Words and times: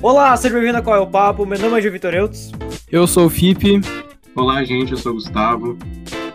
Olá, 0.00 0.36
seja 0.36 0.54
bem-vindo 0.54 0.78
a 0.78 0.82
Qual 0.82 0.94
é 0.94 1.00
o 1.00 1.06
Papo? 1.08 1.44
Meu 1.44 1.58
nome 1.58 1.76
é 1.76 1.82
Gil 1.82 1.90
Vitor 1.90 2.14
Eutz. 2.14 2.52
Eu 2.90 3.04
sou 3.04 3.26
o 3.26 3.30
Fipe. 3.30 3.80
Olá, 4.36 4.62
gente, 4.62 4.92
eu 4.92 4.96
sou 4.96 5.10
o 5.10 5.14
Gustavo. 5.16 5.76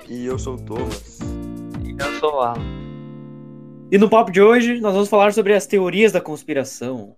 E 0.09 0.25
eu 0.25 0.37
sou 0.37 0.55
o 0.55 0.61
Thomas. 0.61 1.19
E 1.85 1.95
eu 1.97 2.19
sou 2.19 2.33
o 2.35 2.39
Alan. 2.41 2.59
E 3.89 3.97
no 3.97 4.09
papo 4.09 4.31
de 4.31 4.41
hoje, 4.41 4.81
nós 4.81 4.91
vamos 4.91 5.07
falar 5.07 5.31
sobre 5.31 5.53
as 5.53 5.65
teorias 5.65 6.11
da 6.11 6.19
conspiração. 6.19 7.15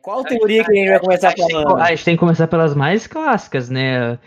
Qual 0.00 0.24
teoria 0.24 0.64
que 0.64 0.72
a 0.72 0.74
gente 0.74 0.88
vai 0.88 1.00
começar 1.00 1.34
falando? 1.36 1.76
A 1.76 1.90
gente 1.90 2.04
tem 2.06 2.14
que 2.14 2.20
começar 2.20 2.46
pelas 2.48 2.74
mais 2.74 3.06
clássicas, 3.06 3.68
né? 3.68 4.18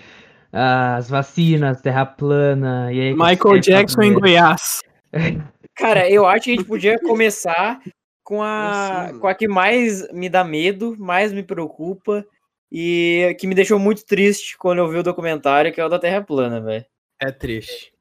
As 0.52 1.10
vacinas, 1.10 1.82
terra 1.82 2.05
plana. 2.05 2.94
E 2.94 3.02
aí 3.02 3.14
Michael 3.14 3.60
Jackson 3.60 4.04
em 4.04 4.13
Goiás. 4.13 4.82
Cara, 5.76 6.07
eu 6.07 6.23
acho 6.27 6.44
que 6.44 6.52
a 6.52 6.55
gente 6.55 6.68
podia 6.68 6.99
começar 6.99 7.80
com 8.23 8.41
a, 8.41 9.12
com 9.20 9.27
a 9.27 9.34
que 9.34 9.48
mais 9.48 10.09
me 10.12 10.30
dá 10.30 10.44
medo, 10.44 10.95
mais 10.98 11.34
me 11.34 11.44
preocupa 11.44 12.26
e 12.72 13.36
que 13.40 13.46
me 13.46 13.54
deixou 13.54 13.77
muito 13.77 14.05
triste 14.05 14.58
quando 14.58 14.80
eu 14.80 14.90
vi 14.90 14.98
o 14.98 15.04
documentário, 15.04 15.72
que 15.72 15.80
é 15.80 15.86
o 15.86 15.90
da 15.90 15.99
Terra 15.99 16.22
Plana, 16.22 16.59
velho. 16.59 16.86
É 17.22 17.32
triste. 17.32 17.94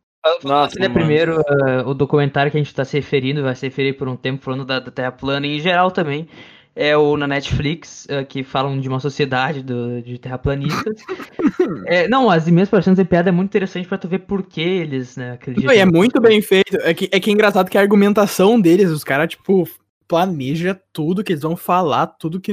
Nossa, 0.45 0.79
né, 0.79 0.89
primeiro, 0.89 1.41
uh, 1.41 1.87
o 1.87 1.95
documentário 1.95 2.51
que 2.51 2.57
a 2.57 2.61
gente 2.61 2.69
está 2.69 2.85
se 2.85 2.97
referindo, 2.97 3.43
vai 3.43 3.57
se 3.57 3.67
referir 3.67 3.95
por 3.95 4.09
um 4.09 4.17
tempo 4.17 4.43
falando 4.43 4.65
da, 4.65 4.79
da 4.79 4.91
Terra 4.91 5.11
plana 5.11 5.47
e 5.47 5.57
em 5.57 5.61
geral 5.61 5.91
também, 5.91 6.29
é 6.77 6.97
o 6.97 7.17
na 7.17 7.27
Netflix, 7.27 8.07
uh, 8.07 8.25
que 8.25 8.45
falam 8.45 8.81
de 8.81 8.89
uma 8.89 9.01
sociedade 9.01 9.63
do, 9.63 10.01
de 10.01 10.19
terraplanistas. 10.19 11.03
é, 11.87 12.09
não, 12.09 12.31
as 12.31 12.47
imensas 12.47 12.71
paixões 12.71 12.97
de 12.97 13.05
piada 13.05 13.31
é 13.31 13.33
muito 13.33 13.51
interessante 13.51 13.89
para 13.89 13.99
tu 13.99 14.07
ver 14.07 14.21
por 14.21 14.45
que 14.45 14.61
eles, 14.61 15.17
né, 15.17 15.33
acreditam. 15.33 15.73
é 15.73 15.85
muito 15.85 16.21
bem 16.21 16.41
feito. 16.41 16.77
É 16.83 16.95
que, 16.95 17.11
é 17.11 17.19
que 17.19 17.29
é 17.29 17.33
engraçado 17.33 17.69
que 17.69 17.77
a 17.77 17.81
argumentação 17.81 18.61
deles, 18.61 18.91
os 18.91 19.03
caras, 19.03 19.29
tipo, 19.29 19.69
planeja 20.13 20.79
tudo 20.93 21.25
que 21.25 21.33
eles 21.33 21.41
vão 21.41 21.57
falar, 21.57 22.07
tudo 22.07 22.39
que 22.39 22.53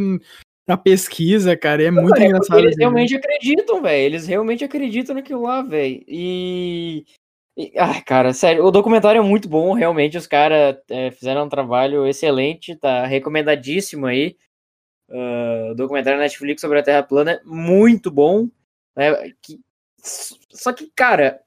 na 0.66 0.78
pesquisa, 0.78 1.58
cara, 1.58 1.84
é 1.84 1.92
muito 1.92 2.18
é 2.18 2.28
engraçado. 2.28 2.58
Eles 2.58 2.78
realmente 2.78 3.14
acreditam, 3.18 3.82
velho. 3.82 4.06
Eles 4.06 4.28
realmente 4.28 4.64
acreditam 4.64 5.14
naquilo 5.14 5.42
lá, 5.42 5.62
velho. 5.62 6.02
E... 6.08 7.04
Ai, 7.78 8.02
cara, 8.04 8.32
sério, 8.32 8.64
o 8.64 8.72
documentário 8.72 9.20
é 9.20 9.22
muito 9.22 9.50
bom, 9.50 9.74
realmente. 9.74 10.18
Os 10.18 10.26
caras 10.26 10.78
é, 10.90 11.12
fizeram 11.12 11.44
um 11.44 11.50
trabalho 11.50 12.08
excelente, 12.08 12.78
tá 12.78 13.06
recomendadíssimo 13.06 14.06
aí. 14.06 14.38
Uh, 15.10 15.72
o 15.72 15.76
documentário 15.76 16.18
Netflix 16.18 16.62
sobre 16.62 16.80
a 16.80 16.84
Terra 16.84 17.04
plana 17.04 17.32
é 17.34 17.42
muito 17.44 18.10
bom. 18.10 18.48
Né? 18.96 19.34
Que... 19.42 19.60
Só 20.02 20.72
que, 20.72 20.90
cara, 20.96 21.42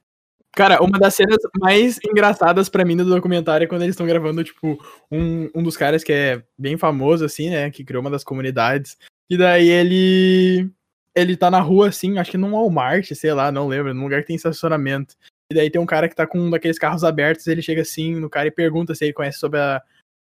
Cara, 0.54 0.82
uma 0.82 0.98
das 0.98 1.14
cenas 1.14 1.38
mais 1.58 1.98
engraçadas 2.06 2.68
para 2.68 2.84
mim 2.84 2.96
do 2.96 3.06
documentário 3.06 3.64
é 3.64 3.68
quando 3.68 3.82
eles 3.82 3.94
estão 3.94 4.06
gravando, 4.06 4.44
tipo, 4.44 4.78
um, 5.10 5.48
um 5.54 5.62
dos 5.62 5.78
caras 5.78 6.04
que 6.04 6.12
é 6.12 6.42
bem 6.58 6.76
famoso, 6.76 7.24
assim, 7.24 7.48
né? 7.48 7.70
Que 7.70 7.82
criou 7.82 8.02
uma 8.02 8.10
das 8.10 8.22
comunidades. 8.22 8.98
E 9.30 9.36
daí 9.36 9.68
ele. 9.68 10.70
Ele 11.14 11.36
tá 11.36 11.50
na 11.50 11.60
rua, 11.60 11.88
assim, 11.88 12.18
acho 12.18 12.30
que 12.30 12.38
num 12.38 12.52
Walmart, 12.52 13.12
sei 13.12 13.34
lá, 13.34 13.52
não 13.52 13.68
lembro, 13.68 13.92
num 13.92 14.04
lugar 14.04 14.22
que 14.22 14.28
tem 14.28 14.36
estacionamento. 14.36 15.14
E 15.50 15.54
daí 15.54 15.70
tem 15.70 15.80
um 15.80 15.86
cara 15.86 16.08
que 16.08 16.14
tá 16.14 16.26
com 16.26 16.38
um 16.38 16.48
daqueles 16.50 16.78
carros 16.78 17.04
abertos, 17.04 17.46
ele 17.46 17.60
chega 17.60 17.82
assim 17.82 18.14
no 18.14 18.30
cara 18.30 18.48
e 18.48 18.50
pergunta 18.50 18.94
se 18.94 19.04
ele 19.04 19.12
conhece 19.12 19.38
sobre 19.38 19.58
a, 19.58 19.82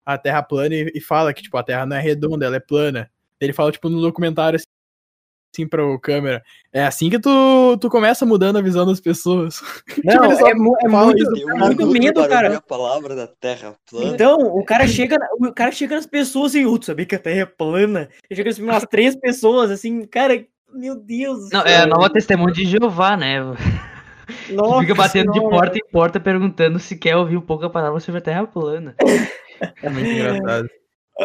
a 0.05 0.15
Terra 0.15 0.43
plana 0.43 0.75
e, 0.75 0.91
e 0.93 1.01
fala 1.01 1.33
que, 1.33 1.41
tipo, 1.41 1.57
a 1.57 1.63
Terra 1.63 1.87
não 1.87 1.97
é 1.97 2.01
redonda, 2.01 2.45
ela 2.45 2.57
é 2.57 2.59
plana. 2.59 3.09
Ele 3.41 3.51
fala, 3.51 3.71
tipo, 3.71 3.89
no 3.89 3.99
documentário 3.99 4.57
assim, 4.57 4.65
assim 5.55 5.67
pro 5.67 5.97
câmera. 5.99 6.43
É 6.73 6.83
assim 6.83 7.09
que 7.09 7.19
tu, 7.19 7.77
tu 7.79 7.89
começa 7.89 8.25
mudando 8.25 8.57
a 8.57 8.61
visão 8.61 8.85
das 8.85 8.99
pessoas. 8.99 9.61
Não, 10.03 10.29
tipo, 10.29 10.47
é, 10.47 10.51
é, 10.51 10.53
muito, 10.53 10.85
é 10.85 10.89
muito 10.89 11.87
medo, 11.87 12.27
cara. 12.27 12.57
A 12.57 12.61
palavra 12.61 13.15
da 13.15 13.27
Terra 13.27 13.75
plana. 13.89 14.11
Então, 14.11 14.37
o 14.37 14.63
cara 14.65 14.85
chega, 14.87 15.17
o 15.39 15.53
cara 15.53 15.71
chega 15.71 15.95
nas 15.95 16.05
pessoas 16.05 16.53
e, 16.53 16.63
assim, 16.63 16.81
sabia 16.81 17.05
que 17.05 17.15
a 17.15 17.19
Terra 17.19 17.41
é 17.41 17.45
plana? 17.45 18.09
Ele 18.29 18.37
chega 18.37 18.49
assim, 18.49 18.63
umas 18.63 18.83
três 18.83 19.15
pessoas, 19.15 19.71
assim, 19.71 20.05
cara, 20.05 20.45
meu 20.73 20.95
Deus. 20.95 21.49
Não, 21.51 21.61
é 21.61 21.77
a 21.77 21.87
nova 21.87 22.09
testemunha 22.09 22.53
de 22.53 22.65
Jeová, 22.65 23.15
né? 23.15 23.39
Nossa, 24.49 24.81
fica 24.81 24.95
batendo 24.95 25.31
senhora. 25.31 25.49
de 25.49 25.55
porta 25.55 25.77
em 25.77 25.91
porta 25.91 26.19
perguntando 26.19 26.79
se 26.79 26.97
quer 26.97 27.15
ouvir 27.15 27.37
um 27.37 27.41
pouco 27.41 27.65
a 27.65 27.69
palavra 27.69 27.99
sobre 27.99 28.19
a 28.19 28.23
Terra 28.23 28.45
plana. 28.45 28.95
É 29.81 29.89
muito 29.89 30.09
engraçado. 30.09 30.69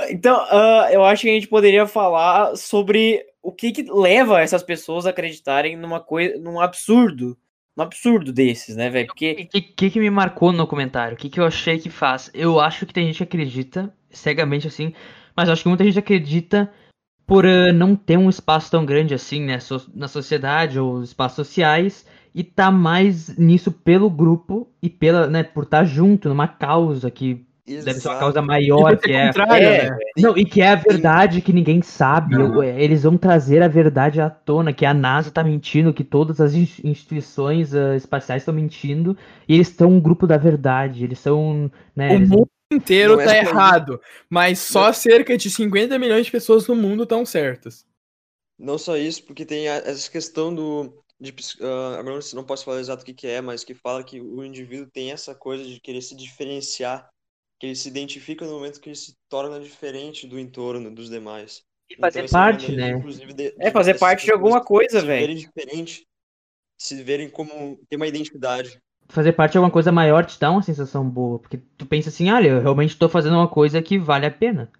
Então, 0.08 0.36
uh, 0.44 0.88
eu 0.90 1.04
acho 1.04 1.22
que 1.22 1.30
a 1.30 1.32
gente 1.32 1.48
poderia 1.48 1.86
falar 1.86 2.56
sobre 2.56 3.24
o 3.42 3.50
que, 3.50 3.72
que 3.72 3.82
leva 3.82 4.40
essas 4.40 4.62
pessoas 4.62 5.06
a 5.06 5.10
acreditarem 5.10 5.76
numa 5.76 6.00
coisa, 6.00 6.38
num 6.38 6.60
absurdo, 6.60 7.36
num 7.76 7.82
absurdo 7.82 8.32
desses, 8.32 8.76
né, 8.76 8.88
velho? 8.88 9.06
Porque 9.08 9.32
o 9.32 9.48
que, 9.48 9.60
que, 9.60 9.90
que 9.90 10.00
me 10.00 10.10
marcou 10.10 10.52
no 10.52 10.66
comentário? 10.66 11.14
O 11.14 11.16
que, 11.16 11.28
que 11.28 11.40
eu 11.40 11.44
achei 11.44 11.78
que 11.78 11.90
faz? 11.90 12.30
Eu 12.32 12.60
acho 12.60 12.86
que 12.86 12.94
tem 12.94 13.06
gente 13.06 13.16
que 13.16 13.24
acredita 13.24 13.92
cegamente 14.10 14.68
assim, 14.68 14.92
mas 15.36 15.48
acho 15.48 15.62
que 15.62 15.68
muita 15.68 15.84
gente 15.84 15.98
acredita 15.98 16.70
por 17.26 17.44
uh, 17.44 17.72
não 17.72 17.96
ter 17.96 18.16
um 18.16 18.28
espaço 18.28 18.70
tão 18.70 18.84
grande 18.84 19.14
assim, 19.14 19.42
né, 19.44 19.58
so, 19.58 19.90
na 19.94 20.08
sociedade 20.08 20.78
ou 20.78 21.02
espaços 21.02 21.36
sociais 21.36 22.06
e 22.34 22.44
tá 22.44 22.70
mais 22.70 23.36
nisso 23.36 23.72
pelo 23.72 24.10
grupo 24.10 24.68
e 24.82 24.88
pela, 24.88 25.26
né, 25.28 25.42
por 25.42 25.64
estar 25.64 25.78
tá 25.78 25.84
junto 25.84 26.28
numa 26.28 26.48
causa 26.48 27.10
que 27.10 27.44
Exato. 27.66 27.84
Deve 27.84 28.00
ser 28.00 28.08
uma 28.08 28.18
causa 28.18 28.42
maior 28.42 28.96
que 28.96 29.12
é. 29.12 29.30
é 29.30 29.88
né? 29.88 29.98
Não, 30.18 30.36
e 30.36 30.44
que 30.44 30.60
é 30.60 30.68
a 30.68 30.74
verdade 30.74 31.40
que 31.40 31.52
ninguém 31.52 31.82
sabe. 31.82 32.36
Não. 32.36 32.62
Eles 32.62 33.02
vão 33.02 33.16
trazer 33.16 33.62
a 33.62 33.68
verdade 33.68 34.20
à 34.20 34.30
tona, 34.30 34.72
que 34.72 34.86
a 34.86 34.94
NASA 34.94 35.30
tá 35.30 35.44
mentindo, 35.44 35.94
que 35.94 36.04
todas 36.04 36.40
as 36.40 36.54
instituições 36.54 37.72
uh, 37.72 37.94
espaciais 37.94 38.42
estão 38.42 38.54
mentindo, 38.54 39.16
e 39.48 39.54
eles 39.54 39.68
estão 39.68 39.90
um 39.90 40.00
grupo 40.00 40.26
da 40.26 40.36
verdade. 40.36 41.04
Eles 41.04 41.18
são. 41.18 41.70
Né, 41.94 42.10
o 42.10 42.14
eles... 42.14 42.28
mundo 42.28 42.48
inteiro 42.72 43.20
é 43.20 43.24
tá 43.24 43.36
errado, 43.36 44.00
mas 44.28 44.58
só 44.60 44.86
não. 44.86 44.92
cerca 44.92 45.36
de 45.36 45.50
50 45.50 45.98
milhões 45.98 46.26
de 46.26 46.32
pessoas 46.32 46.66
no 46.66 46.76
mundo 46.76 47.02
estão 47.02 47.26
certas. 47.26 47.84
Não 48.58 48.78
só 48.78 48.96
isso, 48.96 49.24
porque 49.24 49.44
tem 49.44 49.68
essa 49.68 50.10
questão 50.10 50.54
do. 50.54 51.02
De, 51.18 51.34
uh, 51.60 51.98
agora 51.98 52.18
não 52.32 52.44
posso 52.44 52.64
falar 52.64 52.80
exato 52.80 53.02
o 53.02 53.06
que, 53.06 53.12
que 53.12 53.26
é, 53.26 53.42
mas 53.42 53.62
que 53.62 53.74
fala 53.74 54.02
que 54.02 54.18
o 54.20 54.42
indivíduo 54.42 54.86
tem 54.90 55.12
essa 55.12 55.34
coisa 55.34 55.62
de 55.62 55.78
querer 55.78 56.00
se 56.00 56.16
diferenciar 56.16 57.09
que 57.60 57.66
ele 57.66 57.76
se 57.76 57.88
identifica 57.88 58.46
no 58.46 58.52
momento 58.52 58.80
que 58.80 58.88
ele 58.88 58.96
se 58.96 59.14
torna 59.28 59.60
diferente 59.60 60.26
do 60.26 60.38
entorno 60.38 60.90
dos 60.90 61.10
demais. 61.10 61.62
E 61.90 61.96
fazer 61.96 62.24
então, 62.24 62.40
parte, 62.40 62.72
né? 62.72 62.98
De, 62.98 63.34
de, 63.34 63.54
é, 63.58 63.70
fazer 63.70 63.98
parte 63.98 64.24
de 64.24 64.32
alguma 64.32 64.64
coisa, 64.64 65.02
velho. 65.02 65.20
Se 65.20 65.26
verem 65.26 65.36
diferente, 65.36 66.06
se 66.78 67.02
verem 67.02 67.28
como 67.28 67.78
ter 67.88 67.96
uma 67.96 68.06
identidade. 68.06 68.80
Fazer 69.08 69.32
parte 69.32 69.52
de 69.52 69.58
alguma 69.58 69.72
coisa 69.72 69.92
maior 69.92 70.24
te 70.24 70.40
dá 70.40 70.50
uma 70.50 70.62
sensação 70.62 71.06
boa, 71.06 71.38
porque 71.38 71.58
tu 71.76 71.84
pensa 71.84 72.08
assim, 72.08 72.30
olha, 72.30 72.48
eu 72.48 72.62
realmente 72.62 72.96
tô 72.96 73.08
fazendo 73.08 73.34
uma 73.34 73.48
coisa 73.48 73.82
que 73.82 73.98
vale 73.98 74.24
a 74.24 74.30
pena. 74.30 74.70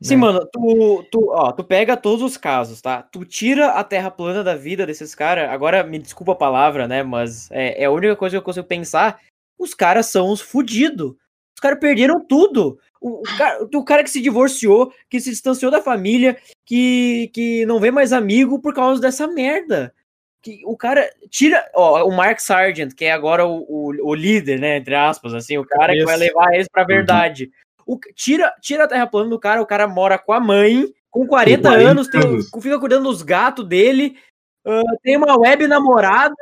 Sim, 0.00 0.14
né? 0.14 0.20
mano, 0.20 0.46
tu, 0.52 1.04
tu, 1.10 1.30
ó, 1.30 1.50
tu 1.50 1.64
pega 1.64 1.96
todos 1.96 2.22
os 2.22 2.36
casos, 2.36 2.80
tá? 2.80 3.02
Tu 3.02 3.24
tira 3.24 3.70
a 3.72 3.82
terra 3.82 4.10
plana 4.10 4.44
da 4.44 4.54
vida 4.54 4.86
desses 4.86 5.14
caras. 5.14 5.50
Agora, 5.50 5.82
me 5.82 5.98
desculpa 5.98 6.32
a 6.32 6.36
palavra, 6.36 6.86
né? 6.86 7.02
Mas 7.02 7.50
é, 7.50 7.82
é 7.82 7.86
a 7.86 7.90
única 7.90 8.14
coisa 8.14 8.34
que 8.34 8.38
eu 8.38 8.42
consigo 8.42 8.66
pensar. 8.66 9.20
Os 9.58 9.74
caras 9.74 10.06
são 10.06 10.30
os 10.30 10.40
fudidos. 10.40 11.16
Os 11.60 11.62
caras 11.62 11.78
perderam 11.78 12.24
tudo. 12.24 12.78
O, 12.98 13.20
o, 13.20 13.36
cara, 13.36 13.68
o 13.74 13.84
cara 13.84 14.02
que 14.02 14.08
se 14.08 14.22
divorciou, 14.22 14.90
que 15.10 15.20
se 15.20 15.28
distanciou 15.28 15.70
da 15.70 15.82
família, 15.82 16.38
que, 16.64 17.30
que 17.34 17.66
não 17.66 17.78
vê 17.78 17.90
mais 17.90 18.14
amigo 18.14 18.58
por 18.58 18.72
causa 18.72 18.98
dessa 18.98 19.26
merda. 19.26 19.92
Que 20.40 20.62
o 20.64 20.74
cara 20.74 21.06
tira. 21.28 21.62
Ó, 21.74 22.08
o 22.08 22.16
Mark 22.16 22.40
Sargent, 22.40 22.94
que 22.94 23.04
é 23.04 23.12
agora 23.12 23.46
o, 23.46 23.58
o, 23.68 24.08
o 24.08 24.14
líder, 24.14 24.58
né? 24.58 24.78
Entre 24.78 24.94
aspas, 24.94 25.34
assim, 25.34 25.58
o 25.58 25.66
cara 25.66 25.92
que 25.92 26.02
vai 26.02 26.16
levar 26.16 26.54
eles 26.54 26.66
pra 26.66 26.80
uhum. 26.80 26.88
verdade. 26.88 27.50
O, 27.86 27.98
tira, 28.14 28.54
tira 28.62 28.84
a 28.84 28.88
terra 28.88 29.06
plana 29.06 29.28
do 29.28 29.38
cara, 29.38 29.60
o 29.60 29.66
cara 29.66 29.86
mora 29.86 30.18
com 30.18 30.32
a 30.32 30.40
mãe, 30.40 30.86
com 31.10 31.26
40, 31.26 31.68
40 31.68 31.90
anos, 31.90 32.08
tem, 32.08 32.22
fica 32.62 32.80
cuidando 32.80 33.04
dos 33.04 33.20
gatos 33.20 33.68
dele, 33.68 34.16
uh, 34.66 34.98
tem 35.02 35.14
uma 35.14 35.38
web 35.38 35.66
namorada, 35.66 36.34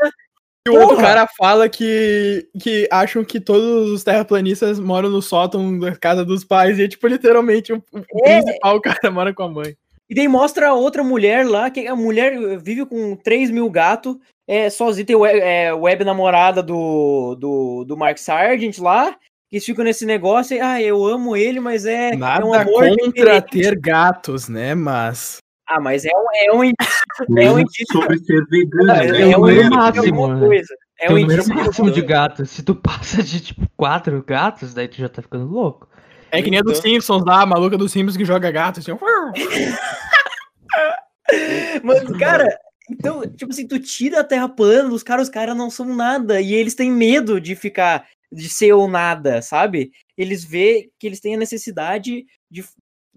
e 0.67 0.71
o 0.71 0.81
outro 0.81 0.97
cara 0.97 1.27
fala 1.37 1.69
que, 1.69 2.49
que 2.61 2.89
acham 2.91 3.25
que 3.25 3.41
todos 3.41 3.91
os 3.91 4.05
terraplanistas 4.05 4.79
moram 4.79 5.09
no 5.09 5.23
sótão 5.23 5.79
da 5.79 5.97
casa 5.97 6.25
dos 6.25 6.45
pais, 6.45 6.79
e 6.79 6.83
é 6.83 6.89
tipo, 6.89 7.07
literalmente, 7.07 7.73
o, 7.73 7.83
o 7.93 8.29
é. 8.29 8.43
principal 8.43 8.81
cara 8.83 9.11
mora 9.11 9.33
com 9.33 9.43
a 9.43 9.49
mãe. 9.49 9.77
E 10.11 10.15
daí 10.15 10.27
mostra 10.29 10.73
outra 10.73 11.05
mulher 11.05 11.47
lá, 11.47 11.71
que 11.71 11.87
a 11.87 11.95
mulher 11.95 12.59
vive 12.59 12.87
com 12.87 13.15
3 13.17 13.51
mil 13.51 13.69
gatos, 13.71 14.17
é, 14.47 14.71
sozinha, 14.71 15.05
tem 15.05 15.17
web, 15.17 15.39
é, 15.39 15.73
web 15.75 16.05
namorada 16.05 16.63
do, 16.63 17.35
do, 17.35 17.85
do 17.85 17.97
Mark 17.97 18.19
Sargent 18.19 18.79
lá, 18.79 19.13
que 19.51 19.57
eles 19.57 19.65
ficam 19.65 19.85
nesse 19.85 20.07
negócio, 20.07 20.57
e, 20.57 20.61
ah, 20.61 20.81
eu 20.81 21.05
amo 21.05 21.37
ele, 21.37 21.61
mas 21.61 21.85
é, 21.85 22.17
Nada 22.17 22.43
é 22.43 22.47
um 22.47 22.55
amor 22.55 22.89
contra 22.99 23.41
ter 23.43 23.79
gatos, 23.79 24.49
né, 24.49 24.75
mas... 24.75 25.39
Ah, 25.69 25.81
mas 25.81 26.07
é 26.07 26.11
um, 26.15 26.27
é 26.35 26.53
um 26.55 26.65
indício. 26.65 26.99
É 27.37 27.53
um 27.53 27.59
indício 27.59 27.87
sobre 27.93 28.19
ser 28.19 28.43
vegano. 28.47 28.91
É, 28.91 29.07
é, 29.07 29.33
é 29.33 29.39
um 29.39 29.51
indício 29.51 29.71
máximo, 29.71 30.35
né? 30.35 30.47
coisa. 30.47 30.75
É 31.01 31.13
um 31.13 31.19
indício 31.19 31.55
máximo 31.55 31.91
de 31.91 32.01
gatos. 32.01 32.51
Se 32.51 32.63
tu 32.63 32.75
passa 32.75 33.23
de 33.23 33.41
tipo 33.41 33.69
quatro 33.77 34.25
gatos, 34.27 34.73
daí 34.73 34.89
tu 34.89 34.97
já 34.97 35.11
tá 35.11 35.21
ficando 35.21 35.47
louco. 35.47 35.87
É 36.31 36.43
que 36.43 36.51
nem 36.51 36.61
a 36.61 36.63
dos 36.63 36.79
então- 36.79 36.91
Simpsons 36.91 37.25
lá, 37.25 37.43
a 37.43 37.47
maluca 37.47 37.77
dos 37.77 37.93
Simpsons 37.93 38.17
que 38.17 38.25
joga 38.25 38.51
gato 38.51 38.81
assim. 38.81 38.93
Mas, 41.85 42.03
cara, 42.19 42.49
então, 42.91 43.21
tipo 43.37 43.53
assim, 43.53 43.67
tu 43.67 43.79
tira 43.79 44.21
a 44.21 44.25
terra 44.25 44.49
plana 44.49 44.89
dos 44.89 45.03
caras, 45.03 45.29
os 45.29 45.33
caras 45.33 45.57
não 45.57 45.71
são 45.71 45.95
nada. 45.95 46.41
E 46.41 46.55
eles 46.55 46.75
têm 46.75 46.91
medo 46.91 47.39
de 47.39 47.55
ficar, 47.55 48.07
de 48.33 48.49
ser 48.49 48.73
ou 48.73 48.89
nada, 48.89 49.43
sabe? 49.43 49.91
Eles 50.17 50.45
vê 50.45 50.89
que 50.99 51.07
eles 51.07 51.21
têm 51.21 51.35
a 51.35 51.39
necessidade 51.39 52.25
de 52.51 52.65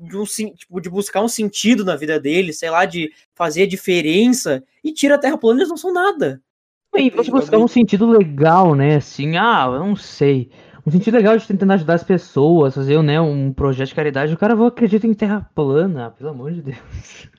de, 0.01 0.18
um, 0.18 0.24
tipo, 0.24 0.81
de 0.81 0.89
buscar 0.89 1.21
um 1.21 1.27
sentido 1.27 1.86
na 1.86 1.95
vida 1.95 2.19
deles, 2.19 2.57
sei 2.57 2.69
lá, 2.69 2.86
de 2.86 3.13
fazer 3.36 3.63
a 3.63 3.68
diferença, 3.68 4.63
e 4.83 4.92
tira 4.92 5.15
a 5.15 5.18
Terra 5.18 5.38
plana, 5.38 5.59
eles 5.59 5.69
não 5.69 5.77
são 5.77 5.94
nada. 5.94 6.42
E 6.95 7.09
você 7.09 7.31
buscar 7.31 7.57
um 7.57 7.68
sentido 7.68 8.06
legal, 8.06 8.75
né? 8.75 8.95
Assim, 8.95 9.38
ah, 9.38 9.65
eu 9.71 9.80
não 9.80 9.95
sei. 9.95 10.51
Um 10.86 10.92
sentido 10.92 11.15
legal 11.15 11.38
de 11.38 11.48
tentar 11.48 11.74
ajudar 11.75 11.94
as 11.94 12.03
pessoas, 12.03 12.75
fazer 12.75 13.01
né, 13.03 13.21
um 13.21 13.53
projeto 13.53 13.89
de 13.89 13.95
caridade. 13.95 14.33
O 14.33 14.38
cara 14.38 14.56
vai 14.56 14.68
acreditar 14.68 15.07
em 15.07 15.13
terra 15.13 15.50
plana, 15.56 16.12
pelo 16.12 16.31
amor 16.31 16.51
de 16.51 16.62
Deus. 16.62 17.30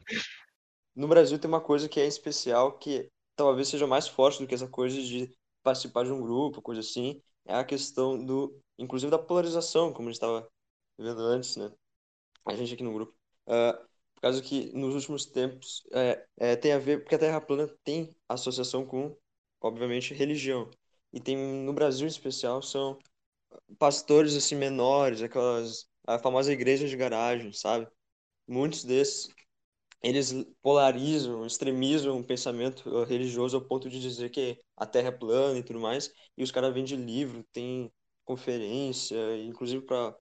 No 0.94 1.08
Brasil 1.08 1.38
tem 1.38 1.48
uma 1.48 1.60
coisa 1.60 1.88
que 1.88 1.98
é 1.98 2.06
especial, 2.06 2.72
que 2.78 3.08
talvez 3.36 3.68
seja 3.68 3.86
mais 3.86 4.06
forte 4.06 4.40
do 4.40 4.46
que 4.46 4.54
essa 4.54 4.68
coisa 4.68 5.00
de 5.00 5.30
participar 5.62 6.04
de 6.04 6.12
um 6.12 6.20
grupo, 6.20 6.62
coisa 6.62 6.80
assim, 6.80 7.20
é 7.46 7.54
a 7.54 7.64
questão 7.64 8.24
do, 8.24 8.56
inclusive 8.78 9.10
da 9.10 9.18
polarização, 9.18 9.92
como 9.92 10.08
a 10.08 10.12
gente 10.12 10.22
estava 10.22 10.46
vendo 10.98 11.20
antes, 11.20 11.56
né? 11.56 11.70
A 12.46 12.54
gente 12.54 12.74
aqui 12.74 12.82
no 12.82 12.92
grupo. 12.92 13.14
Ah, 13.46 13.78
por 14.14 14.20
causa 14.22 14.42
que 14.42 14.72
nos 14.76 14.94
últimos 14.94 15.26
tempos 15.26 15.82
é, 15.92 16.24
é, 16.38 16.56
tem 16.56 16.72
a 16.72 16.78
ver, 16.78 17.00
porque 17.00 17.14
a 17.16 17.18
Terra 17.18 17.40
plana 17.40 17.68
tem 17.84 18.14
associação 18.28 18.86
com, 18.86 19.16
obviamente, 19.60 20.14
religião. 20.14 20.70
E 21.12 21.20
tem 21.20 21.36
no 21.36 21.72
Brasil 21.72 22.06
em 22.06 22.10
especial 22.10 22.62
são 22.62 22.98
pastores 23.78 24.36
assim 24.36 24.56
menores, 24.56 25.22
aquelas 25.22 25.88
a 26.06 26.18
famosa 26.18 26.52
igreja 26.52 26.88
de 26.88 26.96
garagem, 26.96 27.52
sabe? 27.52 27.88
Muitos 28.46 28.84
desses 28.84 29.28
eles 30.02 30.32
polarizam, 30.60 31.46
extremizam 31.46 32.18
o 32.18 32.24
pensamento 32.24 32.88
uh, 32.90 33.04
religioso 33.04 33.56
ao 33.56 33.64
ponto 33.64 33.88
de 33.88 34.00
dizer 34.00 34.30
que 34.30 34.58
a 34.76 34.84
Terra 34.84 35.08
é 35.08 35.12
plana 35.12 35.58
e 35.58 35.62
tudo 35.62 35.78
mais. 35.80 36.12
E 36.36 36.42
os 36.42 36.50
caras 36.50 36.74
vendem 36.74 36.96
livro, 36.96 37.44
tem 37.52 37.92
conferência, 38.24 39.16
inclusive 39.44 39.84
para 39.84 40.16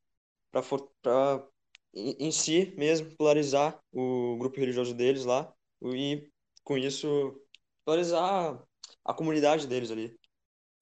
em, 1.93 2.27
em 2.27 2.31
si 2.31 2.73
mesmo 2.77 3.15
polarizar 3.17 3.79
o 3.93 4.35
grupo 4.37 4.59
religioso 4.59 4.93
deles 4.93 5.25
lá 5.25 5.51
e 5.83 6.23
com 6.63 6.77
isso 6.77 7.35
polarizar 7.85 8.61
a 9.03 9.13
comunidade 9.13 9.67
deles 9.67 9.91
ali. 9.91 10.13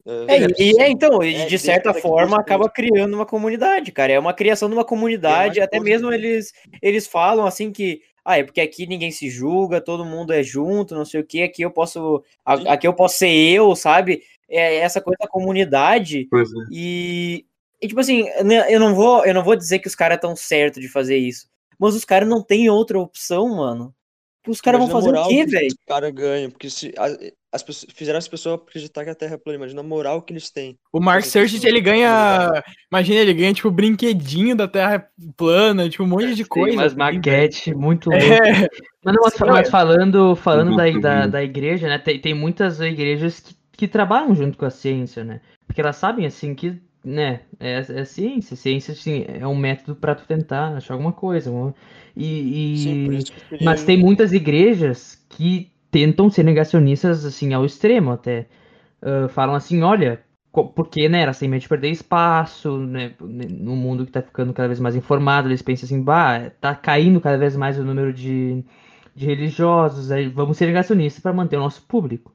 É, 0.05 0.39
e, 0.57 0.71
e 0.71 0.81
é, 0.81 0.89
então, 0.89 1.21
É, 1.21 1.45
de 1.45 1.59
certa 1.59 1.93
forma 1.93 2.37
acaba 2.39 2.69
criando 2.69 3.13
uma 3.13 3.25
comunidade, 3.25 3.91
cara. 3.91 4.13
É 4.13 4.19
uma 4.19 4.33
criação 4.33 4.69
de 4.69 4.75
uma 4.75 4.85
comunidade, 4.85 5.59
mais 5.59 5.67
até 5.67 5.77
coisa 5.77 5.83
mesmo 5.91 6.11
eles, 6.11 6.53
eles 6.81 7.05
falam 7.05 7.45
assim 7.45 7.71
que, 7.71 8.01
ah, 8.23 8.39
é 8.39 8.43
porque 8.43 8.61
aqui 8.61 8.87
ninguém 8.87 9.11
se 9.11 9.29
julga, 9.29 9.81
todo 9.81 10.05
mundo 10.05 10.33
é 10.33 10.41
junto, 10.41 10.95
não 10.95 11.05
sei 11.05 11.19
o 11.19 11.25
que, 11.25 11.43
aqui 11.43 11.61
eu 11.61 11.71
posso, 11.71 12.23
aqui 12.45 12.87
eu 12.87 12.93
posso 12.93 13.17
ser 13.17 13.29
eu, 13.29 13.75
sabe? 13.75 14.23
É 14.49 14.77
essa 14.77 14.99
coisa 14.99 15.17
da 15.21 15.27
comunidade 15.27 16.27
Pois 16.29 16.49
é. 16.49 16.55
e, 16.71 17.45
e, 17.81 17.87
tipo 17.87 17.99
assim, 17.99 18.23
né, 18.43 18.65
eu 18.73 18.79
não 18.79 18.93
vou, 18.95 19.25
eu 19.25 19.33
não 19.33 19.43
vou 19.43 19.55
dizer 19.55 19.79
que 19.79 19.87
os 19.87 19.95
caras 19.95 20.15
estão 20.17 20.35
certos 20.35 20.81
de 20.81 20.87
fazer 20.87 21.17
isso, 21.17 21.47
mas 21.79 21.95
os 21.95 22.05
caras 22.05 22.27
não 22.27 22.41
têm 22.43 22.69
outra 22.69 22.99
opção, 22.99 23.47
mano. 23.55 23.93
Os 24.47 24.61
caras 24.61 24.79
vão 24.79 24.89
fazer 24.89 25.09
o 25.09 25.11
moral 25.11 25.27
quê, 25.27 25.45
que 25.45 25.51
velho? 25.51 25.67
Os 25.67 25.85
caras 25.85 26.11
ganham, 26.11 26.49
porque 26.49 26.69
se 26.69 26.93
a- 26.97 27.17
as 27.51 27.61
pessoas, 27.61 27.91
fizeram 27.93 28.17
as 28.17 28.27
pessoas 28.27 28.59
acreditar 28.61 29.03
que 29.03 29.09
a 29.09 29.15
Terra 29.15 29.35
é 29.35 29.37
plana, 29.37 29.57
imagina 29.57 29.81
a 29.81 29.83
moral 29.83 30.21
que 30.21 30.31
eles 30.31 30.49
têm. 30.49 30.77
O 30.93 30.99
Mark 30.99 31.19
Essa 31.23 31.31
Search, 31.31 31.51
questão 31.53 31.69
ele 31.69 31.81
ganha. 31.81 32.63
Imagina, 32.91 33.19
ele 33.19 33.33
ganha, 33.33 33.53
tipo, 33.53 33.69
brinquedinho 33.69 34.55
da 34.55 34.67
Terra 34.67 35.07
plana, 35.35 35.89
tipo, 35.89 36.03
um 36.03 36.07
monte 36.07 36.29
de 36.29 36.43
Tem 36.43 36.45
coisa. 36.45 36.77
umas 36.77 36.85
assim, 36.87 36.95
velho. 36.95 37.15
maquetes 37.15 37.73
muito. 37.75 38.11
É, 38.13 38.69
Mas, 39.03 39.15
não, 39.15 39.23
mas, 39.23 39.33
Sim, 39.33 39.45
mas 39.45 39.69
falando, 39.69 40.35
falando 40.35 40.75
da, 40.75 40.83
Muito 40.83 41.01
da, 41.01 41.27
da 41.27 41.43
igreja, 41.43 41.87
né? 41.87 41.97
Tem, 41.99 42.19
tem 42.19 42.33
muitas 42.33 42.79
igrejas 42.79 43.39
que, 43.39 43.55
que 43.73 43.87
trabalham 43.87 44.33
junto 44.35 44.57
com 44.57 44.65
a 44.65 44.69
ciência, 44.69 45.23
né? 45.23 45.41
Porque 45.67 45.81
elas 45.81 45.95
sabem, 45.97 46.25
assim, 46.25 46.55
que, 46.55 46.79
né, 47.03 47.41
é, 47.59 47.79
é 47.79 48.05
ciência. 48.05 48.55
Ciência, 48.55 48.91
assim, 48.93 49.25
é 49.27 49.47
um 49.47 49.55
método 49.55 49.95
pra 49.95 50.15
tu 50.15 50.25
tentar 50.27 50.75
achar 50.77 50.93
alguma 50.95 51.13
coisa. 51.13 51.51
E, 52.15 52.25
e- 52.99 52.99
Sim, 52.99 53.31
Mas 53.59 53.83
tem 53.83 53.97
muitas 53.97 54.33
igrejas 54.33 55.23
que 55.29 55.71
tentam 55.91 56.29
ser 56.29 56.43
negacionistas, 56.43 57.25
assim, 57.25 57.53
ao 57.53 57.65
extremo 57.65 58.11
até. 58.11 58.47
Ah, 59.01 59.27
falam 59.29 59.55
assim, 59.55 59.81
olha, 59.83 60.23
porque, 60.75 61.09
né, 61.09 61.21
elas 61.23 61.39
têm 61.39 61.49
medo 61.49 61.61
de 61.61 61.69
perder 61.69 61.89
espaço, 61.91 62.77
né, 62.79 63.13
no 63.21 63.75
mundo 63.75 64.05
que 64.05 64.11
tá 64.11 64.21
ficando 64.21 64.53
cada 64.53 64.67
vez 64.67 64.79
mais 64.79 64.95
informado, 64.95 65.47
eles 65.49 65.61
pensam 65.61 65.85
assim, 65.87 66.01
bah, 66.03 66.49
tá 66.61 66.75
caindo 66.75 67.21
cada 67.21 67.37
vez 67.37 67.55
mais 67.55 67.77
o 67.79 67.83
número 67.85 68.11
de, 68.13 68.63
de 69.15 69.25
religiosos, 69.25 70.11
aí 70.11 70.27
vamos 70.29 70.57
ser 70.57 70.65
negacionistas 70.67 71.21
para 71.21 71.33
manter 71.33 71.57
o 71.57 71.59
nosso 71.61 71.83
público. 71.83 72.33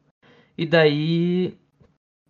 E 0.58 0.66
daí, 0.66 1.54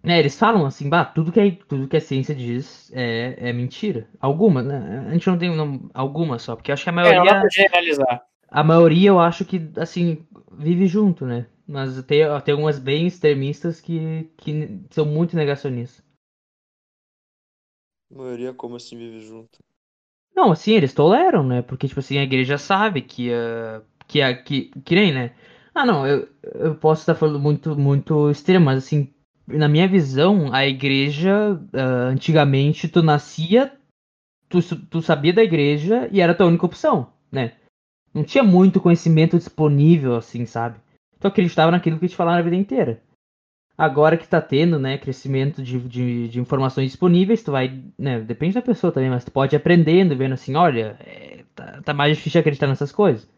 né, 0.04 0.18
eles 0.20 0.38
falam 0.38 0.66
assim, 0.66 0.88
bah, 0.88 1.04
tudo 1.06 1.32
que, 1.32 1.40
a- 1.40 1.56
tudo 1.68 1.88
que 1.88 1.96
a 1.96 2.00
ciência 2.00 2.34
diz 2.34 2.92
é, 2.94 3.50
é 3.50 3.52
mentira. 3.52 4.08
Alguma, 4.20 4.62
né, 4.62 5.06
a 5.08 5.12
gente 5.12 5.26
não 5.28 5.38
tem 5.38 5.54
não, 5.56 5.90
algumas 5.94 6.42
só, 6.42 6.56
porque 6.56 6.70
eu 6.70 6.74
acho 6.74 6.84
que 6.84 6.90
a 6.90 6.92
É, 7.02 7.14
maioria... 7.14 7.42
generalizar. 7.54 8.26
A 8.50 8.64
maioria 8.64 9.10
eu 9.10 9.20
acho 9.20 9.44
que, 9.44 9.70
assim, 9.76 10.26
vive 10.52 10.86
junto, 10.86 11.26
né? 11.26 11.46
Mas 11.68 12.02
tem, 12.04 12.20
tem 12.42 12.52
algumas 12.52 12.78
bem 12.78 13.06
extremistas 13.06 13.80
que, 13.82 14.30
que 14.38 14.80
são 14.90 15.04
muito 15.04 15.36
negacionistas. 15.36 16.02
A 18.10 18.14
maioria 18.14 18.54
como 18.54 18.76
assim 18.76 18.96
vive 18.96 19.20
junto. 19.20 19.58
Não, 20.34 20.52
assim, 20.52 20.72
eles 20.72 20.92
toleram, 20.92 21.42
né? 21.46 21.62
Porque, 21.62 21.86
tipo 21.88 22.00
assim, 22.00 22.18
a 22.18 22.22
igreja 22.24 22.58
sabe 22.58 23.02
que, 23.02 23.30
uh, 23.30 23.82
que, 24.06 24.20
a, 24.22 24.36
que, 24.36 24.70
que 24.84 24.94
nem, 24.94 25.12
né? 25.12 25.34
Ah, 25.74 25.86
não, 25.86 26.06
eu, 26.06 26.28
eu 26.54 26.74
posso 26.76 27.02
estar 27.02 27.14
falando 27.14 27.38
muito, 27.40 27.76
muito 27.76 28.30
extremo, 28.30 28.64
mas, 28.66 28.78
assim, 28.84 29.12
na 29.46 29.68
minha 29.68 29.86
visão, 29.88 30.52
a 30.52 30.66
igreja, 30.66 31.60
ah, 31.72 32.08
antigamente, 32.08 32.88
tu 32.88 33.02
nascia, 33.02 33.72
tu, 34.48 34.60
tu 34.86 35.02
sabia 35.02 35.32
da 35.32 35.42
igreja 35.42 36.08
e 36.12 36.20
era 36.20 36.32
a 36.32 36.34
tua 36.34 36.46
única 36.46 36.66
opção, 36.66 37.12
né? 37.30 37.52
Não 38.12 38.22
tinha 38.24 38.44
muito 38.44 38.80
conhecimento 38.80 39.36
disponível, 39.36 40.16
assim, 40.16 40.46
sabe? 40.46 40.78
Tu 41.18 41.26
acreditava 41.26 41.70
naquilo 41.72 41.98
que 41.98 42.08
te 42.08 42.16
falaram 42.16 42.38
a 42.38 42.42
vida 42.42 42.56
inteira. 42.56 43.02
Agora 43.76 44.16
que 44.16 44.28
tá 44.28 44.40
tendo, 44.40 44.78
né, 44.78 44.96
crescimento 44.98 45.60
de, 45.60 45.80
de, 45.80 46.28
de 46.28 46.40
informações 46.40 46.86
disponíveis, 46.86 47.42
tu 47.42 47.50
vai, 47.50 47.82
né, 47.98 48.20
depende 48.20 48.54
da 48.54 48.62
pessoa 48.62 48.92
também, 48.92 49.10
mas 49.10 49.24
tu 49.24 49.32
pode 49.32 49.54
ir 49.54 49.58
aprendendo, 49.58 50.16
vendo 50.16 50.34
assim, 50.34 50.54
olha, 50.54 50.96
é, 51.00 51.44
tá, 51.56 51.82
tá 51.82 51.92
mais 51.92 52.16
difícil 52.16 52.40
acreditar 52.40 52.68
nessas 52.68 52.92
coisas. 52.92 53.28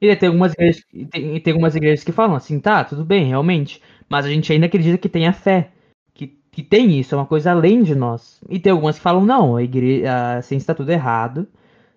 E 0.00 0.16
tem 0.16 0.28
algumas 0.28 0.52
igrejas, 0.54 0.82
tem, 1.10 1.40
tem 1.40 1.52
algumas 1.52 1.76
igrejas 1.76 2.02
que 2.02 2.10
falam 2.10 2.34
assim, 2.34 2.58
tá, 2.58 2.84
tudo 2.84 3.04
bem, 3.04 3.26
realmente, 3.26 3.80
mas 4.10 4.26
a 4.26 4.28
gente 4.28 4.52
ainda 4.52 4.66
acredita 4.66 4.98
que 4.98 5.08
tem 5.08 5.26
a 5.26 5.32
fé, 5.32 5.70
que, 6.12 6.26
que 6.50 6.62
tem 6.62 6.98
isso, 6.98 7.14
é 7.14 7.18
uma 7.18 7.26
coisa 7.26 7.52
além 7.52 7.82
de 7.82 7.94
nós. 7.94 8.40
E 8.48 8.58
tem 8.58 8.72
algumas 8.72 8.96
que 8.96 9.02
falam, 9.02 9.24
não, 9.24 9.56
a, 9.56 9.62
igreja, 9.62 10.38
a 10.38 10.42
ciência 10.42 10.66
tá 10.66 10.74
tudo 10.74 10.90
errado, 10.90 11.46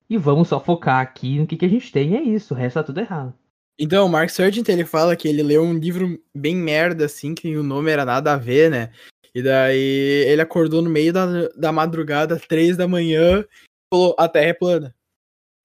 e 0.09 0.17
vamos 0.17 0.47
só 0.47 0.59
focar 0.59 1.01
aqui 1.01 1.39
no 1.39 1.47
que, 1.47 1.57
que 1.57 1.65
a 1.65 1.69
gente 1.69 1.91
tem, 1.91 2.11
e 2.11 2.15
é 2.15 2.21
isso, 2.21 2.53
o 2.53 2.57
resto 2.57 2.75
tá 2.75 2.83
tudo 2.83 2.99
errado. 2.99 3.33
Então, 3.79 4.05
o 4.05 4.09
Mark 4.09 4.29
Sargent, 4.29 4.69
ele 4.69 4.85
fala 4.85 5.15
que 5.15 5.27
ele 5.27 5.41
leu 5.41 5.63
um 5.63 5.73
livro 5.73 6.21
bem 6.35 6.55
merda, 6.55 7.05
assim, 7.05 7.33
que 7.33 7.57
o 7.57 7.63
nome 7.63 7.89
era 7.89 8.05
nada 8.05 8.33
a 8.33 8.37
ver, 8.37 8.69
né? 8.69 8.93
E 9.33 9.41
daí 9.41 10.25
ele 10.27 10.41
acordou 10.41 10.81
no 10.81 10.89
meio 10.91 11.11
da, 11.11 11.47
da 11.49 11.71
madrugada, 11.71 12.39
três 12.39 12.77
da 12.77 12.87
manhã, 12.87 13.41
e 13.41 13.47
falou, 13.91 14.15
a 14.19 14.29
Terra 14.29 14.49
é 14.49 14.53
plana. 14.53 14.95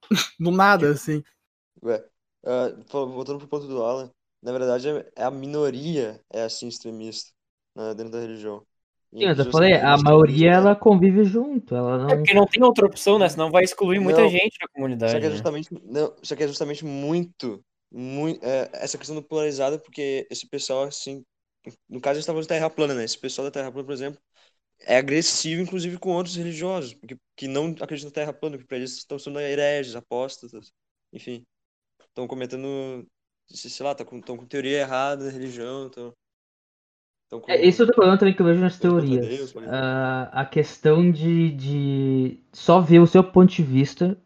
Do 0.39 0.49
nada, 0.49 0.89
assim. 0.89 1.23
Ué, 1.83 2.03
fal- 2.87 3.07
voltando 3.09 3.37
pro 3.37 3.47
ponto 3.47 3.67
do 3.67 3.83
Alan, 3.83 4.09
na 4.41 4.51
verdade 4.51 4.89
é 4.89 5.11
é 5.17 5.23
a 5.23 5.31
minoria 5.31 6.21
é 6.31 6.43
assim 6.43 6.67
extremista 6.67 7.31
né, 7.75 7.93
dentro 7.95 8.11
da 8.13 8.19
religião. 8.21 8.65
Sim, 9.17 9.25
mas 9.27 9.39
eu 9.39 9.45
falei, 9.51 9.73
a 9.73 9.97
maioria 9.97 10.51
ela 10.53 10.75
convive 10.75 11.23
junto, 11.25 11.75
ela 11.75 11.97
É 12.07 12.15
não... 12.15 12.15
porque 12.15 12.33
não 12.33 12.45
tem 12.47 12.63
outra 12.63 12.85
opção, 12.85 13.19
né? 13.19 13.29
Senão 13.29 13.51
vai 13.51 13.63
excluir 13.63 13.99
muita 13.99 14.21
Não. 14.21 14.29
gente 14.29 14.57
da 14.59 14.67
Só 15.05 15.19
comunidade. 15.19 15.19
que 15.19 15.25
é 15.25 15.29
né? 15.29 15.31
justamente, 15.31 15.69
não, 15.83 16.15
só 16.23 16.35
que 16.35 16.43
é 16.43 16.47
justamente 16.47 16.85
muito, 16.85 17.63
muito 17.91 18.41
essa 18.73 18.97
questão 18.97 19.15
do 19.15 19.23
polarizado, 19.23 19.79
porque 19.79 20.27
esse 20.29 20.47
pessoal, 20.47 20.83
assim, 20.85 21.23
no 21.89 22.01
caso 22.01 22.17
a 22.17 22.21
gente 22.21 22.27
tá 22.27 22.33
falando 22.33 22.43
de 22.43 22.49
terra 22.49 22.69
plana, 22.69 22.93
né? 22.95 23.03
Esse 23.05 23.17
pessoal 23.19 23.45
da 23.47 23.51
terra 23.51 23.71
plana, 23.71 23.85
por 23.87 23.93
exemplo, 23.93 24.21
é 24.81 24.97
agressivo, 24.97 25.61
inclusive, 25.61 25.97
com 25.99 26.11
outros 26.13 26.35
religiosos, 26.37 26.93
porque, 26.95 27.17
que 27.37 27.47
não 27.47 27.75
acreditam 27.81 28.09
na 28.11 28.15
terra 28.15 28.33
plana, 28.33 28.57
que 28.57 28.65
pra 28.65 28.77
eles 28.77 28.93
estão 28.97 29.19
sendo 29.19 29.39
hereges, 29.39 29.95
apóstatas, 29.95 30.71
enfim. 31.13 31.45
Estão 32.09 32.27
cometendo, 32.27 33.07
sei 33.49 33.85
lá, 33.85 33.91
estão 33.91 34.05
com, 34.05 34.17
estão 34.17 34.37
com 34.37 34.45
teoria 34.45 34.79
errada 34.81 35.25
da 35.25 35.31
religião, 35.31 35.87
estão... 35.87 36.13
com... 37.41 37.51
É, 37.51 37.65
esse 37.65 37.79
é 37.79 37.83
outro 37.83 37.95
problema 37.95 38.17
também 38.17 38.33
que 38.33 38.41
eu 38.41 38.45
vejo 38.45 38.59
nas 38.61 38.77
teorias. 38.77 39.25
Deus, 39.27 39.49
exemplo. 39.51 39.69
Ah, 39.71 40.29
a 40.41 40.45
questão 40.45 41.11
de, 41.11 41.51
de 41.51 42.39
só 42.51 42.79
ver 42.79 42.99
o 42.99 43.07
seu 43.07 43.23
ponto 43.23 43.51
de 43.53 43.63
vista. 43.63 44.17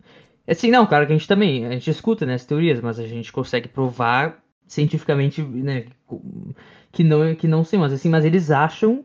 Assim, 0.47 0.69
não, 0.71 0.85
claro 0.85 1.05
que 1.07 1.13
a 1.13 1.17
gente 1.17 1.27
também, 1.27 1.65
a 1.65 1.71
gente 1.71 1.89
escuta 1.89 2.25
né, 2.25 2.33
as 2.33 2.45
teorias, 2.45 2.81
mas 2.81 2.99
a 2.99 3.07
gente 3.07 3.31
consegue 3.31 3.67
provar 3.69 4.43
cientificamente 4.67 5.41
né, 5.41 5.85
que 6.91 7.03
não 7.03 7.35
que 7.35 7.47
não 7.47 7.63
sei, 7.63 7.79
mas 7.79 7.93
assim, 7.93 8.09
mas 8.09 8.25
eles 8.25 8.51
acham 8.51 9.03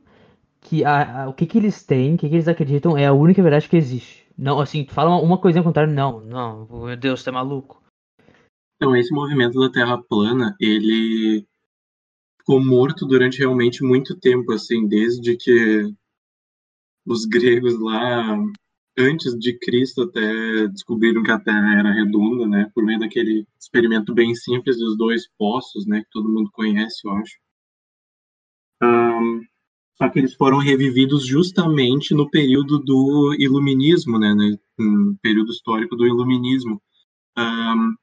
que 0.60 0.84
a, 0.84 1.24
a- 1.24 1.28
o 1.28 1.34
que, 1.34 1.46
que 1.46 1.58
eles 1.58 1.84
têm, 1.84 2.14
o 2.14 2.18
que, 2.18 2.28
que 2.28 2.34
eles 2.36 2.48
acreditam 2.48 2.96
é 2.98 3.06
a 3.06 3.12
única 3.12 3.42
verdade 3.42 3.68
que 3.68 3.76
existe. 3.76 4.26
Não, 4.38 4.60
assim, 4.60 4.84
tu 4.84 4.94
fala 4.94 5.10
uma, 5.10 5.20
uma 5.22 5.38
coisinha 5.38 5.60
ao 5.60 5.64
contrário, 5.66 5.92
não, 5.92 6.20
não, 6.20 6.66
meu 6.86 6.96
Deus, 6.96 7.22
tu 7.24 7.30
é 7.30 7.32
maluco. 7.32 7.82
Então, 8.78 8.94
esse 8.94 9.12
movimento 9.12 9.58
da 9.58 9.68
Terra 9.68 10.00
plana, 10.00 10.54
ele 10.60 11.44
ficou 12.38 12.64
morto 12.64 13.04
durante 13.04 13.40
realmente 13.40 13.82
muito 13.82 14.16
tempo, 14.16 14.52
assim, 14.52 14.86
desde 14.86 15.36
que 15.36 15.92
os 17.04 17.24
gregos 17.24 17.76
lá 17.80 18.38
antes 18.96 19.36
de 19.36 19.58
Cristo 19.58 20.02
até 20.02 20.68
descobriram 20.68 21.24
que 21.24 21.30
a 21.32 21.40
Terra 21.40 21.76
era 21.76 21.92
redonda, 21.92 22.46
né? 22.46 22.70
Por 22.72 22.84
meio 22.84 23.00
daquele 23.00 23.44
experimento 23.58 24.14
bem 24.14 24.32
simples 24.36 24.78
dos 24.78 24.96
dois 24.96 25.28
poços, 25.36 25.84
né? 25.84 26.00
Que 26.02 26.10
todo 26.12 26.30
mundo 26.30 26.48
conhece, 26.52 27.00
eu 27.04 27.12
acho. 27.14 27.36
Um, 28.80 29.40
só 29.96 30.08
que 30.08 30.20
eles 30.20 30.34
foram 30.34 30.58
revividos 30.58 31.26
justamente 31.26 32.14
no 32.14 32.30
período 32.30 32.78
do 32.78 33.34
Iluminismo, 33.36 34.20
né? 34.20 34.34
No 34.78 35.16
período 35.20 35.50
histórico 35.50 35.96
do 35.96 36.06
Iluminismo, 36.06 36.80
um, 37.36 37.94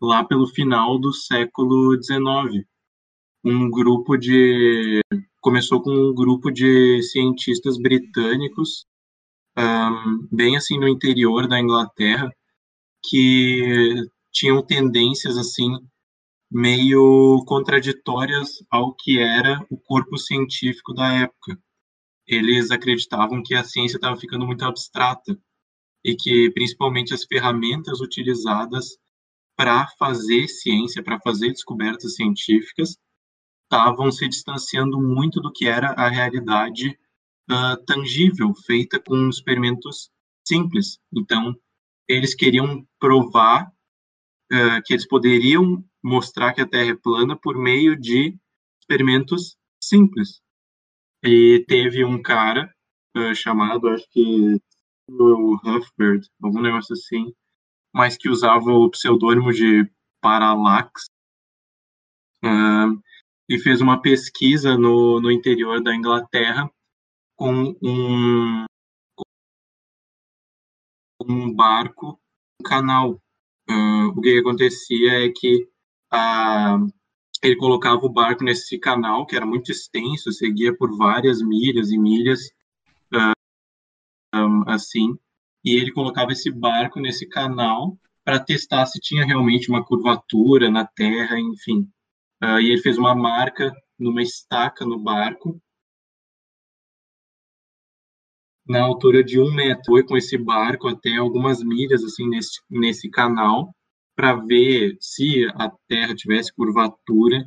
lá 0.00 0.24
pelo 0.24 0.46
final 0.46 0.98
do 0.98 1.12
século 1.12 1.96
XIX. 2.02 2.66
Um 3.44 3.70
grupo 3.70 4.16
de 4.16 5.00
começou 5.40 5.82
com 5.82 5.90
um 5.90 6.14
grupo 6.14 6.50
de 6.50 7.02
cientistas 7.02 7.78
britânicos, 7.78 8.86
um, 9.58 10.28
bem 10.30 10.56
assim 10.56 10.78
no 10.78 10.88
interior 10.88 11.48
da 11.48 11.58
Inglaterra, 11.58 12.30
que 13.02 13.94
tinham 14.32 14.62
tendências 14.62 15.36
assim 15.36 15.70
meio 16.50 17.44
contraditórias 17.46 18.62
ao 18.70 18.94
que 18.94 19.18
era 19.18 19.64
o 19.70 19.78
corpo 19.78 20.18
científico 20.18 20.92
da 20.92 21.12
época. 21.14 21.58
Eles 22.26 22.70
acreditavam 22.70 23.42
que 23.42 23.54
a 23.54 23.64
ciência 23.64 23.96
estava 23.96 24.16
ficando 24.16 24.46
muito 24.46 24.64
abstrata 24.64 25.38
e 26.04 26.14
que 26.14 26.50
principalmente 26.50 27.14
as 27.14 27.24
ferramentas 27.24 28.00
utilizadas 28.00 28.98
para 29.60 29.86
fazer 29.98 30.48
ciência, 30.48 31.02
para 31.02 31.20
fazer 31.20 31.50
descobertas 31.50 32.14
científicas, 32.14 32.96
estavam 33.64 34.10
se 34.10 34.26
distanciando 34.26 34.98
muito 34.98 35.38
do 35.38 35.52
que 35.52 35.68
era 35.68 35.88
a 35.88 36.08
realidade 36.08 36.98
uh, 37.50 37.76
tangível, 37.84 38.54
feita 38.64 38.98
com 38.98 39.28
experimentos 39.28 40.10
simples. 40.48 40.98
Então, 41.14 41.54
eles 42.08 42.34
queriam 42.34 42.88
provar 42.98 43.70
uh, 44.50 44.82
que 44.86 44.94
eles 44.94 45.06
poderiam 45.06 45.84
mostrar 46.02 46.54
que 46.54 46.62
a 46.62 46.66
Terra 46.66 46.92
é 46.92 46.96
plana 46.96 47.36
por 47.36 47.54
meio 47.54 48.00
de 48.00 48.34
experimentos 48.80 49.58
simples. 49.78 50.40
E 51.22 51.66
teve 51.68 52.02
um 52.02 52.22
cara 52.22 52.74
uh, 53.14 53.34
chamado, 53.34 53.88
acho 53.88 54.08
que 54.10 54.58
o 55.06 55.54
Huffbird, 55.62 56.26
algum 56.42 56.62
negócio 56.62 56.94
assim, 56.94 57.30
mas 57.92 58.16
que 58.16 58.28
usava 58.28 58.70
o 58.70 58.90
pseudônimo 58.90 59.52
de 59.52 59.90
Parallax, 60.20 61.06
uh, 62.44 63.00
e 63.48 63.58
fez 63.58 63.80
uma 63.80 64.00
pesquisa 64.00 64.76
no, 64.76 65.20
no 65.20 65.30
interior 65.30 65.82
da 65.82 65.94
Inglaterra 65.94 66.70
com 67.36 67.74
um, 67.82 68.64
um 71.26 71.52
barco, 71.52 72.20
um 72.60 72.64
canal. 72.64 73.20
Uh, 73.68 74.08
o 74.16 74.20
que 74.20 74.38
acontecia 74.38 75.26
é 75.26 75.28
que 75.30 75.68
uh, 76.12 76.86
ele 77.42 77.56
colocava 77.56 78.04
o 78.04 78.12
barco 78.12 78.44
nesse 78.44 78.78
canal, 78.78 79.26
que 79.26 79.34
era 79.34 79.46
muito 79.46 79.72
extenso, 79.72 80.32
seguia 80.32 80.76
por 80.76 80.96
várias 80.96 81.42
milhas 81.42 81.90
e 81.90 81.98
milhas, 81.98 82.50
um, 84.34 84.68
assim, 84.68 85.18
e 85.64 85.74
ele 85.76 85.92
colocava 85.92 86.32
esse 86.32 86.50
barco 86.50 87.00
nesse 87.00 87.26
canal 87.28 87.96
para 88.24 88.38
testar 88.38 88.86
se 88.86 89.00
tinha 89.00 89.24
realmente 89.24 89.68
uma 89.68 89.84
curvatura 89.84 90.70
na 90.70 90.86
Terra, 90.86 91.38
enfim. 91.38 91.88
Uh, 92.42 92.60
e 92.60 92.70
ele 92.70 92.80
fez 92.80 92.96
uma 92.96 93.14
marca 93.14 93.72
numa 93.98 94.22
estaca 94.22 94.84
no 94.84 94.98
barco, 94.98 95.60
na 98.66 98.82
altura 98.82 99.22
de 99.22 99.38
um 99.38 99.52
metro. 99.52 99.84
Foi 99.86 100.02
com 100.04 100.16
esse 100.16 100.38
barco 100.38 100.88
até 100.88 101.16
algumas 101.16 101.62
milhas, 101.62 102.02
assim, 102.04 102.28
nesse, 102.28 102.60
nesse 102.70 103.10
canal, 103.10 103.74
para 104.16 104.34
ver 104.36 104.96
se 105.00 105.46
a 105.54 105.70
Terra 105.88 106.14
tivesse 106.14 106.54
curvatura. 106.54 107.44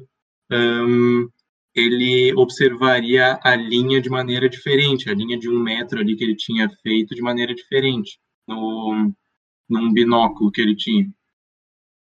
Um, 0.52 1.30
ele 1.76 2.34
observaria 2.36 3.40
a 3.42 3.56
linha 3.56 4.00
de 4.00 4.10
maneira 4.10 4.48
diferente, 4.48 5.10
a 5.10 5.14
linha 5.14 5.38
de 5.38 5.50
um 5.50 5.60
metro 5.60 6.00
ali 6.00 6.16
que 6.16 6.24
ele 6.24 6.36
tinha 6.36 6.70
feito 6.82 7.16
de 7.16 7.22
maneira 7.22 7.54
diferente, 7.54 8.20
no, 8.48 9.12
num 9.68 9.92
binóculo 9.92 10.52
que 10.52 10.62
ele 10.62 10.76
tinha. 10.76 11.12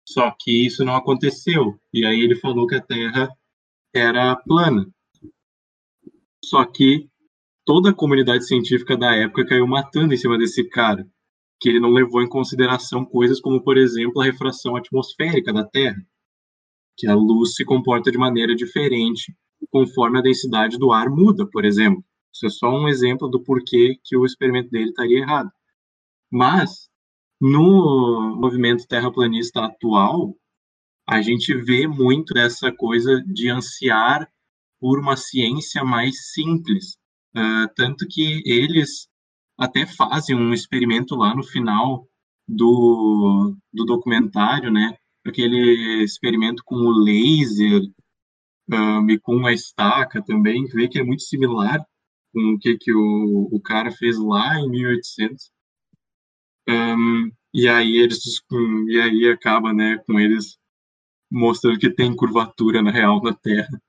Só 0.06 0.36
que 0.38 0.66
isso 0.66 0.84
não 0.84 0.96
aconteceu. 0.96 1.80
E 1.94 2.06
aí 2.06 2.20
ele 2.20 2.36
falou 2.36 2.68
que 2.68 2.76
a 2.76 2.82
Terra 2.82 3.30
era 3.94 4.36
plana. 4.36 4.86
Só 6.44 6.66
que 6.66 7.08
toda 7.66 7.92
a 7.92 7.94
comunidade 7.94 8.46
científica 8.46 8.98
da 8.98 9.16
época 9.16 9.46
caiu 9.46 9.66
matando 9.66 10.14
em 10.14 10.18
cima 10.18 10.38
desse 10.38 10.68
cara, 10.68 11.08
que 11.62 11.70
ele 11.70 11.80
não 11.80 11.90
levou 11.90 12.22
em 12.22 12.28
consideração 12.28 13.06
coisas 13.06 13.40
como, 13.40 13.64
por 13.64 13.78
exemplo, 13.78 14.22
a 14.22 14.26
refração 14.26 14.76
atmosférica 14.76 15.54
da 15.54 15.64
Terra, 15.64 16.06
que 16.98 17.08
a 17.08 17.16
luz 17.16 17.56
se 17.56 17.64
comporta 17.64 18.12
de 18.12 18.18
maneira 18.18 18.54
diferente 18.54 19.34
conforme 19.72 20.20
a 20.20 20.22
densidade 20.22 20.78
do 20.78 20.92
ar 20.92 21.10
muda, 21.10 21.48
por 21.50 21.66
exemplo. 21.66 22.04
Isso 22.34 22.46
é 22.48 22.50
só 22.50 22.70
um 22.70 22.88
exemplo 22.88 23.30
do 23.30 23.44
porquê 23.44 23.98
que 24.04 24.18
o 24.18 24.26
experimento 24.26 24.70
dele 24.70 24.90
estaria 24.90 25.20
errado. 25.20 25.52
Mas 26.32 26.90
no 27.40 28.36
movimento 28.40 28.88
terraplanista 28.88 29.66
atual, 29.66 30.36
a 31.08 31.22
gente 31.22 31.54
vê 31.54 31.88
muito 31.88 32.34
dessa 32.34 32.72
coisa 32.72 33.22
de 33.28 33.50
ansiar 33.50 34.28
por 34.80 35.00
uma 35.00 35.16
ciência 35.16 35.84
mais 35.84 36.32
simples. 36.32 36.98
Uh, 37.36 37.68
tanto 37.76 38.06
que 38.10 38.42
eles 38.46 39.08
até 39.58 39.86
fazem 39.86 40.36
um 40.36 40.54
experimento 40.54 41.16
lá 41.16 41.36
no 41.36 41.44
final 41.44 42.08
do, 42.48 43.56
do 43.72 43.86
documentário, 43.86 44.72
né? 44.72 44.96
Aquele 45.26 46.04
experimento 46.04 46.64
com 46.66 46.76
o 46.76 47.04
laser 47.04 47.82
um, 48.70 49.10
e 49.10 49.20
com 49.20 49.46
a 49.46 49.54
estaca 49.54 50.22
também, 50.24 50.66
vê 50.66 50.88
que 50.88 51.00
é 51.00 51.04
muito 51.04 51.24
similar 51.24 51.86
com 52.34 52.54
o 52.54 52.60
que, 52.60 52.78
que 52.78 52.94
o, 52.94 53.50
o 53.52 53.60
cara 53.62 53.92
fez 53.92 54.18
lá 54.18 54.60
em 54.60 54.70
1800. 54.70 55.52
Um, 56.68 57.32
e 57.54 57.68
aí 57.68 57.98
eles 57.98 58.20
e 58.88 59.00
aí 59.00 59.30
acaba, 59.30 59.74
né, 59.74 59.98
com 60.08 60.20
eles 60.20 60.58
mostrando 61.30 61.80
que 61.80 61.90
tem 61.90 62.16
curvatura 62.16 62.82
na 62.82 62.92
real 62.92 63.22
na 63.22 63.34
Terra. 63.34 63.82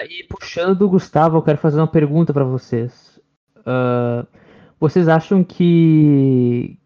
E 0.00 0.24
puxando 0.24 0.78
do 0.78 0.88
Gustavo, 0.88 1.36
eu 1.36 1.42
quero 1.42 1.58
fazer 1.58 1.78
uma 1.78 1.90
pergunta 1.90 2.32
para 2.32 2.44
vocês. 2.44 3.18
Uh, 3.58 4.26
vocês 4.78 5.08
acham 5.08 5.42
que 5.42 6.78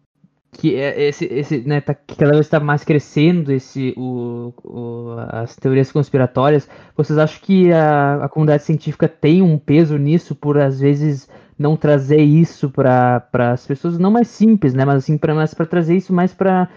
que 0.51 0.75
é 0.75 1.07
esse, 1.07 1.25
esse 1.25 1.59
né, 1.61 1.79
tá, 1.79 1.93
cada 1.95 2.31
vez 2.31 2.45
está 2.45 2.59
mais 2.59 2.83
crescendo 2.83 3.51
esse, 3.51 3.93
o, 3.97 4.53
o, 4.63 5.15
as 5.29 5.55
teorias 5.55 5.91
conspiratórias. 5.91 6.69
Vocês 6.95 7.17
acham 7.17 7.39
que 7.41 7.71
a, 7.71 8.25
a 8.25 8.29
comunidade 8.29 8.63
científica 8.63 9.07
tem 9.07 9.41
um 9.41 9.57
peso 9.57 9.97
nisso 9.97 10.35
por 10.35 10.57
às 10.59 10.79
vezes 10.79 11.29
não 11.57 11.77
trazer 11.77 12.21
isso 12.21 12.69
para 12.69 13.23
as 13.33 13.65
pessoas 13.65 13.97
não 13.97 14.11
mais 14.11 14.27
simples, 14.27 14.73
né, 14.73 14.83
mas 14.83 14.97
assim 14.97 15.17
para 15.17 15.65
trazer 15.65 15.95
isso 15.95 16.13
mais 16.13 16.33
para 16.33 16.69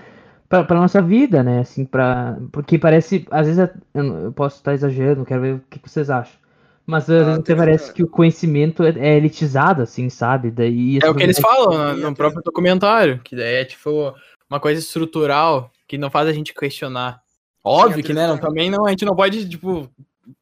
para 0.49 0.79
nossa 0.79 1.03
vida, 1.03 1.43
né, 1.43 1.61
assim 1.61 1.85
para 1.85 2.39
porque 2.53 2.79
parece 2.79 3.27
às 3.31 3.47
vezes 3.47 3.71
eu 3.95 4.33
posso 4.33 4.57
estar 4.57 4.75
exagerando, 4.75 5.25
quero 5.25 5.41
ver 5.41 5.55
o 5.55 5.61
que 5.71 5.81
vocês 5.83 6.11
acham. 6.11 6.44
Mas 6.87 7.09
às 7.09 7.09
vezes 7.09 7.39
até 7.39 7.55
parece 7.55 7.93
que 7.93 8.03
o 8.03 8.09
conhecimento 8.09 8.83
é, 8.83 8.91
é, 8.91 9.17
elitizado, 9.17 9.83
assim, 9.83 10.11
sabe? 10.11 10.51
Daí, 10.51 10.99
é 11.03 11.09
o 11.09 11.15
que 11.15 11.23
eles 11.23 11.39
falam 11.39 11.97
no, 11.97 12.11
no 12.11 12.15
próprio 12.15 12.43
documentário, 12.43 13.21
que 13.21 13.35
daí 13.35 13.55
é 13.55 13.65
tipo 13.65 14.15
uma 14.49 14.61
coisa 14.61 14.81
estrutural 14.81 15.73
que 15.89 15.97
não 15.97 16.11
faz 16.11 16.29
a 16.29 16.33
gente 16.33 16.53
questionar. 16.53 17.23
Óbvio 17.63 18.05
que, 18.05 18.13
né, 18.13 18.27
não, 18.27 18.37
também 18.37 18.71
não, 18.71 18.85
a 18.85 18.91
gente 18.91 19.07
não 19.07 19.17
pode, 19.17 19.49
tipo, 19.49 19.91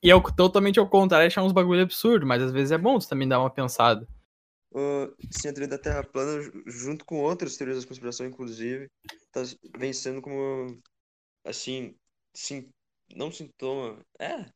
e 0.03 0.11
é 0.11 0.21
totalmente 0.37 0.81
ao 0.81 0.89
contrário, 0.89 1.27
achar 1.27 1.45
uns 1.45 1.53
bagulho 1.53 1.83
absurdo, 1.83 2.27
mas 2.27 2.43
às 2.43 2.51
vezes 2.51 2.73
é 2.73 2.79
bom 2.79 3.01
você 3.01 3.09
também 3.09 3.29
dar 3.29 3.39
uma 3.39 3.51
pensada. 3.51 4.07
Uh, 4.75 5.15
sim, 5.31 5.49
a 5.49 5.53
teoria 5.53 5.69
da 5.69 5.79
Terra 5.79 6.03
plana, 6.03 6.51
junto 6.67 7.05
com 7.05 7.21
outras 7.21 7.57
teorias 7.57 7.83
da 7.83 7.87
conspiração, 7.87 8.27
inclusive, 8.27 8.89
tá, 9.31 9.43
vem 9.79 9.93
sendo 9.93 10.21
como, 10.21 10.79
assim, 11.45 11.95
sim, 12.35 12.69
não 13.15 13.31
sintoma, 13.31 13.99
é, 14.19 14.47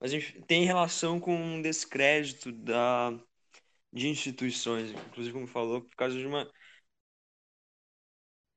mas 0.00 0.12
enfim, 0.12 0.40
tem 0.42 0.64
relação 0.64 1.20
com 1.20 1.34
um 1.34 1.62
descrédito 1.62 2.52
da, 2.52 3.12
de 3.92 4.08
instituições, 4.08 4.92
inclusive 4.92 5.34
como 5.34 5.46
falou, 5.46 5.82
por 5.82 5.96
causa 5.96 6.18
de 6.18 6.26
uma 6.26 6.50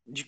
de, 0.08 0.25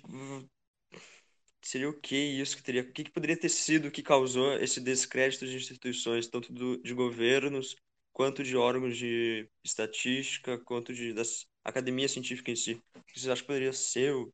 seria 1.62 1.90
o 1.90 2.00
que 2.00 2.16
isso 2.16 2.56
que 2.58 2.64
teria, 2.64 2.82
o 2.82 2.92
que, 2.92 3.04
que 3.04 3.12
poderia 3.12 3.38
ter 3.40 3.50
sido 3.50 3.92
que 3.92 4.02
causou 4.04 4.54
esse 4.60 4.80
descrédito 4.82 5.46
de 5.48 5.56
instituições, 5.56 6.28
tanto 6.28 6.52
do, 6.54 6.82
de 6.82 6.94
governos 6.94 7.76
quanto 8.14 8.44
de 8.44 8.56
órgãos 8.58 8.98
de 8.98 9.50
estatística, 9.64 10.58
quanto 10.60 10.94
de 10.94 11.14
das 11.14 11.46
academia 11.64 12.08
científica 12.10 12.52
em 12.52 12.56
si. 12.56 12.74
O 12.96 13.04
que 13.04 13.20
vocês 13.20 13.30
acham 13.30 13.44
que 13.44 13.48
poderia 13.48 13.74
ser 13.74 14.14
o 14.16 14.34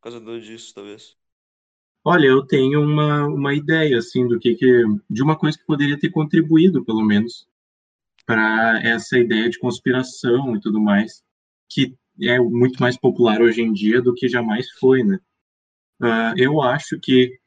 causador 0.00 0.40
disso, 0.40 0.74
talvez? 0.74 1.16
Olha, 2.04 2.26
eu 2.26 2.44
tenho 2.44 2.82
uma, 2.82 3.26
uma 3.26 3.54
ideia, 3.54 3.98
assim, 3.98 4.26
do 4.26 4.38
que, 4.38 4.54
que 4.54 4.84
de 5.08 5.22
uma 5.22 5.36
coisa 5.36 5.56
que 5.56 5.64
poderia 5.64 5.98
ter 5.98 6.10
contribuído, 6.10 6.84
pelo 6.84 7.04
menos, 7.04 7.46
para 8.26 8.80
essa 8.82 9.18
ideia 9.18 9.48
de 9.48 9.58
conspiração 9.58 10.56
e 10.56 10.60
tudo 10.60 10.80
mais, 10.80 11.22
que 11.68 11.96
é 12.20 12.38
muito 12.38 12.80
mais 12.80 12.96
popular 12.96 13.40
hoje 13.40 13.62
em 13.62 13.72
dia 13.72 14.02
do 14.02 14.14
que 14.14 14.28
jamais 14.28 14.70
foi, 14.78 15.02
né? 15.04 15.18
Uh, 16.00 16.34
eu 16.36 16.60
acho 16.60 16.98
que 16.98 17.38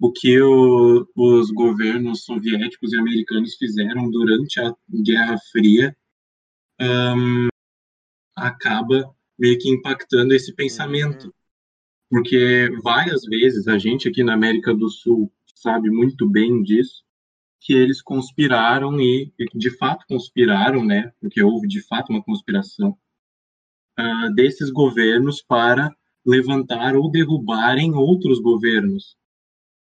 o 0.00 0.10
que 0.10 0.40
o, 0.40 1.06
os 1.14 1.50
governos 1.50 2.24
soviéticos 2.24 2.92
e 2.92 2.96
americanos 2.96 3.56
fizeram 3.56 4.10
durante 4.10 4.58
a 4.58 4.74
Guerra 4.88 5.36
Fria 5.52 5.94
um, 6.80 7.48
acaba 8.34 9.14
meio 9.38 9.58
que 9.58 9.68
impactando 9.68 10.34
esse 10.34 10.54
pensamento. 10.54 11.34
Porque 12.10 12.68
várias 12.82 13.22
vezes 13.24 13.68
a 13.68 13.78
gente 13.78 14.08
aqui 14.08 14.24
na 14.24 14.34
América 14.34 14.74
do 14.74 14.90
Sul 14.90 15.32
sabe 15.54 15.90
muito 15.90 16.28
bem 16.28 16.62
disso, 16.62 17.04
que 17.60 17.72
eles 17.72 18.02
conspiraram 18.02 19.00
e, 19.00 19.32
de 19.54 19.70
fato 19.76 20.04
conspiraram, 20.08 20.84
né? 20.84 21.12
Porque 21.20 21.42
houve 21.42 21.68
de 21.68 21.80
fato 21.82 22.10
uma 22.10 22.22
conspiração 22.22 22.98
uh, 23.98 24.34
desses 24.34 24.70
governos 24.70 25.40
para 25.40 25.94
levantar 26.26 26.96
ou 26.96 27.10
derrubarem 27.10 27.94
outros 27.94 28.40
governos. 28.40 29.16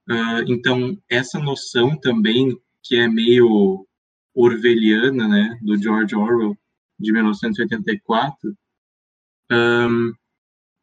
Uh, 0.09 0.45
então, 0.47 0.97
essa 1.09 1.39
noção 1.39 1.99
também, 1.99 2.57
que 2.81 2.95
é 2.95 3.07
meio 3.07 3.85
orwelliana, 4.33 5.27
né, 5.27 5.59
do 5.61 5.81
George 5.81 6.15
Orwell, 6.15 6.57
de 6.99 7.11
1984, 7.11 8.55
um, 9.51 10.13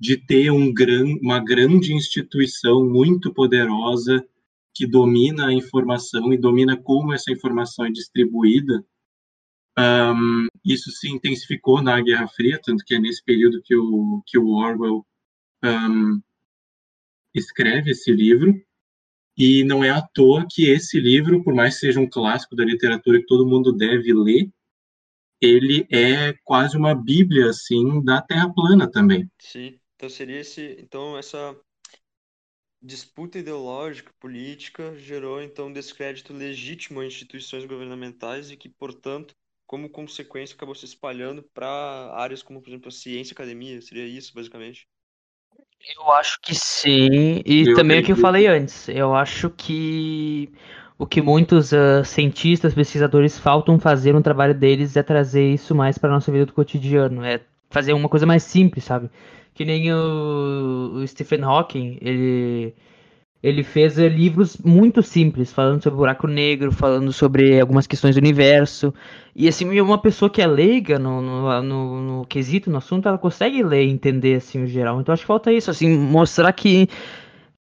de 0.02 0.16
ter 0.16 0.50
um 0.50 0.74
gran, 0.74 1.14
uma 1.22 1.38
grande 1.38 1.94
instituição 1.94 2.84
muito 2.84 3.32
poderosa 3.32 4.26
que 4.74 4.84
domina 4.84 5.46
a 5.46 5.52
informação 5.52 6.32
e 6.32 6.36
domina 6.36 6.76
como 6.76 7.12
essa 7.12 7.30
informação 7.30 7.84
é 7.84 7.90
distribuída. 7.92 8.84
Um, 9.78 10.48
isso 10.64 10.90
se 10.90 11.08
intensificou 11.08 11.80
na 11.80 12.00
Guerra 12.00 12.26
Fria, 12.26 12.60
tanto 12.60 12.84
que 12.84 12.96
é 12.96 12.98
nesse 12.98 13.22
período 13.24 13.62
que 13.62 13.76
o, 13.76 14.20
que 14.26 14.36
o 14.36 14.48
Orwell 14.48 15.06
um, 15.62 16.20
escreve 17.32 17.92
esse 17.92 18.12
livro. 18.12 18.60
E 19.38 19.62
não 19.62 19.84
é 19.84 19.90
à 19.90 20.02
toa 20.02 20.44
que 20.50 20.68
esse 20.68 20.98
livro, 20.98 21.44
por 21.44 21.54
mais 21.54 21.74
que 21.74 21.80
seja 21.86 22.00
um 22.00 22.10
clássico 22.10 22.56
da 22.56 22.64
literatura 22.64 23.20
que 23.20 23.26
todo 23.26 23.46
mundo 23.46 23.72
deve 23.72 24.12
ler, 24.12 24.50
ele 25.40 25.86
é 25.92 26.32
quase 26.42 26.76
uma 26.76 26.92
bíblia 26.92 27.50
assim 27.50 28.02
da 28.02 28.20
Terra 28.20 28.52
plana 28.52 28.90
também. 28.90 29.30
Sim. 29.38 29.78
Então 30.02 30.10
seria 30.10 30.40
esse, 30.40 30.76
então 30.80 31.16
essa 31.16 31.56
disputa 32.82 33.38
ideológica, 33.38 34.10
política 34.18 34.96
gerou 34.98 35.40
então 35.40 35.68
um 35.68 35.72
descrédito 35.72 36.32
legítimo 36.32 36.98
a 36.98 37.06
instituições 37.06 37.64
governamentais 37.64 38.50
e 38.50 38.56
que, 38.56 38.68
portanto, 38.68 39.32
como 39.64 39.88
consequência 39.88 40.56
acabou 40.56 40.74
se 40.74 40.86
espalhando 40.86 41.44
para 41.54 41.68
áreas 42.16 42.42
como, 42.42 42.60
por 42.60 42.68
exemplo, 42.70 42.88
a 42.88 42.90
ciência, 42.90 43.32
a 43.32 43.36
academia, 43.36 43.80
seria 43.80 44.04
isso 44.04 44.34
basicamente? 44.34 44.88
Eu 45.96 46.10
acho 46.10 46.40
que 46.40 46.52
sim, 46.52 47.40
e 47.46 47.68
eu 47.68 47.76
também 47.76 48.00
o 48.00 48.04
que 48.04 48.10
eu 48.10 48.16
falei 48.16 48.48
antes, 48.48 48.88
eu 48.88 49.14
acho 49.14 49.50
que 49.50 50.50
o 50.98 51.06
que 51.06 51.22
muitos 51.22 51.70
uh, 51.70 52.04
cientistas, 52.04 52.74
pesquisadores 52.74 53.38
faltam 53.38 53.78
fazer 53.78 54.12
no 54.12 54.20
trabalho 54.20 54.52
deles 54.52 54.96
é 54.96 55.02
trazer 55.04 55.48
isso 55.54 55.76
mais 55.76 55.96
para 55.96 56.10
nossa 56.10 56.32
vida 56.32 56.46
do 56.46 56.52
cotidiano, 56.52 57.24
é 57.24 57.40
fazer 57.70 57.92
uma 57.92 58.08
coisa 58.08 58.26
mais 58.26 58.42
simples, 58.42 58.82
sabe? 58.82 59.08
Que 59.54 59.64
nem 59.64 59.92
o, 59.92 60.92
o 60.94 61.06
Stephen 61.06 61.42
Hawking, 61.42 61.98
ele 62.00 62.74
ele 63.42 63.64
fez 63.64 63.98
uh, 63.98 64.06
livros 64.06 64.56
muito 64.58 65.02
simples, 65.02 65.52
falando 65.52 65.82
sobre 65.82 65.96
buraco 65.96 66.28
negro, 66.28 66.70
falando 66.70 67.12
sobre 67.12 67.60
algumas 67.60 67.88
questões 67.88 68.14
do 68.14 68.18
universo. 68.18 68.94
E 69.34 69.48
assim, 69.48 69.80
uma 69.80 70.00
pessoa 70.00 70.30
que 70.30 70.40
é 70.40 70.46
leiga 70.46 70.98
no, 70.98 71.20
no, 71.20 71.62
no, 71.62 72.00
no 72.00 72.26
quesito, 72.26 72.70
no 72.70 72.78
assunto, 72.78 73.08
ela 73.08 73.18
consegue 73.18 73.62
ler 73.62 73.84
e 73.84 73.90
entender 73.90 74.36
assim 74.36 74.62
o 74.62 74.66
geral. 74.66 75.00
Então 75.00 75.12
acho 75.12 75.24
que 75.24 75.26
falta 75.26 75.52
isso, 75.52 75.70
assim, 75.70 75.88
mostrar 75.98 76.52
que, 76.52 76.88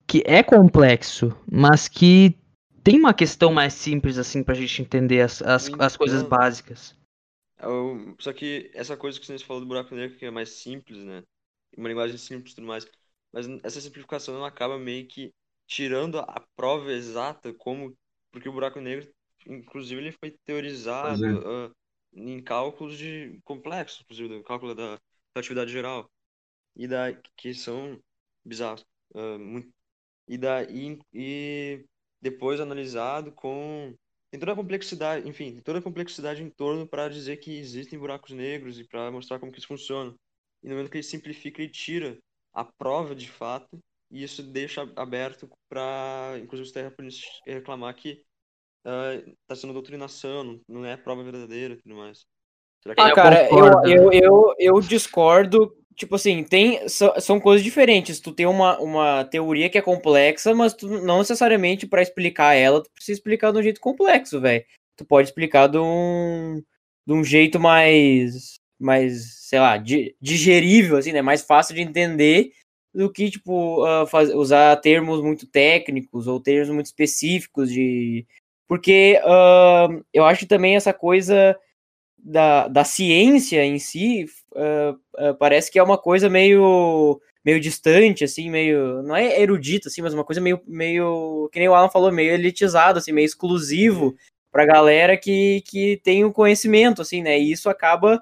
que 0.05 0.21
é 0.25 0.43
complexo, 0.43 1.35
mas 1.51 1.87
que 1.87 2.35
tem 2.83 2.99
uma 2.99 3.13
questão 3.13 3.51
mais 3.51 3.73
simples 3.73 4.19
assim 4.19 4.43
pra 4.43 4.53
gente 4.53 4.83
entender 4.83 5.21
as, 5.21 5.41
as, 5.41 5.67
então, 5.67 5.83
as 5.83 5.97
coisas 5.97 6.21
básicas. 6.21 6.95
É 7.57 7.65
só 8.19 8.33
que 8.33 8.69
essa 8.73 8.95
coisa 8.95 9.19
que 9.19 9.25
você 9.25 9.39
falou 9.39 9.61
do 9.61 9.67
buraco 9.67 9.95
negro 9.95 10.17
que 10.17 10.25
é 10.25 10.31
mais 10.31 10.49
simples, 10.49 11.03
né? 11.03 11.23
Uma 11.77 11.89
linguagem 11.89 12.17
simples 12.17 12.53
e 12.53 12.55
tudo 12.55 12.67
mais. 12.67 12.85
Mas 13.31 13.47
essa 13.63 13.79
simplificação 13.79 14.35
ela 14.35 14.47
acaba 14.47 14.77
meio 14.77 15.07
que 15.07 15.33
tirando 15.71 16.19
a 16.19 16.45
prova 16.55 16.91
exata 16.91 17.53
como 17.53 17.95
porque 18.29 18.49
o 18.49 18.51
buraco 18.51 18.81
negro 18.81 19.09
inclusive 19.47 20.01
ele 20.01 20.11
foi 20.11 20.31
teorizado 20.45 21.25
é. 21.25 21.67
uh, 21.67 21.75
em 22.13 22.41
cálculos 22.43 22.97
de 22.97 23.39
complexos 23.43 24.01
inclusive 24.01 24.27
do 24.27 24.43
cálculo 24.43 24.75
da 24.75 24.99
atividade 25.33 25.71
geral 25.71 26.11
e 26.75 26.87
da 26.87 27.13
que 27.37 27.53
são 27.53 27.97
bizarros 28.43 28.85
uh, 29.15 29.39
muito, 29.39 29.71
e 30.27 30.37
daí 30.37 30.99
e 31.13 31.85
depois 32.21 32.59
analisado 32.59 33.31
com 33.31 33.95
tem 34.29 34.39
toda 34.39 34.51
a 34.51 34.55
complexidade 34.55 35.27
enfim 35.27 35.61
toda 35.61 35.79
a 35.79 35.81
complexidade 35.81 36.43
em 36.43 36.49
torno 36.49 36.85
para 36.85 37.07
dizer 37.07 37.37
que 37.37 37.57
existem 37.57 37.97
buracos 37.97 38.31
negros 38.31 38.77
e 38.77 38.83
para 38.83 39.09
mostrar 39.09 39.39
como 39.39 39.51
que 39.53 39.59
isso 39.59 39.67
funciona 39.67 40.13
e 40.63 40.67
no 40.67 40.75
momento 40.75 40.91
que 40.91 40.97
ele 40.97 41.03
simplifica 41.03 41.61
ele 41.61 41.71
tira 41.71 42.17
a 42.53 42.63
prova 42.63 43.15
de 43.15 43.29
fato 43.29 43.79
e 44.11 44.23
isso 44.23 44.43
deixa 44.43 44.87
aberto 44.95 45.49
para, 45.69 46.37
inclusive, 46.41 46.67
os 46.67 46.73
terraplanistas 46.73 47.29
reclamar 47.47 47.95
que 47.95 48.21
está 48.83 49.53
uh, 49.53 49.55
sendo 49.55 49.73
doutrinação, 49.73 50.59
não, 50.67 50.85
é 50.85 50.97
prova 50.97 51.23
verdadeira 51.23 51.75
e 51.75 51.77
tudo 51.77 51.95
mais. 51.95 52.25
ah, 52.97 53.13
cara, 53.13 53.47
eu, 53.49 53.83
eu, 53.85 54.11
eu, 54.11 54.55
eu, 54.59 54.81
discordo. 54.81 55.73
Tipo 55.95 56.15
assim, 56.15 56.43
tem, 56.43 56.87
são, 56.89 57.17
são 57.19 57.39
coisas 57.39 57.63
diferentes. 57.63 58.19
Tu 58.19 58.33
tem 58.33 58.45
uma, 58.45 58.77
uma 58.79 59.23
teoria 59.23 59.69
que 59.69 59.77
é 59.77 59.81
complexa, 59.81 60.53
mas 60.53 60.73
tu 60.73 60.87
não 60.87 61.19
necessariamente 61.19 61.87
para 61.87 62.01
explicar 62.01 62.53
ela, 62.55 62.81
tu 62.81 62.91
precisa 62.91 63.17
explicar 63.17 63.51
de 63.51 63.59
um 63.59 63.63
jeito 63.63 63.79
complexo, 63.79 64.41
velho. 64.41 64.65
Tu 64.97 65.05
pode 65.05 65.29
explicar 65.29 65.67
de 65.67 65.77
um, 65.77 66.61
de 67.05 67.13
um 67.13 67.23
jeito 67.23 67.59
mais, 67.59 68.59
mais, 68.81 69.33
sei 69.47 69.59
lá, 69.59 69.77
digerível, 70.21 70.97
assim, 70.97 71.11
né? 71.11 71.21
Mais 71.21 71.41
fácil 71.41 71.75
de 71.75 71.81
entender 71.81 72.51
do 72.93 73.11
que, 73.11 73.29
tipo, 73.29 73.85
uh, 73.85 74.37
usar 74.37 74.75
termos 74.77 75.21
muito 75.21 75.47
técnicos 75.47 76.27
ou 76.27 76.39
termos 76.39 76.69
muito 76.69 76.87
específicos 76.87 77.71
de. 77.71 78.25
Porque 78.67 79.19
uh, 79.23 80.03
eu 80.13 80.25
acho 80.25 80.47
também 80.47 80.75
essa 80.75 80.93
coisa 80.93 81.57
da, 82.17 82.67
da 82.67 82.83
ciência 82.83 83.63
em 83.63 83.79
si 83.79 84.25
uh, 84.53 85.35
parece 85.39 85.71
que 85.71 85.79
é 85.79 85.83
uma 85.83 85.97
coisa 85.97 86.29
meio 86.29 87.19
meio 87.43 87.59
distante, 87.59 88.23
assim, 88.23 88.49
meio. 88.49 89.01
Não 89.03 89.15
é 89.15 89.41
erudito, 89.41 89.87
assim, 89.87 90.01
mas 90.01 90.13
uma 90.13 90.23
coisa 90.23 90.41
meio. 90.41 90.61
meio 90.67 91.49
que 91.51 91.59
nem 91.59 91.67
o 91.69 91.73
Alan 91.73 91.89
falou, 91.89 92.11
meio 92.11 92.33
elitizado, 92.33 92.99
assim, 92.99 93.11
meio 93.11 93.25
exclusivo 93.25 94.15
pra 94.51 94.65
galera 94.65 95.17
que, 95.17 95.61
que 95.65 95.99
tem 96.03 96.25
o 96.25 96.33
conhecimento, 96.33 97.01
assim, 97.01 97.21
né? 97.21 97.39
E 97.39 97.51
isso 97.51 97.69
acaba 97.69 98.21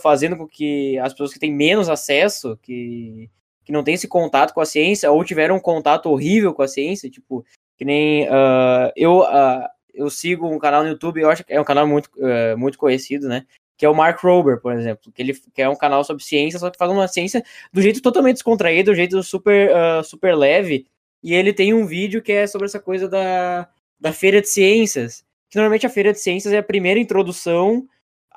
fazendo 0.00 0.36
com 0.36 0.46
que 0.46 0.98
as 0.98 1.12
pessoas 1.12 1.32
que 1.32 1.38
têm 1.38 1.52
menos 1.52 1.88
acesso, 1.88 2.58
que 2.62 3.30
que 3.68 3.72
não 3.72 3.84
tem 3.84 3.92
esse 3.92 4.08
contato 4.08 4.54
com 4.54 4.62
a 4.62 4.64
ciência, 4.64 5.10
ou 5.10 5.22
tiveram 5.22 5.56
um 5.56 5.60
contato 5.60 6.06
horrível 6.06 6.54
com 6.54 6.62
a 6.62 6.66
ciência, 6.66 7.10
tipo, 7.10 7.44
que 7.76 7.84
nem 7.84 8.26
uh, 8.26 8.90
eu, 8.96 9.18
uh, 9.18 9.68
eu 9.92 10.08
sigo 10.08 10.48
um 10.48 10.58
canal 10.58 10.82
no 10.82 10.88
YouTube, 10.88 11.20
eu 11.20 11.28
acho 11.28 11.44
que 11.44 11.52
é 11.52 11.60
um 11.60 11.64
canal 11.64 11.86
muito, 11.86 12.08
muito 12.56 12.78
conhecido, 12.78 13.28
né? 13.28 13.44
Que 13.76 13.84
é 13.84 13.88
o 13.88 13.94
Mark 13.94 14.18
Rober, 14.22 14.58
por 14.58 14.72
exemplo, 14.72 15.12
que 15.12 15.20
ele 15.20 15.34
que 15.34 15.60
é 15.60 15.68
um 15.68 15.76
canal 15.76 16.02
sobre 16.02 16.24
ciência, 16.24 16.58
só 16.58 16.70
que 16.70 16.78
faz 16.78 16.90
uma 16.90 17.06
ciência 17.08 17.44
do 17.70 17.82
jeito 17.82 18.00
totalmente 18.00 18.36
descontraído, 18.36 18.90
do 18.90 18.96
jeito 18.96 19.22
super, 19.22 19.70
super 20.02 20.34
leve. 20.34 20.86
E 21.22 21.34
ele 21.34 21.52
tem 21.52 21.74
um 21.74 21.86
vídeo 21.86 22.22
que 22.22 22.32
é 22.32 22.46
sobre 22.46 22.66
essa 22.66 22.80
coisa 22.80 23.06
da, 23.06 23.68
da 24.00 24.14
feira 24.14 24.40
de 24.40 24.48
ciências. 24.48 25.22
Que 25.50 25.56
normalmente 25.56 25.86
a 25.86 25.90
feira 25.90 26.10
de 26.12 26.20
ciências 26.20 26.54
é 26.54 26.58
a 26.58 26.62
primeira 26.62 26.98
introdução 26.98 27.86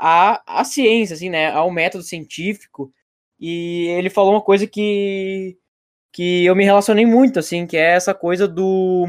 à, 0.02 0.42
à 0.62 0.64
ciência, 0.64 1.14
assim, 1.14 1.30
né? 1.30 1.52
Ao 1.52 1.70
método 1.70 2.04
científico 2.04 2.92
e 3.40 3.88
ele 3.98 4.10
falou 4.10 4.34
uma 4.34 4.42
coisa 4.42 4.68
que, 4.68 5.58
que 6.14 6.46
eu 6.46 6.56
me 6.56 6.64
relacionei 6.66 7.06
muito, 7.06 7.40
assim, 7.40 7.66
que 7.68 7.78
é 7.78 7.96
essa 7.96 8.14
coisa 8.14 8.48
do, 8.48 9.06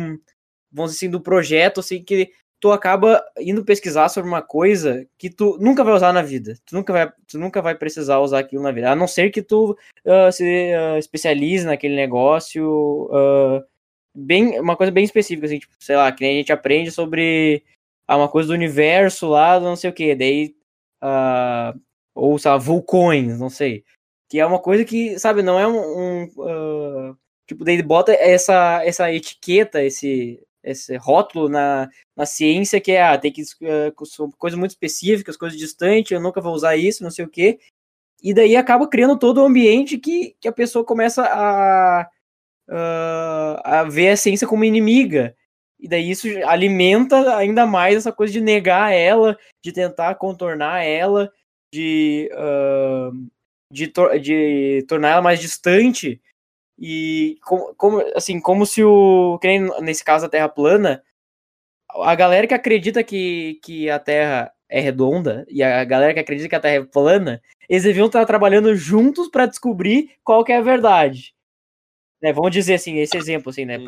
vamos 0.73 0.93
dizer 0.93 1.07
assim, 1.07 1.11
do 1.11 1.21
projeto, 1.21 1.81
assim, 1.81 2.03
que 2.03 2.31
tu 2.59 2.73
acaba 2.73 3.23
indo 3.39 3.65
pesquisar 3.65 4.09
sobre 4.09 4.31
uma 4.31 4.41
coisa 4.41 5.07
que 5.19 5.29
tu 5.29 5.59
nunca 5.61 5.85
vai 5.85 5.95
usar 5.95 6.13
na 6.13 6.23
vida. 6.23 6.55
Tu 6.65 6.75
nunca 6.75 6.93
vai, 6.93 7.13
tu 7.27 7.39
nunca 7.39 7.61
vai 7.61 7.75
precisar 7.75 8.21
usar 8.21 8.39
aquilo 8.39 8.63
na 8.63 8.73
vida. 8.73 8.91
A 8.91 8.97
não 8.97 9.07
ser 9.09 9.31
que 9.31 9.43
tu 9.43 9.77
uh, 10.07 10.33
se 10.33 10.73
uh, 10.75 10.99
especialize 10.99 11.67
naquele 11.67 11.97
negócio. 11.97 13.09
Uh, 13.11 13.63
bem, 14.15 14.61
uma 14.61 14.77
coisa 14.77 14.93
bem 14.93 15.05
específica, 15.05 15.47
assim, 15.47 15.59
tipo, 15.59 15.75
sei 15.81 15.97
lá, 15.97 16.11
que 16.13 16.23
nem 16.23 16.35
a 16.35 16.39
gente 16.39 16.53
aprende 16.53 16.91
sobre 16.91 17.65
uma 18.09 18.29
coisa 18.29 18.49
do 18.49 18.55
universo 18.55 19.29
lá, 19.29 19.59
não 19.61 19.77
sei 19.77 19.91
o 19.91 19.93
que. 19.93 20.15
Daí. 20.15 20.55
Ou, 22.15 22.39
sei 22.39 22.51
lá, 22.51 22.59
vulcões, 22.59 23.39
não 23.39 23.51
sei. 23.51 23.85
Que 24.29 24.41
é 24.41 24.47
uma 24.47 24.59
coisa 24.61 24.85
que, 24.85 25.19
sabe, 25.19 25.43
não 25.43 25.59
é 25.59 25.67
um. 25.67 25.77
um 25.77 26.25
uh, 26.39 27.19
tipo, 27.47 27.65
daí 27.65 27.83
bota 27.83 28.13
essa, 28.13 28.83
essa 28.85 29.13
etiqueta, 29.13 29.83
esse, 29.83 30.43
esse 30.63 30.97
rótulo 30.97 31.49
na, 31.49 31.89
na 32.17 32.27
ciência 32.27 32.81
que 32.81 32.93
é, 32.93 33.03
ah, 33.03 33.19
tem 33.19 33.33
que. 33.33 33.43
Uh, 33.43 34.33
coisas 34.39 34.59
muito 34.59 34.73
específicas, 34.73 35.37
coisas 35.37 35.59
distantes, 35.59 36.13
eu 36.13 36.21
nunca 36.21 36.41
vou 36.41 36.55
usar 36.55 36.77
isso, 36.77 37.03
não 37.03 37.11
sei 37.11 37.25
o 37.25 37.29
quê. 37.29 37.59
e 38.23 38.33
daí 38.35 38.57
acaba 38.57 38.89
criando 38.89 39.19
todo 39.19 39.39
o 39.43 39.47
ambiente 39.47 39.99
que, 39.99 40.37
que 40.41 40.49
a 40.49 40.53
pessoa 40.53 40.85
começa 40.85 41.23
a, 41.25 42.09
a, 42.71 43.81
a 43.81 43.85
ver 43.85 44.11
a 44.11 44.17
ciência 44.17 44.47
como 44.47 44.65
inimiga. 44.65 45.37
E 45.83 45.89
daí 45.89 46.13
isso 46.13 46.29
alimenta 46.47 47.37
ainda 47.37 47.67
mais 47.67 47.97
essa 47.97 48.13
coisa 48.13 48.33
de 48.33 48.41
negar 48.41 48.93
ela, 48.93 49.37
de 49.61 49.73
tentar 49.73 50.15
contornar 50.15 50.85
ela, 50.85 51.33
de, 51.75 52.31
uh, 52.35 53.29
de, 53.69 53.89
tor 53.89 54.17
de 54.21 54.85
tornar 54.89 55.11
ela 55.11 55.23
mais 55.23 55.41
distante. 55.41 56.23
E 56.79 57.37
como, 57.43 57.75
como, 57.75 58.01
assim, 58.15 58.41
como 58.41 58.65
se 58.65 58.85
o. 58.85 59.39
Que 59.41 59.49
nem 59.49 59.83
nesse 59.83 60.05
caso 60.05 60.27
a 60.27 60.29
Terra 60.29 60.49
plana, 60.49 61.03
a 61.91 62.15
galera 62.15 62.47
que 62.47 62.55
acredita 62.55 63.03
que, 63.03 63.59
que 63.65 63.91
a 63.91 63.99
Terra 63.99 64.53
é 64.69 64.81
redonda 64.81 65.45
e 65.49 65.65
a 65.65 65.85
galera 65.85 66.15
que 66.15 66.21
acredita 66.21 66.49
que 66.49 66.55
a 66.55 66.61
Terra 66.61 66.77
é 66.77 66.87
plana, 66.87 67.43
eles 67.69 67.83
deviam 67.83 68.07
estar 68.07 68.25
trabalhando 68.25 68.75
juntos 68.77 69.29
para 69.29 69.47
descobrir 69.47 70.13
qual 70.23 70.45
que 70.45 70.53
é 70.53 70.59
a 70.59 70.63
verdade. 70.63 71.35
Né, 72.23 72.33
vamos 72.33 72.53
dizer 72.53 72.75
assim, 72.75 72.99
esse 72.99 73.17
exemplo, 73.17 73.51
assim, 73.51 73.65
né? 73.65 73.79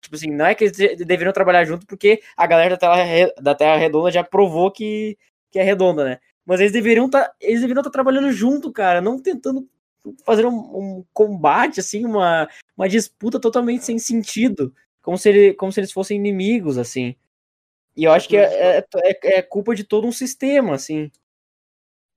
Tipo 0.00 0.16
assim, 0.16 0.30
não 0.30 0.46
é 0.46 0.54
que 0.54 0.64
eles 0.64 0.76
deveriam 0.76 1.32
trabalhar 1.32 1.64
junto 1.64 1.86
porque 1.86 2.20
a 2.36 2.44
galera 2.44 2.76
da 2.76 2.76
Terra, 2.76 3.32
da 3.40 3.54
terra 3.54 3.76
Redonda 3.76 4.10
já 4.10 4.24
provou 4.24 4.72
que, 4.72 5.16
que 5.48 5.60
é 5.60 5.62
redonda, 5.62 6.04
né? 6.04 6.18
Mas 6.44 6.60
eles 6.60 6.72
deveriam 6.72 7.06
estar. 7.06 7.24
Tá, 7.24 7.34
eles 7.40 7.60
deveriam 7.60 7.80
estar 7.80 7.90
tá 7.90 7.92
trabalhando 7.92 8.32
junto, 8.32 8.72
cara, 8.72 9.00
não 9.00 9.18
tentando 9.20 9.68
fazer 10.24 10.44
um, 10.44 10.54
um, 10.54 11.04
combate, 11.12 11.80
assim, 11.80 12.04
uma, 12.04 12.48
uma 12.76 12.88
disputa 12.88 13.40
totalmente 13.40 13.84
sem 13.84 13.98
sentido. 13.98 14.74
Como 15.00 15.16
se, 15.16 15.28
ele, 15.28 15.54
como 15.54 15.70
se 15.72 15.80
eles 15.80 15.92
fossem 15.92 16.18
inimigos, 16.18 16.76
assim. 16.76 17.14
E 17.96 18.04
eu 18.04 18.12
acho 18.12 18.28
que 18.28 18.36
é, 18.36 18.78
é, 18.78 18.86
é, 18.96 19.38
é 19.38 19.42
culpa 19.42 19.74
de 19.74 19.84
todo 19.84 20.06
um 20.06 20.12
sistema, 20.12 20.74
assim. 20.74 21.10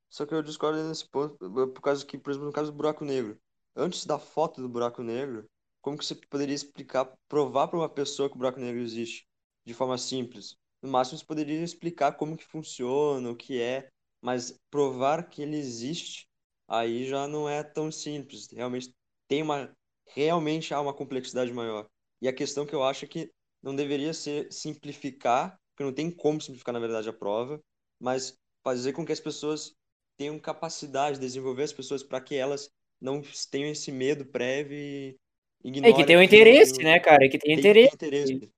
Só 0.09 0.25
que 0.25 0.33
eu 0.33 0.41
discordo 0.41 0.81
nesse 0.83 1.07
ponto, 1.07 1.37
por 1.37 1.81
causa 1.81 2.05
que, 2.05 2.17
por 2.17 2.31
exemplo, 2.31 2.47
no 2.47 2.53
caso 2.53 2.71
do 2.71 2.75
buraco 2.75 3.05
negro, 3.05 3.37
antes 3.75 4.05
da 4.05 4.17
foto 4.17 4.61
do 4.61 4.69
buraco 4.69 5.03
negro, 5.03 5.47
como 5.87 5.97
que 5.97 6.05
você 6.05 6.15
poderia 6.15 6.53
explicar, 6.53 7.05
provar 7.29 7.69
para 7.69 7.79
uma 7.79 7.87
pessoa 7.87 8.27
que 8.27 8.35
o 8.35 8.37
buraco 8.37 8.59
negro 8.59 8.81
existe 8.81 9.25
de 9.65 9.73
forma 9.73 9.97
simples? 9.97 10.57
No 10.81 10.89
máximo, 10.89 11.17
você 11.17 11.25
poderia 11.25 11.63
explicar 11.63 12.11
como 12.11 12.35
que 12.35 12.43
funciona, 12.43 13.31
o 13.31 13.35
que 13.37 13.61
é, 13.61 13.87
mas 14.21 14.59
provar 14.69 15.29
que 15.29 15.41
ele 15.41 15.55
existe, 15.55 16.27
aí 16.67 17.07
já 17.07 17.25
não 17.25 17.47
é 17.47 17.63
tão 17.63 17.89
simples. 17.89 18.49
Realmente 18.51 18.93
tem 19.29 19.41
uma, 19.41 19.73
realmente 20.07 20.73
há 20.73 20.81
uma 20.81 20.93
complexidade 20.93 21.53
maior. 21.53 21.87
E 22.21 22.27
a 22.27 22.33
questão 22.33 22.65
que 22.65 22.75
eu 22.75 22.83
acho 22.83 23.05
é 23.05 23.07
que 23.07 23.31
não 23.63 23.73
deveria 23.73 24.13
ser 24.13 24.51
simplificar 24.51 25.57
porque 25.71 25.85
não 25.85 25.93
tem 25.93 26.11
como 26.11 26.41
simplificar, 26.41 26.73
na 26.73 26.81
verdade, 26.81 27.07
a 27.07 27.13
prova, 27.13 27.61
mas 27.97 28.37
fazer 28.61 28.91
com 28.91 29.05
que 29.05 29.13
as 29.13 29.21
pessoas 29.21 29.73
tenham 30.17 30.37
capacidade, 30.37 31.17
desenvolver 31.17 31.63
as 31.63 31.71
pessoas 31.71 32.03
para 32.03 32.19
que 32.19 32.35
elas 32.35 32.69
não 32.99 33.21
tenham 33.49 33.71
esse 33.71 33.89
medo 33.89 34.25
prévio 34.25 34.75
e 34.75 35.17
É 35.63 35.93
que 35.93 36.05
tem 36.05 36.17
um 36.17 36.21
interesse, 36.21 36.73
tem, 36.75 36.85
né, 36.85 36.99
cara? 36.99 37.25
É 37.25 37.29
que 37.29 37.37
tem, 37.37 37.51
tem 37.51 37.59
interesse. 37.59 37.95
interesse. 37.95 38.51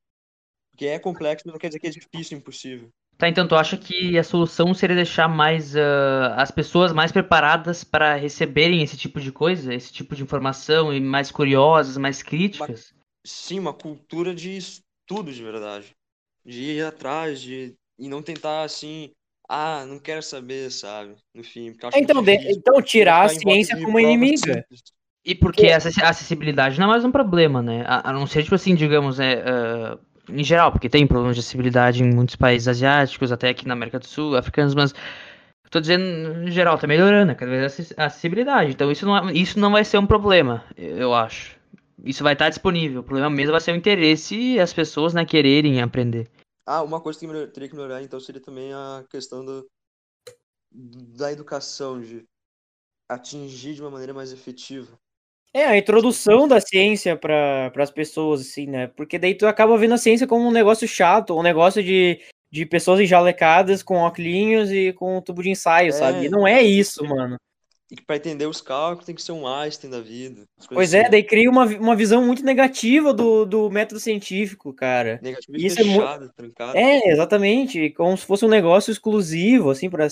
Porque 0.71 0.85
é 0.85 0.99
complexo, 0.99 1.43
mas 1.45 1.53
não 1.53 1.59
quer 1.59 1.67
dizer 1.67 1.79
que 1.79 1.87
é 1.87 1.89
difícil, 1.89 2.37
impossível. 2.37 2.89
Tá, 3.17 3.27
então 3.27 3.45
tu 3.45 3.55
acha 3.55 3.75
que 3.75 4.17
a 4.17 4.23
solução 4.23 4.73
seria 4.73 4.95
deixar 4.95 5.27
mais 5.27 5.75
uh, 5.75 6.31
as 6.37 6.51
pessoas 6.51 6.93
mais 6.93 7.11
preparadas 7.11 7.83
para 7.83 8.15
receberem 8.15 8.81
esse 8.81 8.95
tipo 8.95 9.19
de 9.19 9.29
coisa, 9.29 9.73
esse 9.73 9.91
tipo 9.91 10.15
de 10.15 10.23
informação 10.23 10.93
e 10.93 11.01
mais 11.01 11.29
curiosas, 11.29 11.97
mais 11.97 12.23
críticas? 12.23 12.93
Sim, 13.25 13.59
uma 13.59 13.73
cultura 13.73 14.33
de 14.33 14.55
estudo 14.55 15.33
de 15.33 15.43
verdade 15.43 15.93
de 16.45 16.63
ir 16.63 16.85
atrás, 16.85 17.39
de 17.41 17.75
e 17.97 18.07
não 18.07 18.21
tentar 18.21 18.63
assim, 18.63 19.11
ah, 19.47 19.85
não 19.85 19.99
quero 19.99 20.23
saber, 20.23 20.71
sabe? 20.71 21.15
No 21.33 21.43
fim, 21.43 21.67
então, 21.67 22.23
de, 22.23 22.51
então 22.51 22.81
tirar 22.81 23.25
a 23.25 23.29
ciência 23.29 23.79
como 23.81 23.99
inimiga. 23.99 24.65
E 25.25 25.35
porque 25.35 25.67
essa 25.67 25.89
acessibilidade 26.05 26.79
não 26.79 26.87
é 26.87 26.89
mais 26.89 27.05
um 27.05 27.11
problema, 27.11 27.61
né? 27.61 27.83
A, 27.85 28.09
a 28.09 28.13
não 28.13 28.25
ser, 28.25 28.43
tipo 28.43 28.55
assim, 28.55 28.73
digamos, 28.73 29.19
é, 29.19 29.43
uh, 29.43 29.99
em 30.33 30.43
geral, 30.43 30.71
porque 30.71 30.89
tem 30.89 31.05
problemas 31.05 31.35
de 31.35 31.41
acessibilidade 31.41 32.03
em 32.03 32.13
muitos 32.13 32.35
países 32.35 32.67
asiáticos, 32.67 33.31
até 33.31 33.49
aqui 33.49 33.67
na 33.67 33.73
América 33.73 33.99
do 33.99 34.07
Sul, 34.07 34.35
africanos, 34.35 34.73
mas 34.73 34.93
tô 35.69 35.79
dizendo, 35.79 36.47
em 36.47 36.51
geral, 36.51 36.77
tá 36.77 36.87
melhorando 36.87 37.27
né? 37.27 37.35
cada 37.35 37.51
vez 37.51 37.93
a 37.97 38.05
acessibilidade. 38.05 38.71
Então 38.71 38.91
isso 38.91 39.05
não, 39.05 39.29
é, 39.29 39.33
isso 39.33 39.59
não 39.59 39.71
vai 39.71 39.83
ser 39.83 39.97
um 39.97 40.07
problema, 40.07 40.63
eu 40.75 41.13
acho 41.13 41.59
isso 42.03 42.23
vai 42.23 42.33
estar 42.33 42.49
disponível. 42.49 43.01
O 43.01 43.03
problema 43.03 43.29
mesmo 43.29 43.51
vai 43.51 43.61
ser 43.61 43.71
o 43.71 43.75
interesse 43.75 44.35
e 44.35 44.59
as 44.59 44.73
pessoas 44.73 45.13
né, 45.13 45.25
quererem 45.25 45.81
aprender. 45.81 46.29
Ah, 46.65 46.83
uma 46.83 47.01
coisa 47.01 47.19
que 47.19 47.47
teria 47.47 47.69
que 47.69 47.75
melhorar 47.75 48.01
então 48.03 48.19
seria 48.19 48.41
também 48.41 48.71
a 48.73 49.03
questão 49.09 49.43
do, 49.43 49.67
da 50.71 51.31
educação, 51.31 51.99
de 51.99 52.25
atingir 53.07 53.73
de 53.73 53.81
uma 53.81 53.89
maneira 53.89 54.13
mais 54.13 54.31
efetiva. 54.31 54.99
É, 55.53 55.65
a 55.65 55.77
introdução 55.77 56.47
da 56.47 56.61
ciência 56.61 57.15
para 57.15 57.71
as 57.75 57.89
pessoas, 57.89 58.41
assim, 58.41 58.67
né? 58.67 58.87
Porque 58.87 59.17
daí 59.17 59.33
tu 59.33 59.47
acaba 59.47 59.77
vendo 59.77 59.95
a 59.95 59.97
ciência 59.97 60.27
como 60.27 60.47
um 60.47 60.51
negócio 60.51 60.87
chato, 60.87 61.37
um 61.37 61.41
negócio 61.41 61.83
de, 61.83 62.19
de 62.51 62.65
pessoas 62.65 62.99
enjalecadas 62.99 63.81
com 63.81 63.95
óculos 63.95 64.71
e 64.71 64.93
com 64.93 65.17
um 65.17 65.21
tubo 65.21 65.41
de 65.41 65.49
ensaio, 65.49 65.89
é, 65.89 65.91
sabe? 65.91 66.25
E 66.25 66.29
não 66.29 66.47
é 66.47 66.61
isso, 66.61 67.03
mano. 67.03 67.37
E 67.91 67.95
que 67.95 68.03
para 68.03 68.17
entender 68.17 68.45
os 68.45 68.61
cálculos 68.61 69.07
tem 69.07 69.15
que 69.15 69.21
ser 69.23 69.31
um 69.31 69.47
Einstein 69.47 69.89
da 69.89 69.99
vida. 69.99 70.43
Pois 70.71 70.93
é, 70.93 71.01
assim. 71.01 71.11
daí 71.11 71.23
cria 71.23 71.49
uma, 71.49 71.65
uma 71.65 71.95
visão 71.95 72.23
muito 72.23 72.43
negativa 72.43 73.11
do, 73.11 73.45
do 73.45 73.71
método 73.71 73.99
científico, 73.99 74.71
cara. 74.71 75.19
Negativo 75.23 75.57
e 75.57 75.65
Isso 75.65 75.77
fechado, 75.77 75.97
é 75.97 76.19
muito... 76.19 76.33
trancado. 76.35 76.77
É, 76.77 77.09
exatamente. 77.09 77.89
Como 77.91 78.15
se 78.15 78.27
fosse 78.27 78.45
um 78.45 78.49
negócio 78.49 78.91
exclusivo, 78.91 79.71
assim, 79.71 79.89
para 79.89 80.05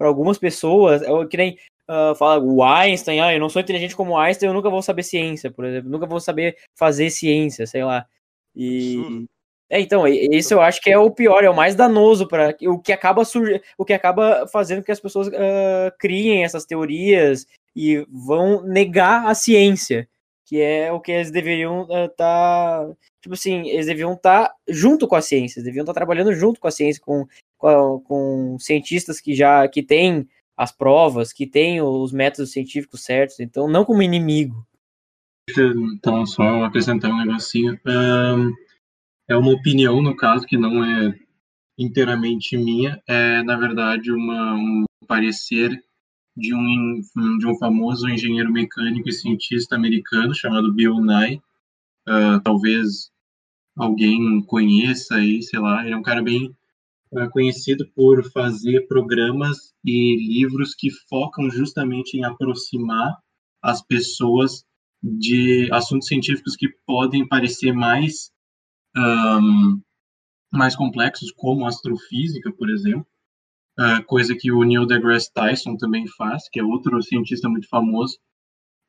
algumas 0.00 0.38
pessoas. 0.38 1.02
É 1.02 1.26
que 1.26 1.36
nem 1.36 1.58
uh, 1.88 2.14
fala 2.14 2.42
o 2.42 2.62
Einstein, 2.62 3.20
ah, 3.20 3.32
eu 3.32 3.40
não 3.40 3.48
sou 3.48 3.60
inteligente 3.62 3.96
como 3.96 4.16
Einstein, 4.16 4.48
eu 4.48 4.54
nunca 4.54 4.70
vou 4.70 4.82
saber 4.82 5.02
ciência, 5.02 5.50
por 5.50 5.64
exemplo. 5.64 5.90
Nunca 5.90 6.06
vou 6.06 6.20
saber 6.20 6.56
fazer 6.74 7.10
ciência, 7.10 7.66
sei 7.66 7.84
lá. 7.84 8.06
E. 8.54 9.26
É, 9.70 9.80
então, 9.80 10.06
esse 10.06 10.52
eu 10.52 10.60
acho 10.60 10.82
que 10.82 10.90
é 10.90 10.98
o 10.98 11.10
pior, 11.10 11.42
é 11.42 11.48
o 11.48 11.56
mais 11.56 11.74
danoso 11.74 12.28
para 12.28 12.54
o 12.64 12.78
que 12.78 12.92
acaba 12.92 13.24
sur... 13.24 13.58
o 13.78 13.86
que 13.86 13.94
acaba 13.94 14.46
fazendo 14.46 14.82
que 14.82 14.92
as 14.92 15.00
pessoas 15.00 15.28
uh, 15.28 15.92
criem 15.98 16.44
essas 16.44 16.66
teorias 16.66 17.46
e 17.74 18.04
vão 18.10 18.62
negar 18.62 19.26
a 19.26 19.34
ciência, 19.34 20.06
que 20.44 20.60
é 20.60 20.92
o 20.92 21.00
que 21.00 21.10
eles 21.10 21.30
deveriam 21.30 21.84
estar, 21.84 22.04
uh, 22.04 22.08
tá... 22.10 22.96
tipo 23.22 23.34
assim, 23.34 23.66
eles 23.66 23.86
deveriam 23.86 24.12
estar 24.12 24.48
tá 24.48 24.54
junto 24.68 25.08
com 25.08 25.16
a 25.16 25.22
ciência, 25.22 25.58
eles 25.58 25.64
deviam 25.64 25.84
estar 25.84 25.94
tá 25.94 26.00
trabalhando 26.00 26.34
junto 26.34 26.60
com 26.60 26.68
a 26.68 26.70
ciência, 26.70 27.00
com, 27.02 27.26
com, 27.56 28.00
com 28.00 28.58
cientistas 28.58 29.22
que 29.22 29.34
já 29.34 29.66
que 29.68 29.82
têm 29.82 30.28
as 30.56 30.70
provas, 30.70 31.32
que 31.32 31.46
têm 31.46 31.80
os 31.80 32.12
métodos 32.12 32.52
científicos 32.52 33.04
certos, 33.04 33.40
então 33.40 33.68
não 33.68 33.84
como 33.84 34.02
inimigo. 34.02 34.66
Então, 35.50 36.24
só 36.24 36.64
acrescentar 36.64 37.10
um 37.10 37.18
negocinho. 37.18 37.78
É 39.28 39.36
uma 39.36 39.52
opinião, 39.52 40.00
no 40.02 40.16
caso, 40.16 40.46
que 40.46 40.56
não 40.56 40.84
é 40.84 41.18
inteiramente 41.78 42.56
minha, 42.56 43.02
é, 43.08 43.42
na 43.42 43.56
verdade, 43.56 44.12
uma, 44.12 44.54
um 44.54 44.84
parecer 45.06 45.82
de 46.36 46.54
um, 46.54 47.00
de 47.38 47.46
um 47.46 47.56
famoso 47.58 48.08
engenheiro 48.08 48.52
mecânico 48.52 49.08
e 49.08 49.12
cientista 49.12 49.74
americano 49.74 50.34
chamado 50.34 50.72
Bill 50.72 51.00
Nye. 51.00 51.42
Uh, 52.08 52.40
talvez 52.42 53.10
alguém 53.76 54.42
conheça 54.42 55.16
aí, 55.16 55.42
sei 55.42 55.60
lá, 55.60 55.84
ele 55.84 55.94
é 55.94 55.96
um 55.96 56.02
cara 56.02 56.22
bem 56.22 56.54
conhecido 57.32 57.86
por 57.94 58.24
fazer 58.32 58.86
programas 58.86 59.74
e 59.84 60.16
livros 60.16 60.74
que 60.74 60.90
focam 61.08 61.50
justamente 61.50 62.16
em 62.16 62.24
aproximar 62.24 63.18
as 63.62 63.84
pessoas 63.84 64.64
de 65.02 65.68
assuntos 65.72 66.08
científicos 66.08 66.56
que 66.56 66.68
podem 66.86 67.26
parecer 67.26 67.72
mais 67.72 68.30
um, 68.96 69.80
mais 70.52 70.76
complexos, 70.76 71.32
como 71.32 71.66
astrofísica, 71.66 72.52
por 72.52 72.68
exemplo, 72.70 73.06
uh, 73.80 74.04
coisa 74.04 74.36
que 74.36 74.52
o 74.52 74.62
Neil 74.62 74.86
deGrasse 74.86 75.32
Tyson 75.32 75.76
também 75.76 76.06
faz, 76.06 76.48
que 76.50 76.60
é 76.60 76.64
outro 76.64 77.02
cientista 77.02 77.48
muito 77.48 77.68
famoso. 77.68 78.18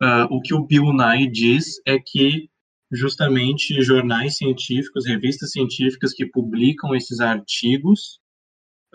Uh, 0.01 0.27
o 0.29 0.41
que 0.41 0.53
o 0.53 0.65
Bill 0.65 0.91
Nye 0.91 1.31
diz 1.31 1.81
é 1.85 1.97
que 1.97 2.49
justamente 2.91 3.81
jornais 3.81 4.37
científicos, 4.37 5.05
revistas 5.05 5.51
científicas 5.51 6.13
que 6.13 6.25
publicam 6.25 6.95
esses 6.95 7.19
artigos, 7.19 8.19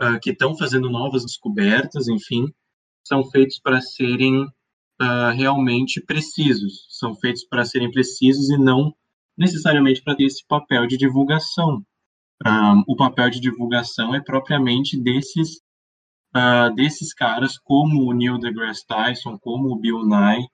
uh, 0.01 0.19
que 0.21 0.31
estão 0.31 0.57
fazendo 0.57 0.89
novas 0.89 1.25
descobertas, 1.25 2.09
enfim, 2.09 2.47
são 3.07 3.25
feitos 3.31 3.59
para 3.59 3.81
serem 3.81 4.43
uh, 4.43 5.33
realmente 5.35 6.01
precisos, 6.01 6.87
são 6.91 7.15
feitos 7.17 7.45
para 7.45 7.65
serem 7.65 7.91
precisos 7.91 8.51
e 8.51 8.59
não 8.59 8.95
necessariamente 9.37 10.03
para 10.03 10.17
ter 10.17 10.25
esse 10.25 10.47
papel 10.47 10.87
de 10.87 10.97
divulgação. 10.97 11.83
Um, 12.47 12.85
o 12.87 12.97
papel 12.97 13.31
de 13.31 13.41
divulgação 13.41 14.15
é 14.15 14.21
propriamente 14.21 14.97
desses 14.97 15.61
uh, 16.37 16.73
desses 16.75 17.13
caras 17.13 17.59
como 17.59 18.05
o 18.05 18.13
Neil 18.13 18.39
deGrasse 18.39 18.87
Tyson, 18.87 19.39
como 19.39 19.71
o 19.71 19.79
Bill 19.79 20.05
Nye, 20.05 20.47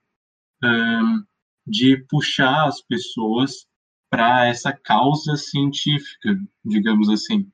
de 1.65 1.97
puxar 2.09 2.67
as 2.67 2.81
pessoas 2.81 3.65
para 4.09 4.47
essa 4.47 4.71
causa 4.71 5.35
científica, 5.35 6.39
digamos 6.63 7.09
assim. 7.09 7.49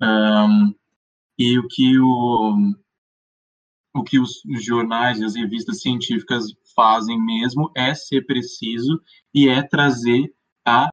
Um, 0.00 0.74
e 1.38 1.58
o 1.58 1.66
que 1.66 1.98
o, 1.98 2.74
o 3.94 4.02
que 4.02 4.18
os, 4.18 4.42
jornais 4.64 5.20
e 5.20 5.24
as 5.24 5.34
revistas 5.34 5.80
científicas 5.80 6.44
fazem 6.74 7.20
mesmo 7.20 7.70
é 7.74 7.94
ser 7.94 8.26
preciso 8.26 9.00
e 9.34 9.48
é 9.48 9.62
trazer 9.62 10.32
a 10.66 10.88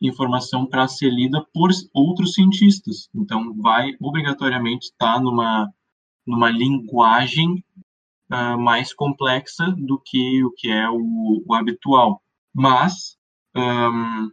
informação 0.00 0.66
para 0.66 0.88
ser 0.88 1.10
lida 1.10 1.44
por 1.52 1.70
outros 1.94 2.34
cientistas. 2.34 3.08
Então, 3.14 3.54
vai 3.56 3.94
obrigatoriamente 4.00 4.86
estar 4.86 5.20
numa, 5.20 5.72
numa 6.26 6.50
linguagem 6.50 7.64
uh, 8.32 8.58
mais 8.58 8.94
complexa 8.94 9.66
do 9.76 10.00
que 10.00 10.42
o 10.44 10.50
que 10.52 10.70
é 10.70 10.88
o, 10.88 11.44
o 11.46 11.54
habitual. 11.54 12.22
Mas, 12.54 13.16
um, 13.54 14.30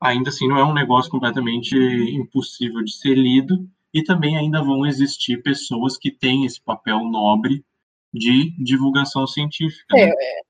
ainda 0.00 0.30
assim, 0.30 0.48
não 0.48 0.58
é 0.58 0.64
um 0.64 0.74
negócio 0.74 1.10
completamente 1.10 1.76
impossível 1.76 2.82
de 2.82 2.92
ser 2.92 3.14
lido, 3.14 3.68
e 3.92 4.02
também 4.02 4.36
ainda 4.36 4.62
vão 4.62 4.84
existir 4.86 5.42
pessoas 5.42 5.96
que 5.96 6.10
têm 6.10 6.44
esse 6.44 6.60
papel 6.60 6.98
nobre 7.04 7.64
de 8.12 8.50
divulgação 8.62 9.26
científica. 9.26 9.96
É, 9.96 10.06
né? 10.06 10.12
é, 10.12 10.40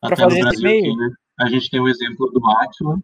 pra 0.00 0.12
Até 0.12 0.22
no 0.22 0.40
Brasil 0.40 0.62
meio. 0.62 0.78
aqui, 0.78 0.96
né? 0.96 1.10
A 1.40 1.48
gente 1.48 1.70
tem 1.70 1.80
o 1.80 1.88
exemplo 1.88 2.30
do 2.30 2.40
Atila, 2.50 2.98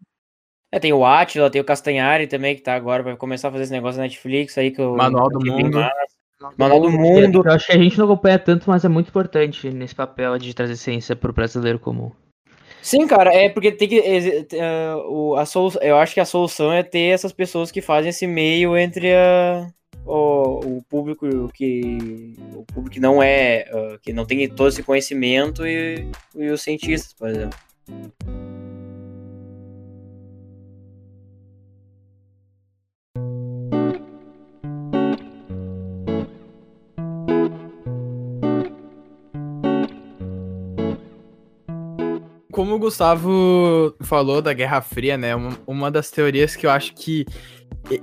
É, 0.72 0.80
tem 0.80 0.92
o 0.92 1.04
Atila, 1.04 1.50
tem 1.50 1.60
o 1.60 1.64
Castanhari 1.64 2.26
também, 2.26 2.56
que 2.56 2.62
tá 2.62 2.74
agora, 2.74 3.02
vai 3.02 3.16
começar 3.16 3.48
a 3.48 3.52
fazer 3.52 3.64
esse 3.64 3.72
negócio 3.72 3.98
na 3.98 4.04
Netflix 4.04 4.58
aí 4.58 4.72
que 4.72 4.80
eu. 4.80 4.96
Manual 4.96 5.28
do 5.28 5.46
é 5.46 5.50
Mundo. 5.50 5.78
massa. 5.78 6.23
Manual 6.56 6.80
do 6.80 6.90
Mundo. 6.90 7.42
Eu 7.44 7.52
acho 7.52 7.66
que 7.66 7.72
a 7.72 7.78
gente 7.78 7.98
não 7.98 8.06
acompanha 8.06 8.38
tanto, 8.38 8.68
mas 8.68 8.84
é 8.84 8.88
muito 8.88 9.08
importante 9.08 9.70
nesse 9.70 9.94
papel 9.94 10.36
de 10.38 10.54
trazer 10.54 10.76
ciência 10.76 11.16
pro 11.16 11.32
brasileiro 11.32 11.78
comum. 11.78 12.10
Sim, 12.82 13.06
cara, 13.06 13.34
é 13.34 13.48
porque 13.48 13.72
tem 13.72 13.88
que. 13.88 13.98
é, 13.98 14.94
o, 15.06 15.36
a 15.36 15.46
solu, 15.46 15.72
eu 15.80 15.96
acho 15.96 16.12
que 16.12 16.20
a 16.20 16.24
solução 16.26 16.70
é 16.70 16.82
ter 16.82 17.14
essas 17.14 17.32
pessoas 17.32 17.70
que 17.70 17.80
fazem 17.80 18.10
esse 18.10 18.26
meio 18.26 18.76
entre 18.76 19.14
a, 19.14 19.66
o, 20.04 20.78
o 20.78 20.82
público 20.88 21.26
que. 21.54 22.36
O 22.54 22.64
público 22.64 22.90
que 22.90 23.00
não 23.00 23.22
é. 23.22 23.64
ah, 23.72 23.98
que 24.02 24.12
não 24.12 24.26
tem 24.26 24.46
todo 24.48 24.68
esse 24.68 24.82
conhecimento 24.82 25.66
e, 25.66 26.06
e 26.36 26.50
os 26.50 26.60
cientistas, 26.60 27.14
por 27.14 27.28
exemplo. 27.28 27.58
Como 42.64 42.76
o 42.76 42.78
Gustavo 42.78 43.94
falou 44.00 44.40
da 44.40 44.54
Guerra 44.54 44.80
Fria, 44.80 45.18
né? 45.18 45.34
Uma, 45.34 45.50
uma 45.66 45.90
das 45.90 46.10
teorias 46.10 46.56
que 46.56 46.64
eu 46.64 46.70
acho 46.70 46.94
que, 46.94 47.26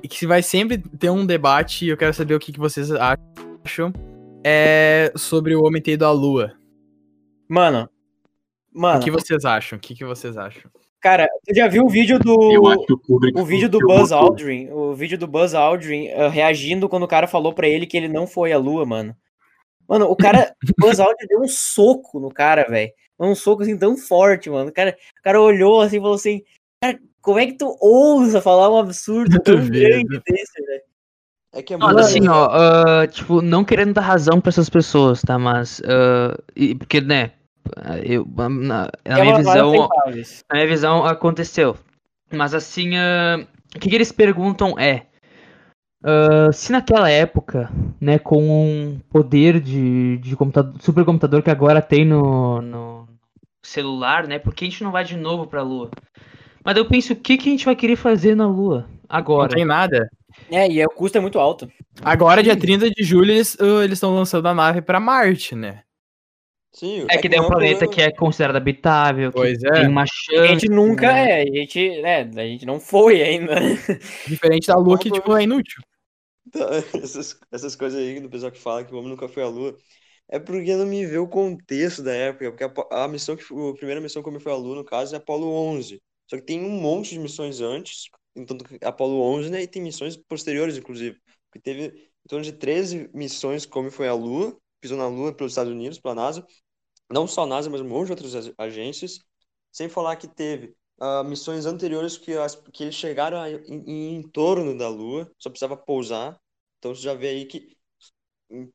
que 0.07 0.27
vai 0.27 0.43
sempre 0.43 0.77
ter 0.77 1.09
um 1.09 1.25
debate, 1.25 1.83
e 1.83 1.89
eu 1.89 1.97
quero 1.97 2.13
saber 2.13 2.35
o 2.35 2.39
que, 2.39 2.51
que 2.51 2.59
vocês 2.59 2.91
acham, 2.91 3.91
é 4.45 5.11
sobre 5.15 5.55
o 5.55 5.63
homem 5.63 5.81
ter 5.81 5.93
ido 5.93 6.05
à 6.05 6.11
Lua. 6.11 6.53
Mano. 7.49 7.89
Mano, 8.71 8.99
O 8.99 9.03
que 9.03 9.09
vocês 9.09 9.43
acham? 9.45 9.79
O 9.79 9.81
que, 9.81 9.95
que 9.95 10.05
vocês 10.05 10.37
acham? 10.37 10.69
cara, 11.01 11.27
tu 11.43 11.55
já 11.55 11.67
viu 11.67 11.83
o 11.83 11.89
vídeo 11.89 12.19
do. 12.19 12.53
eu 12.53 12.67
acho 12.67 12.85
que 12.85 12.93
o 12.93 13.41
O 13.41 13.43
vídeo 13.43 13.67
do 13.67 13.79
Buzz. 13.79 14.11
Aldrin, 14.11 14.69
o 14.69 14.93
vídeo 14.93 15.17
do 15.17 15.25
Buzz 15.25 15.55
Aldrin 15.55 16.09
ah, 16.09 16.29
reagindo 16.29 16.87
quando 16.87 17.01
o 17.01 17.07
cara 17.07 17.25
falou 17.25 17.51
pra 17.51 17.67
ele 17.67 17.87
que 17.87 17.97
ele 17.97 18.07
não 18.07 18.27
foi 18.27 18.53
à 18.53 18.59
lua, 18.59 18.85
mano. 18.85 19.15
Mano, 19.89 20.05
o 20.05 20.15
cara, 20.15 20.53
o 20.63 20.73
Buzz 20.77 20.99
Aldrin 20.99 21.25
deu 21.27 21.41
um 21.41 21.47
soco 21.47 22.19
no 22.19 22.29
cara, 22.29 22.67
velho. 22.69 22.91
Um 23.21 23.35
soco 23.35 23.61
assim 23.63 23.77
tão 23.77 23.95
forte, 23.95 24.49
mano. 24.49 24.69
O 24.69 24.73
cara, 24.73 24.97
o 25.19 25.23
cara 25.23 25.41
olhou 25.41 25.81
assim 25.81 25.97
e 25.97 26.01
falou 26.01 26.15
assim: 26.15 26.41
Cara, 26.83 26.99
como 27.21 27.39
é 27.39 27.45
que 27.45 27.53
tu 27.53 27.77
ousa 27.79 28.41
falar 28.41 28.69
um 28.69 28.77
absurdo 28.77 29.39
tão 29.43 29.55
grande 29.67 30.19
desse, 30.27 30.65
velho? 30.65 30.81
É 31.53 31.61
que 31.61 31.73
é 31.73 31.77
Mas 31.77 31.87
muito- 31.93 31.99
assim, 32.05 32.27
ó, 32.29 32.45
ah, 32.49 33.07
tipo, 33.07 33.41
não 33.41 33.63
querendo 33.65 33.93
dar 33.93 34.01
razão 34.01 34.39
pra 34.39 34.49
essas 34.49 34.69
pessoas, 34.69 35.21
tá? 35.21 35.37
Mas, 35.37 35.81
ah, 35.85 36.37
e- 36.55 36.73
porque, 36.75 37.01
né, 37.01 37.31
eu, 38.03 38.25
na, 38.25 38.85
na 38.85 38.89
É 39.03 39.21
minha 39.21 39.37
visão, 39.37 39.71
na 40.49 40.55
minha 40.55 40.67
visão 40.67 41.05
aconteceu. 41.05 41.77
Mas 42.31 42.53
assim, 42.55 42.95
ah, 42.95 43.45
o 43.75 43.79
que, 43.79 43.89
que 43.89 43.95
eles 43.95 44.11
perguntam 44.13 44.79
é, 44.79 45.05
se 46.53 46.71
naquela 46.71 47.09
época, 47.09 47.69
né, 47.99 48.17
com 48.17 48.41
um 48.41 48.99
poder 49.09 49.59
de, 49.59 50.17
de 50.19 50.35
computador, 50.35 50.81
supercomputador 50.81 51.43
que 51.43 51.51
agora 51.51 51.81
tem 51.81 52.05
no, 52.05 52.61
no 52.61 53.07
celular, 53.63 54.27
né, 54.27 54.39
por 54.39 54.53
que 54.53 54.65
a 54.65 54.69
gente 54.69 54.83
não 54.83 54.91
vai 54.91 55.03
de 55.03 55.17
novo 55.17 55.47
pra 55.47 55.61
Lua? 55.61 55.89
Mas 56.65 56.77
eu 56.77 56.87
penso, 56.87 57.13
o 57.13 57.15
que, 57.15 57.37
que 57.37 57.49
a 57.49 57.51
gente 57.51 57.65
vai 57.65 57.75
querer 57.75 57.95
fazer 57.97 58.35
na 58.35 58.47
Lua 58.47 58.89
Não 59.35 59.45
agora? 59.45 59.49
tem 59.49 59.65
nada. 59.65 60.09
É, 60.49 60.67
e 60.71 60.85
o 60.85 60.89
custo 60.89 61.17
é 61.17 61.21
muito 61.21 61.39
alto. 61.39 61.71
Agora, 62.03 62.43
dia 62.43 62.55
30 62.55 62.89
de 62.89 63.03
julho, 63.03 63.31
eles 63.31 63.55
uh, 63.55 63.83
estão 63.91 64.13
lançando 64.15 64.47
a 64.47 64.53
nave 64.53 64.81
pra 64.81 64.99
Marte, 64.99 65.55
né? 65.55 65.83
Sim, 66.73 67.07
É 67.09 67.17
que 67.17 67.27
daí 67.29 67.37
é 67.39 67.41
um 67.41 67.45
não 67.45 67.51
planeta 67.51 67.87
que 67.87 68.01
é 68.01 68.11
considerado 68.11 68.55
habitável, 68.55 69.33
que 69.33 69.41
Pois 69.41 69.61
tem 69.73 69.85
é. 69.85 69.87
uma 69.87 70.05
A 70.35 70.41
chance. 70.45 70.47
gente 70.47 70.69
nunca 70.69 71.11
né? 71.11 71.31
é, 71.41 71.41
a 71.43 71.45
gente, 71.45 72.01
né, 72.01 72.21
a 72.21 72.47
gente 72.47 72.65
não 72.65 72.79
foi 72.79 73.21
ainda. 73.21 73.55
Diferente 74.25 74.65
da 74.67 74.77
Lua, 74.77 74.97
que, 74.97 75.11
tipo, 75.11 75.35
é 75.37 75.43
inútil. 75.43 75.83
Tá, 76.51 76.59
essas, 77.01 77.39
essas 77.51 77.75
coisas 77.75 77.99
aí 77.99 78.19
do 78.19 78.29
pessoal 78.29 78.51
que 78.51 78.59
fala 78.59 78.83
que 78.83 78.93
o 78.93 78.97
homem 78.97 79.09
nunca 79.11 79.27
foi 79.27 79.43
à 79.43 79.47
Lua. 79.47 79.77
É 80.31 80.39
porque 80.39 80.75
não 80.75 80.85
me 80.87 81.05
vê 81.05 81.17
o 81.19 81.27
contexto 81.27 82.03
da 82.03 82.13
época. 82.13 82.51
Porque 82.51 82.93
a, 82.93 83.03
a 83.05 83.07
missão 83.09 83.35
que 83.37 83.43
a 83.43 83.73
primeira 83.75 84.01
missão 84.01 84.21
que 84.23 84.29
o 84.29 84.31
homem 84.31 84.41
foi 84.41 84.51
à 84.53 84.55
Lua, 84.55 84.75
no 84.77 84.85
caso, 84.85 85.13
é 85.15 85.17
Apolo 85.17 85.47
11. 85.51 86.01
Só 86.29 86.37
que 86.37 86.43
tem 86.43 86.63
um 86.63 86.69
monte 86.81 87.11
de 87.11 87.19
missões 87.19 87.59
antes, 87.61 88.05
então 88.35 88.57
Apolo 88.83 89.21
11, 89.21 89.49
né? 89.49 89.61
E 89.63 89.67
tem 89.67 89.81
missões 89.81 90.15
posteriores, 90.17 90.77
inclusive. 90.77 91.19
Porque 91.51 91.59
teve 91.61 91.87
em 92.25 92.27
torno 92.29 92.45
de 92.45 92.53
13 92.53 93.09
missões 93.13 93.65
que 93.65 93.75
o 93.75 93.79
homem 93.79 93.91
foi 93.91 94.07
à 94.07 94.13
Lua, 94.13 94.57
pisou 94.79 94.97
na 94.97 95.07
Lua 95.07 95.33
pelos 95.35 95.51
Estados 95.53 95.71
Unidos, 95.73 95.99
pela 95.99 96.15
NASA. 96.15 96.45
Não 97.11 97.27
só 97.27 97.43
a 97.43 97.47
NASA, 97.47 97.69
mas 97.69 97.81
um 97.81 97.87
monte 97.87 98.07
de 98.07 98.11
outras 98.13 98.35
ag- 98.35 98.53
agências. 98.57 99.19
Sem 99.71 99.89
falar 99.89 100.15
que 100.17 100.27
teve 100.27 100.75
ah, 100.99 101.23
missões 101.23 101.65
anteriores 101.65 102.17
que, 102.17 102.33
as, 102.33 102.55
que 102.55 102.83
eles 102.83 102.95
chegaram 102.95 103.39
a- 103.41 103.49
em, 103.51 104.17
em 104.17 104.21
torno 104.29 104.77
da 104.77 104.87
Lua, 104.89 105.31
só 105.37 105.49
precisava 105.49 105.77
pousar. 105.77 106.39
Então 106.79 106.93
você 106.95 107.01
já 107.01 107.13
vê 107.13 107.29
aí 107.29 107.45
que 107.45 107.75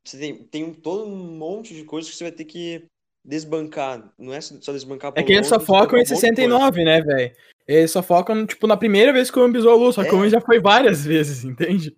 você 0.04 0.18
tem, 0.18 0.44
tem 0.44 0.74
todo 0.74 1.04
um 1.04 1.36
monte 1.36 1.74
de 1.74 1.84
coisas 1.84 2.10
que 2.10 2.16
você 2.16 2.24
vai 2.24 2.32
ter 2.32 2.44
que 2.44 2.86
desbancar. 3.24 4.12
Não 4.18 4.32
é 4.32 4.40
só 4.40 4.72
desbancar 4.72 5.12
É 5.14 5.22
que 5.22 5.32
eles 5.32 5.48
só 5.48 5.56
Apolo 5.56 5.78
11, 5.78 5.82
focam 5.84 5.98
em 5.98 6.04
você 6.04 6.14
tem 6.14 6.30
que 6.30 6.36
desbancar 6.36 6.60
um 6.60 6.64
monte 6.64 6.74
de 6.74 6.84
69, 6.84 6.84
né, 6.84 7.00
velho? 7.02 7.36
Eles 7.66 7.90
só 7.90 8.02
focam, 8.02 8.46
tipo, 8.46 8.66
na 8.66 8.76
primeira 8.76 9.12
vez 9.12 9.30
que 9.30 9.38
o 9.38 9.42
homem 9.42 9.54
pisou 9.54 9.72
a 9.72 9.74
Lua, 9.74 9.92
só 9.92 10.02
que 10.02 10.10
É. 10.10 10.12
o 10.12 10.16
homem 10.16 10.30
já 10.30 10.40
foi 10.40 10.60
várias 10.60 11.04
vezes, 11.04 11.44
entende? 11.44 11.96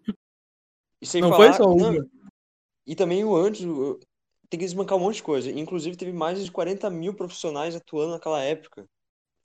E 1.00 1.06
sem 1.06 1.20
Não 1.20 1.30
falar, 1.30 1.52
foi 1.52 1.64
só 1.64 1.70
uma. 1.70 2.06
E 2.86 2.94
também 2.96 3.22
o 3.22 3.36
antes, 3.36 3.60
tem 4.48 4.58
que 4.58 4.64
desbancar 4.64 4.96
um 4.96 5.02
monte 5.02 5.16
de 5.16 5.22
coisa. 5.22 5.50
Inclusive, 5.50 5.96
teve 5.96 6.12
mais 6.12 6.42
de 6.42 6.50
40 6.50 6.88
mil 6.88 7.12
profissionais 7.12 7.76
atuando 7.76 8.12
naquela 8.12 8.42
época. 8.42 8.86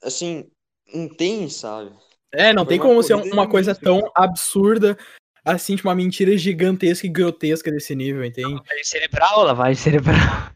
Assim, 0.01 0.49
não 0.93 1.09
tem, 1.09 1.49
sabe? 1.49 1.93
É, 2.31 2.53
não 2.53 2.63
Foi 2.63 2.69
tem 2.69 2.79
como 2.79 3.03
ser 3.03 3.15
uma 3.15 3.47
coisa 3.47 3.75
tão 3.75 4.09
absurda, 4.15 4.97
assim, 5.43 5.75
tipo, 5.75 5.87
uma 5.87 5.95
mentira 5.95 6.37
gigantesca 6.37 7.05
e 7.05 7.09
grotesca 7.09 7.71
desse 7.71 7.95
nível, 7.95 8.23
entende? 8.23 8.53
Lavagem 8.53 8.83
cerebral, 8.83 9.43
lavagem 9.43 9.75
cerebral. 9.75 10.51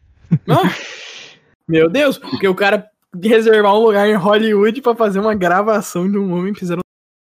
Não. 0.46 0.62
Meu 1.68 1.90
Deus, 1.90 2.16
porque 2.16 2.48
o 2.48 2.54
cara 2.54 2.90
reservar 3.22 3.74
um 3.74 3.82
lugar 3.82 4.08
em 4.08 4.14
Hollywood 4.14 4.80
pra 4.80 4.94
fazer 4.94 5.20
uma 5.20 5.34
gravação 5.34 6.10
de 6.10 6.16
um 6.16 6.32
homem 6.32 6.52
pisando 6.52 6.80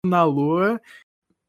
na 0.05 0.25
lua. 0.25 0.81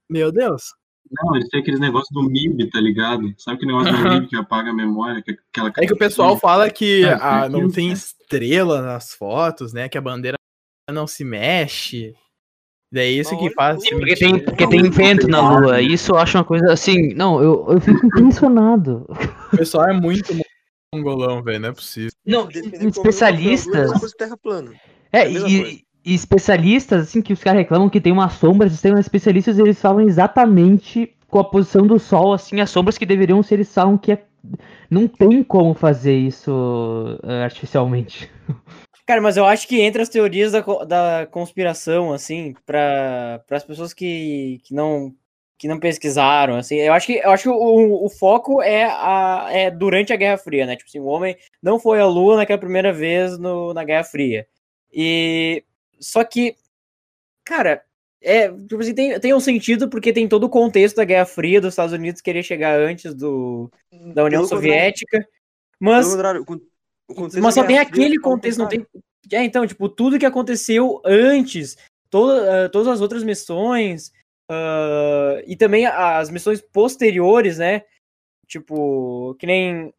Meu 0.10 0.32
Deus. 0.32 0.74
Não, 1.10 1.36
eles 1.36 1.50
têm 1.50 1.62
aqueles 1.62 1.80
negócios 1.80 2.10
do 2.12 2.30
MIB, 2.30 2.70
tá 2.70 2.80
ligado? 2.80 3.34
Sabe 3.38 3.60
que 3.60 3.65
negócio 3.65 3.93
do 3.93 4.10
MIB 4.10 4.28
que 4.28 4.36
apaga 4.36 4.72
a 4.72 4.74
memória? 4.74 5.22
Que 5.22 5.32
é 5.32 5.36
aquela 5.50 5.72
É 5.78 5.86
que 5.86 5.93
o 5.93 5.98
pessoal 5.98 6.38
fala 6.38 6.70
que 6.70 7.06
ah, 7.06 7.48
não 7.48 7.70
tem 7.70 7.89
né? 7.89 7.93
estrela 7.93 8.82
nas 8.82 9.13
fotos, 9.13 9.74
né? 9.74 9.88
Que 9.88 9.98
a 9.98 10.02
bandeira 10.02 10.38
não 10.91 11.08
se 11.08 11.24
mexe. 11.24 12.13
Daí 12.91 13.17
é 13.17 13.21
isso 13.21 13.38
que 13.38 13.50
faz. 13.52 13.84
tudo, 13.84 14.00
Porque 14.00 14.15
tem, 14.15 14.39
porque 14.39 14.63
Não, 14.63 14.69
tem 14.69 14.84
não 14.84 14.91
vento 14.91 15.21
tem 15.23 15.30
na 15.30 15.60
Lua. 15.60 15.82
Isso 15.82 16.13
eu 16.13 16.17
acho 16.17 16.38
uma 16.38 16.43
coisa 16.43 16.71
assim. 16.71 17.13
Não, 17.13 17.41
eu, 17.41 17.65
eu 17.69 17.82
fico 17.82 18.06
impressionado. 18.08 19.06
O 19.47 19.58
pessoal 19.58 19.88
é 19.88 19.93
muito 19.93 20.36
mongolão, 20.93 21.41
velho. 21.41 21.62
Não 21.62 21.69
é 21.69 21.71
possível. 21.71 22.12
Não, 22.26 22.50
é 22.50 22.86
especialistas. 22.86 23.91
É, 25.12 25.19
É 25.19 25.32
e, 25.32 25.86
e 26.04 26.13
especialistas, 26.13 27.04
assim, 27.04 27.21
que 27.21 27.34
os 27.34 27.41
caras 27.41 27.60
reclamam 27.60 27.89
que 27.89 28.02
tem 28.02 28.12
uma 28.12 28.30
sombra, 28.30 28.67
eles 28.67 28.82
têm 28.82 28.93
uns 28.93 29.00
especialistas, 29.00 29.58
eles 29.58 29.80
falam 29.80 30.02
exatamente 30.02 31.13
com 31.28 31.39
a 31.39 31.43
posição 31.43 31.86
do 31.86 32.00
sol, 32.00 32.34
assim, 32.34 32.62
as 32.62 32.69
sombras 32.69 32.97
que 32.97 33.06
deveriam 33.06 33.43
ser, 33.43 33.56
eles 33.56 33.73
falam 33.73 33.97
que 33.97 34.13
é, 34.13 34.23
não 34.89 35.08
tem 35.08 35.43
como 35.43 35.73
fazer 35.73 36.15
isso 36.15 37.19
eh, 37.23 37.43
artificialmente. 37.43 38.32
Cara, 39.08 39.22
mas 39.22 39.38
eu 39.38 39.46
acho 39.46 39.65
que 39.70 39.80
entre 39.80 40.02
as 40.02 40.10
teorias 40.10 40.52
da, 40.52 40.60
da 40.60 41.28
conspiração, 41.32 42.12
assim, 42.12 42.54
para 42.65 43.41
as 43.50 43.63
pessoas 43.63 43.93
que, 43.93 44.60
que 44.65 44.74
não 44.74 45.15
que 45.58 45.67
não 45.67 45.80
pesquisaram, 45.80 46.56
assim, 46.56 46.76
eu 46.76 46.93
acho 46.93 47.08
que 47.08 47.13
eu 47.13 47.32
acho 47.32 47.43
que 47.43 47.50
o, 47.50 48.06
o 48.06 48.10
foco 48.10 48.62
é, 48.62 48.84
a, 48.84 49.48
é 49.50 49.72
durante 49.72 50.13
a 50.13 50.15
Guerra 50.15 50.38
Fria, 50.38 50.65
né? 50.67 50.76
Tipo 50.76 50.89
assim, 50.89 51.00
o 51.00 51.06
homem 51.06 51.36
não 51.63 51.80
foi 51.80 52.00
à 52.00 52.06
Lua 52.06 52.36
naquela 52.36 52.60
primeira 52.60 52.91
vez 52.93 53.39
no, 53.39 53.74
na 53.74 53.84
Guerra 53.84 54.04
Fria. 54.04 54.46
E 54.93 55.63
só 56.00 56.24
que, 56.24 56.56
cara, 57.46 57.84
é, 58.22 58.50
tipo 58.50 58.80
assim, 58.82 58.93
tem, 58.93 59.20
tem 59.20 59.34
um 59.34 59.39
sentido 59.39 59.89
porque 59.89 60.13
tem 60.13 60.28
todo 60.28 60.43
o 60.43 60.50
contexto 60.50 60.98
da 60.98 61.06
Guerra 61.06 61.26
Fria 61.26 61.62
dos 61.62 61.74
Estados 61.74 61.93
Unidos 61.93 62.22
querer 62.22 62.43
chegar 62.43 62.78
antes 62.78 63.15
do, 63.15 63.72
da 64.13 64.26
União 64.26 64.41
contrário. 64.41 64.48
Soviética. 64.48 65.28
Mas, 65.80 66.08
contrário, 66.08 66.46
mas 67.41 67.56
só 67.56 67.63
tem 67.63 67.80
aquele 67.80 68.17
o 68.17 68.22
contexto, 68.22 68.60
não 68.60 68.67
tem. 68.67 68.86
É, 69.32 69.43
então, 69.43 69.65
tipo, 69.67 69.89
tudo 69.89 70.20
que 70.20 70.26
aconteceu 70.26 71.02
antes, 71.06 71.78
toda, 72.10 72.65
ah, 72.65 72.70
todas 72.70 72.88
as 72.88 73.02
outras 73.02 73.24
missões, 73.24 74.12
ah, 74.50 75.41
e 75.46 75.56
também 75.56 75.86
as 75.86 76.30
missões 76.30 76.62
posteriores, 76.62 77.58
né? 77.58 77.84
Tipo, 78.48 79.36
que 79.39 79.46
nem. 79.46 79.93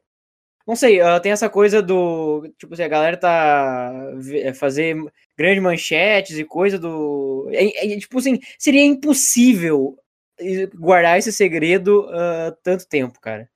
Não 0.67 0.77
sei, 0.77 1.01
ah, 1.01 1.19
tem 1.21 1.33
essa 1.33 1.49
coisa 1.49 1.83
do. 1.83 2.47
Tipo 2.59 2.75
assim, 2.75 2.83
a 2.83 2.89
galera 2.89 3.17
tá. 3.17 3.91
ve- 4.17 4.53
fazer 4.55 4.97
grandes 5.37 5.63
manchetes 5.63 6.39
e 6.39 6.45
coisa 6.45 6.79
do. 6.79 7.49
é- 7.53 7.95
é, 7.95 7.99
tipo 7.99 8.19
assim, 8.19 8.39
seria 8.59 8.85
impossível 8.85 9.99
eh, 10.39 10.67
guardar 10.75 11.19
esse 11.19 11.33
segredo 11.33 12.07
tanto 12.63 12.87
tempo, 12.87 13.21
cara. 13.21 13.49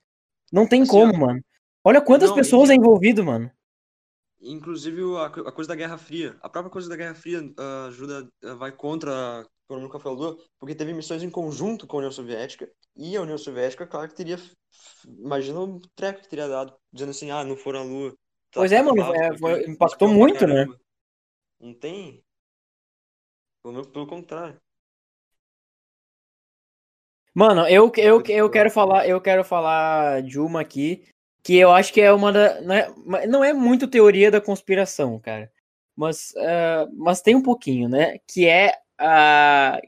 Não 0.51 0.67
tem 0.67 0.83
Assim, 0.83 0.91
como, 0.91 1.17
mano. 1.17 1.43
Olha 1.83 2.01
quantas 2.01 2.29
Não, 2.29 2.35
pessoas 2.35 2.69
e- 2.69 2.73
é 2.73 2.75
envolvido, 2.75 3.23
mano. 3.23 3.51
Inclusive 4.41 5.01
a, 5.17 5.25
a 5.25 5.51
coisa 5.51 5.69
da 5.69 5.75
Guerra 5.75 5.97
Fria. 5.97 6.37
A 6.41 6.49
própria 6.49 6.71
coisa 6.71 6.89
da 6.89 6.95
Guerra 6.95 7.15
Fria 7.15 7.39
ah, 7.57 7.85
ajuda, 7.87 8.27
ah, 8.43 8.53
vai 8.55 8.71
contra, 8.71 9.45
como 9.67 9.79
nunca 9.81 9.99
falou, 9.99 10.37
porque 10.59 10.75
teve 10.75 10.93
missões 10.93 11.23
em 11.23 11.29
conjunto 11.29 11.87
com 11.87 11.97
a 11.97 11.99
União 11.99 12.11
Soviética, 12.11 12.69
e 12.95 13.15
a 13.15 13.21
União 13.21 13.37
Soviética, 13.37 13.87
claro 13.87 14.09
que 14.09 14.15
teria. 14.15 14.37
Imagina 15.07 15.59
o 15.59 15.79
treco 15.95 16.21
que 16.21 16.29
teria 16.29 16.47
dado, 16.47 16.73
dizendo 16.91 17.11
assim, 17.11 17.31
ah, 17.31 17.43
não 17.43 17.55
foram 17.55 17.79
à 17.79 17.83
Lua. 17.83 18.11
Tá 18.11 18.59
Pois 18.59 18.71
é, 18.71 18.81
mano, 18.81 18.95
bravo, 18.95 19.15
é, 19.15 19.37
foi- 19.37 19.65
impactou 19.65 20.07
muito, 20.07 20.45
né? 20.45 20.65
Não 21.59 21.73
tem? 21.73 22.23
Pelo, 23.63 23.85
pelo 23.87 24.07
contrário. 24.07 24.59
Mano, 27.33 27.67
eu, 27.67 27.91
eu, 27.97 28.21
eu 28.27 28.49
quero 28.49 28.69
falar, 28.69 29.07
eu 29.07 29.19
quero 29.19 29.43
falar 29.43 30.21
de 30.21 30.39
uma 30.39 30.61
aqui 30.61 31.03
que 31.43 31.57
eu 31.57 31.71
acho 31.71 31.91
que 31.93 31.99
é 32.01 32.11
uma 32.11 32.31
da. 32.31 32.61
Não 32.61 32.73
é, 32.75 33.27
não 33.27 33.43
é 33.43 33.51
muito 33.53 33.87
teoria 33.87 34.31
da 34.31 34.39
conspiração, 34.41 35.19
cara. 35.19 35.51
Mas, 35.95 36.33
ah, 36.37 36.87
mas 36.93 37.21
tem 37.21 37.35
um 37.35 37.43
pouquinho, 37.43 37.87
né? 37.89 38.17
Que 38.27 38.47
é 38.47 38.73
a. 38.97 39.79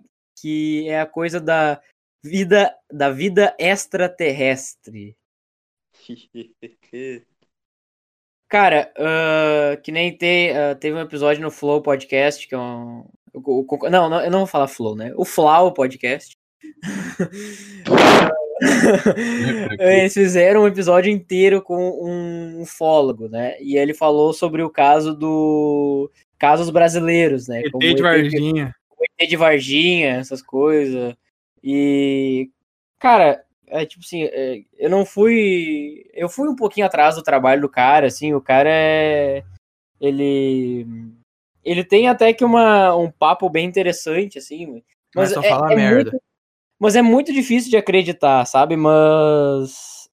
Que 0.41 0.87
é 0.89 0.99
a 1.01 1.05
coisa 1.05 1.39
da 1.39 1.81
vida 2.23 2.75
da 2.91 3.09
vida 3.09 3.55
extraterrestre. 3.57 5.15
Cara, 8.47 8.93
ah, 8.97 9.77
que 9.77 9.91
nem 9.91 10.15
te, 10.15 10.51
ah, 10.51 10.75
teve 10.75 10.95
um 10.97 11.01
episódio 11.01 11.41
no 11.41 11.49
Flow 11.51 11.81
Podcast, 11.81 12.47
que 12.47 12.53
é 12.53 12.57
um. 12.57 13.05
o- 13.33 13.65
o- 13.67 13.89
não, 13.89 14.09
não, 14.09 14.21
eu 14.21 14.29
não 14.31 14.39
vou 14.39 14.47
falar 14.47 14.67
Flow, 14.67 14.95
né? 14.95 15.13
O 15.15 15.25
Flow 15.25 15.73
Podcast. 15.73 16.37
Eles 19.79 20.13
fizeram 20.13 20.63
um 20.63 20.67
episódio 20.67 21.11
inteiro 21.11 21.61
com 21.61 21.75
um 22.01 22.61
ufólogo, 22.61 23.27
né? 23.27 23.55
E 23.61 23.77
ele 23.77 23.93
falou 23.93 24.33
sobre 24.33 24.61
o 24.63 24.69
caso 24.69 25.13
do. 25.15 26.11
Casos 26.37 26.69
brasileiros, 26.69 27.47
né? 27.47 27.63
como 27.69 27.83
ET 27.83 27.95
de 27.95 28.01
o 28.01 28.03
Varginha. 28.03 28.75
ET 29.19 29.29
de 29.29 29.37
Varginha, 29.37 30.15
essas 30.17 30.41
coisas. 30.41 31.13
E. 31.63 32.49
Cara, 32.99 33.43
é 33.67 33.85
tipo 33.85 34.03
assim, 34.05 34.23
é, 34.23 34.61
eu 34.77 34.89
não 34.89 35.05
fui. 35.05 36.05
Eu 36.13 36.29
fui 36.29 36.47
um 36.47 36.55
pouquinho 36.55 36.85
atrás 36.85 37.15
do 37.15 37.23
trabalho 37.23 37.61
do 37.61 37.69
cara, 37.69 38.07
assim, 38.07 38.33
o 38.33 38.41
cara 38.41 38.69
é. 38.71 39.43
Ele. 39.99 40.85
Ele 41.63 41.83
tem 41.83 42.07
até 42.07 42.31
que 42.31 42.45
uma, 42.45 42.95
um 42.95 43.09
papo 43.09 43.49
bem 43.49 43.65
interessante, 43.65 44.37
assim. 44.37 44.83
Mas 45.15 45.31
só 45.31 45.41
é- 45.41 45.49
fala 45.49 45.73
é 45.73 45.75
merda. 45.75 46.11
muito- 46.11 46.23
mas 46.79 46.95
é 46.95 47.01
muito 47.01 47.31
difícil 47.33 47.69
de 47.69 47.77
acreditar, 47.77 48.45
sabe? 48.45 48.75
Mas. 48.75 50.05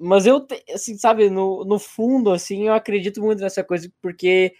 Mas 0.00 0.26
eu, 0.26 0.46
assim, 0.72 0.96
sabe, 0.96 1.28
no, 1.28 1.64
no 1.64 1.78
fundo, 1.78 2.30
assim, 2.30 2.68
eu 2.68 2.72
acredito 2.74 3.20
muito 3.20 3.40
nessa 3.40 3.64
coisa, 3.64 3.90
porque 4.00 4.52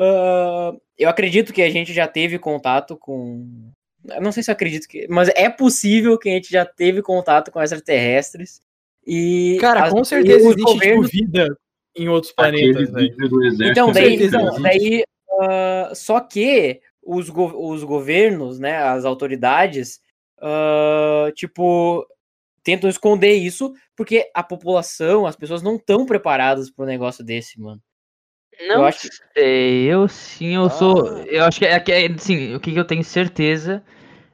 ah, 0.00 0.72
eu 0.96 1.08
acredito 1.10 1.52
que 1.52 1.60
a 1.62 1.68
gente 1.70 1.92
já 1.92 2.08
teve 2.08 2.38
contato 2.38 2.96
com. 2.96 3.70
eu 4.08 4.22
Não 4.22 4.32
sei 4.32 4.42
se 4.42 4.50
eu 4.50 4.54
acredito 4.54 4.88
que. 4.88 5.06
Mas 5.08 5.28
é 5.30 5.50
possível 5.50 6.18
que 6.18 6.28
a 6.28 6.32
gente 6.32 6.50
já 6.50 6.64
teve 6.64 7.02
contato 7.02 7.50
com 7.50 7.60
extraterrestres. 7.60 8.62
E. 9.06 9.58
Cara, 9.60 9.84
as- 9.84 9.92
com 9.92 10.04
certeza 10.04 10.38
existe 10.48 10.62
governos- 10.62 11.10
tipo, 11.10 11.24
vida 11.24 11.58
em 11.96 12.08
outros 12.08 12.32
planetas, 12.32 12.88
exército. 12.88 13.62
Então, 13.64 13.86
Com 13.88 13.92
daí, 13.92 14.08
certeza 14.18 14.36
então, 14.40 14.62
daí 14.62 15.04
ah, 15.40 15.92
só 15.94 16.20
que 16.20 16.80
os, 17.02 17.28
go- 17.28 17.70
os 17.72 17.82
governos, 17.84 18.58
né, 18.58 18.76
as 18.76 19.04
autoridades, 19.04 20.00
ah, 20.40 21.30
tipo, 21.34 22.06
tentam 22.62 22.88
esconder 22.90 23.34
isso 23.34 23.72
porque 23.96 24.30
a 24.34 24.42
população, 24.42 25.26
as 25.26 25.36
pessoas 25.36 25.62
não 25.62 25.76
estão 25.76 26.06
preparadas 26.06 26.70
para 26.70 26.84
um 26.84 26.88
negócio 26.88 27.24
desse, 27.24 27.60
mano. 27.60 27.80
Não 28.66 28.84
acho 28.84 29.08
que- 29.08 29.16
sei, 29.34 29.84
eu 29.84 30.08
sim, 30.08 30.54
eu 30.56 30.68
sou. 30.68 31.06
Ah. 31.06 31.24
Eu 31.28 31.44
acho 31.44 31.58
que 31.60 31.66
é, 31.66 31.78
que 31.78 31.92
é 31.92 32.18
sim, 32.18 32.54
o 32.54 32.60
que 32.60 32.72
que 32.72 32.78
eu 32.78 32.84
tenho 32.84 33.04
certeza 33.04 33.82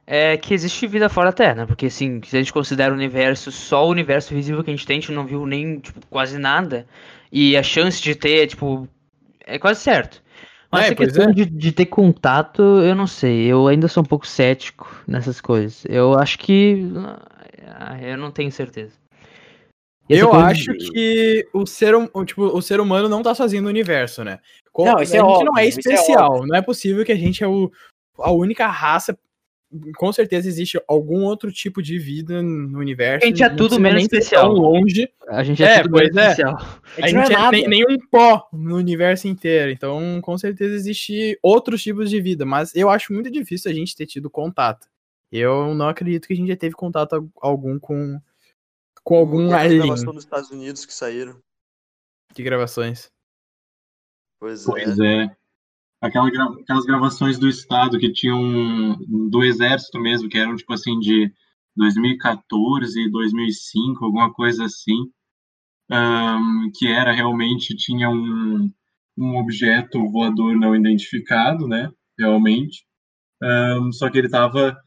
é 0.07 0.35
que 0.37 0.53
existe 0.53 0.87
vida 0.87 1.09
fora 1.09 1.29
da 1.29 1.33
Terra, 1.33 1.55
né? 1.55 1.65
Porque 1.65 1.87
assim, 1.87 2.21
se 2.23 2.35
a 2.35 2.39
gente 2.39 2.51
considera 2.53 2.91
o 2.91 2.95
universo 2.95 3.51
só 3.51 3.85
o 3.85 3.91
universo 3.91 4.33
visível 4.33 4.63
que 4.63 4.71
a 4.71 4.75
gente 4.75 4.85
tem, 4.85 4.97
a 4.97 4.99
gente 4.99 5.11
não 5.11 5.25
viu 5.27 5.45
nem 5.45 5.79
tipo, 5.79 5.99
quase 6.07 6.37
nada. 6.39 6.87
E 7.31 7.55
a 7.55 7.61
chance 7.63 8.01
de 8.01 8.15
ter, 8.15 8.47
tipo, 8.47 8.87
é 9.45 9.59
quase 9.59 9.81
certo. 9.81 10.23
Mas 10.75 10.91
É, 10.91 10.95
pois 10.95 11.09
questão 11.13 11.29
é. 11.29 11.33
de, 11.33 11.45
de 11.45 11.71
ter 11.71 11.85
contato, 11.87 12.61
eu 12.61 12.95
não 12.95 13.07
sei. 13.07 13.45
Eu 13.45 13.67
ainda 13.67 13.87
sou 13.87 14.03
um 14.03 14.05
pouco 14.05 14.27
cético 14.27 14.87
nessas 15.07 15.39
coisas. 15.41 15.85
Eu 15.89 16.17
acho 16.17 16.37
que. 16.39 16.83
ah, 17.67 17.97
Eu 18.01 18.17
não 18.17 18.31
tenho 18.31 18.51
certeza. 18.51 18.93
Eu 20.07 20.31
acho 20.33 20.71
de- 20.73 20.91
que 20.91 21.47
o 21.51 21.65
ser, 21.65 21.95
hum- 21.95 22.07
tipo, 22.25 22.43
o 22.43 22.61
ser 22.61 22.79
humano 22.79 23.09
não 23.09 23.23
tá 23.23 23.33
sozinho 23.33 23.63
no 23.63 23.69
universo, 23.69 24.23
né? 24.23 24.39
Com- 24.71 24.85
Não, 24.85 25.01
isso 25.01 25.15
é 25.15 25.19
a 25.19 25.21
gente 25.23 25.31
óbvio, 25.31 25.45
não 25.45 25.57
é 25.57 25.65
é 25.65 25.67
especial. 25.67 26.45
não 26.45 26.55
é 26.55 26.61
possível 26.61 27.03
que 27.03 27.11
a 27.11 27.15
gente 27.17 27.43
é 27.43 27.47
o, 27.47 27.71
a 28.19 28.31
única 28.31 28.67
raça. 28.67 29.17
Com 29.97 30.11
certeza 30.13 30.47
existe 30.47 30.79
algum 30.87 31.23
outro 31.23 31.51
tipo 31.51 31.81
de 31.81 31.97
vida 31.99 32.41
no 32.41 32.79
universo. 32.79 33.25
A 33.25 33.27
gente 33.29 33.43
é 33.43 33.49
tudo 33.49 33.79
menos 33.79 34.03
especial. 34.03 34.51
longe. 34.51 35.09
A 35.27 35.43
gente 35.43 35.63
é, 35.63 35.77
É, 35.77 35.81
tudo 35.83 35.95
menos 35.97 36.15
é. 36.15 36.21
especial. 36.31 36.55
A 36.97 37.01
gente, 37.07 37.13
não 37.13 37.21
é 37.23 37.29
nada. 37.29 37.51
nem, 37.51 37.67
nenhum 37.67 37.97
pó 38.11 38.47
no 38.53 38.75
universo 38.75 39.27
inteiro. 39.27 39.71
Então, 39.71 40.19
com 40.21 40.37
certeza 40.37 40.75
existe 40.75 41.37
outros 41.41 41.81
tipos 41.81 42.09
de 42.09 42.21
vida. 42.21 42.45
Mas 42.45 42.75
eu 42.75 42.89
acho 42.89 43.11
muito 43.13 43.29
difícil 43.31 43.69
a 43.71 43.73
gente 43.73 43.95
ter 43.95 44.05
tido 44.05 44.29
contato. 44.29 44.87
Eu 45.31 45.73
não 45.73 45.89
acredito 45.89 46.27
que 46.27 46.33
a 46.33 46.35
gente 46.37 46.47
já 46.49 46.55
teve 46.55 46.75
contato 46.75 47.13
al- 47.13 47.29
algum 47.41 47.77
com, 47.79 48.19
com 49.03 49.15
algum 49.17 49.51
a 49.51 49.59
alien 49.61 49.81
gravação 49.81 50.13
dos 50.13 50.23
Estados 50.23 50.49
Unidos 50.51 50.85
que 50.85 50.93
saíram. 50.93 51.37
de 52.33 52.43
gravações. 52.43 53.09
Pois, 54.39 54.63
Pois 54.65 54.99
é. 54.99 55.35
Aquela 56.05 56.29
gra- 56.29 56.53
aquelas 56.61 56.85
gravações 56.85 57.39
do 57.39 57.47
Estado 57.49 57.97
que 57.97 58.11
tinham 58.11 58.95
do 59.29 59.43
Exército 59.43 59.99
mesmo, 59.99 60.29
que 60.29 60.37
eram 60.37 60.55
tipo 60.55 60.71
assim 60.73 60.99
de 60.99 61.31
2014 61.75 63.01
e 63.01 63.09
2005, 63.09 64.05
alguma 64.05 64.31
coisa 64.31 64.65
assim, 64.65 65.09
ahn, 65.89 66.69
que 66.75 66.87
era 66.87 67.11
realmente 67.11 67.75
tinha 67.75 68.09
um, 68.09 68.71
um 69.17 69.37
objeto 69.37 70.07
voador 70.11 70.55
não 70.55 70.75
identificado, 70.75 71.67
né? 71.67 71.89
Realmente. 72.17 72.85
Ahn, 73.41 73.91
só 73.91 74.09
que 74.09 74.17
ele 74.19 74.27
estava 74.27 74.77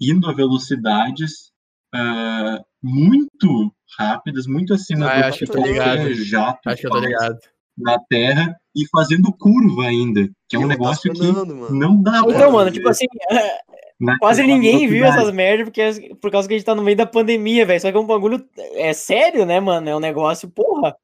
indo 0.00 0.28
a 0.28 0.32
velocidades 0.32 1.52
ah, 1.94 2.60
muito 2.82 3.72
rápidas, 3.98 4.46
muito 4.46 4.72
acima 4.72 5.06
Ah, 5.06 5.20
do 5.20 5.24
acho 5.26 5.38
que 5.38 5.44
eu 5.44 5.50
tô 5.50 5.66
ligado. 5.66 6.14
jato 6.14 6.68
Acho 6.70 6.80
que 6.80 6.86
eu 6.86 6.90
tô 6.90 6.98
ligado. 7.00 7.38
na 7.76 7.98
Terra 8.08 8.56
e 8.74 8.86
fazendo 8.88 9.32
curva 9.32 9.84
ainda, 9.84 10.28
que 10.48 10.56
é 10.56 10.58
um 10.58 10.66
negócio 10.66 11.12
que 11.12 11.22
mano. 11.22 11.70
não 11.70 12.02
dá 12.02 12.22
pra 12.22 12.32
Então, 12.34 12.52
mano, 12.52 12.70
tipo 12.70 12.88
assim, 12.88 13.06
na 14.00 14.18
quase 14.18 14.42
ninguém 14.42 14.88
viu 14.88 15.04
essas 15.04 15.32
merdas 15.32 15.64
porque, 15.66 16.14
por 16.20 16.30
causa 16.30 16.48
que 16.48 16.54
a 16.54 16.56
gente 16.58 16.66
tá 16.66 16.74
no 16.74 16.82
meio 16.82 16.96
da 16.96 17.06
pandemia, 17.06 17.64
velho. 17.66 17.80
Só 17.80 17.90
que 17.90 17.96
é 17.96 18.00
um 18.00 18.06
bagulho. 18.06 18.44
É 18.74 18.92
sério, 18.92 19.44
né, 19.46 19.60
mano? 19.60 19.88
É 19.88 19.96
um 19.96 20.00
negócio, 20.00 20.50
porra. 20.50 20.96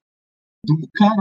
do 0.64 0.76
caralho. 0.94 1.18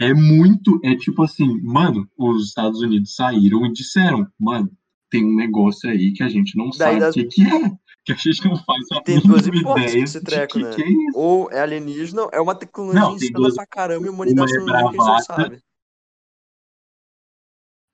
É 0.00 0.12
muito, 0.12 0.80
é 0.84 0.96
tipo 0.96 1.22
assim, 1.22 1.60
mano, 1.62 2.08
os 2.18 2.48
Estados 2.48 2.80
Unidos 2.80 3.14
saíram 3.14 3.64
e 3.64 3.72
disseram, 3.72 4.26
mano, 4.38 4.68
tem 5.08 5.24
um 5.24 5.36
negócio 5.36 5.88
aí 5.88 6.12
que 6.12 6.22
a 6.22 6.28
gente 6.28 6.56
não 6.58 6.66
Daí 6.70 6.76
sabe 6.76 7.00
das- 7.00 7.14
o 7.16 7.18
que, 7.18 7.24
que 7.26 7.42
é, 7.42 7.70
que 8.04 8.12
a 8.12 8.16
gente 8.16 8.44
não 8.44 8.56
faz 8.56 8.84
a 8.92 9.02
Tem 9.04 9.20
duas 9.22 9.46
hipóteses 9.46 9.96
desse 10.00 10.20
de 10.20 10.20
treco, 10.20 10.58
que 10.60 10.60
né? 10.60 10.82
que 10.82 10.82
é. 10.82 11.12
Ou 11.12 11.50
é 11.52 11.60
alienígena, 11.60 12.28
é 12.32 12.40
uma 12.40 12.54
tecnologia 12.58 12.98
Não, 12.98 13.14
insana 13.14 13.30
duas- 13.34 13.54
pra 13.54 13.66
caramba 13.66 14.06
e 14.06 14.10
a 14.10 14.12
humanidade 14.12 14.52
uma 14.52 14.56
é 14.56 14.60
não 14.60 14.72
viu 14.72 14.88
que 14.88 14.96
a 14.96 15.00
gente 15.00 15.08
não 15.08 15.18
bravata, 15.18 15.18
sabe. 15.18 15.62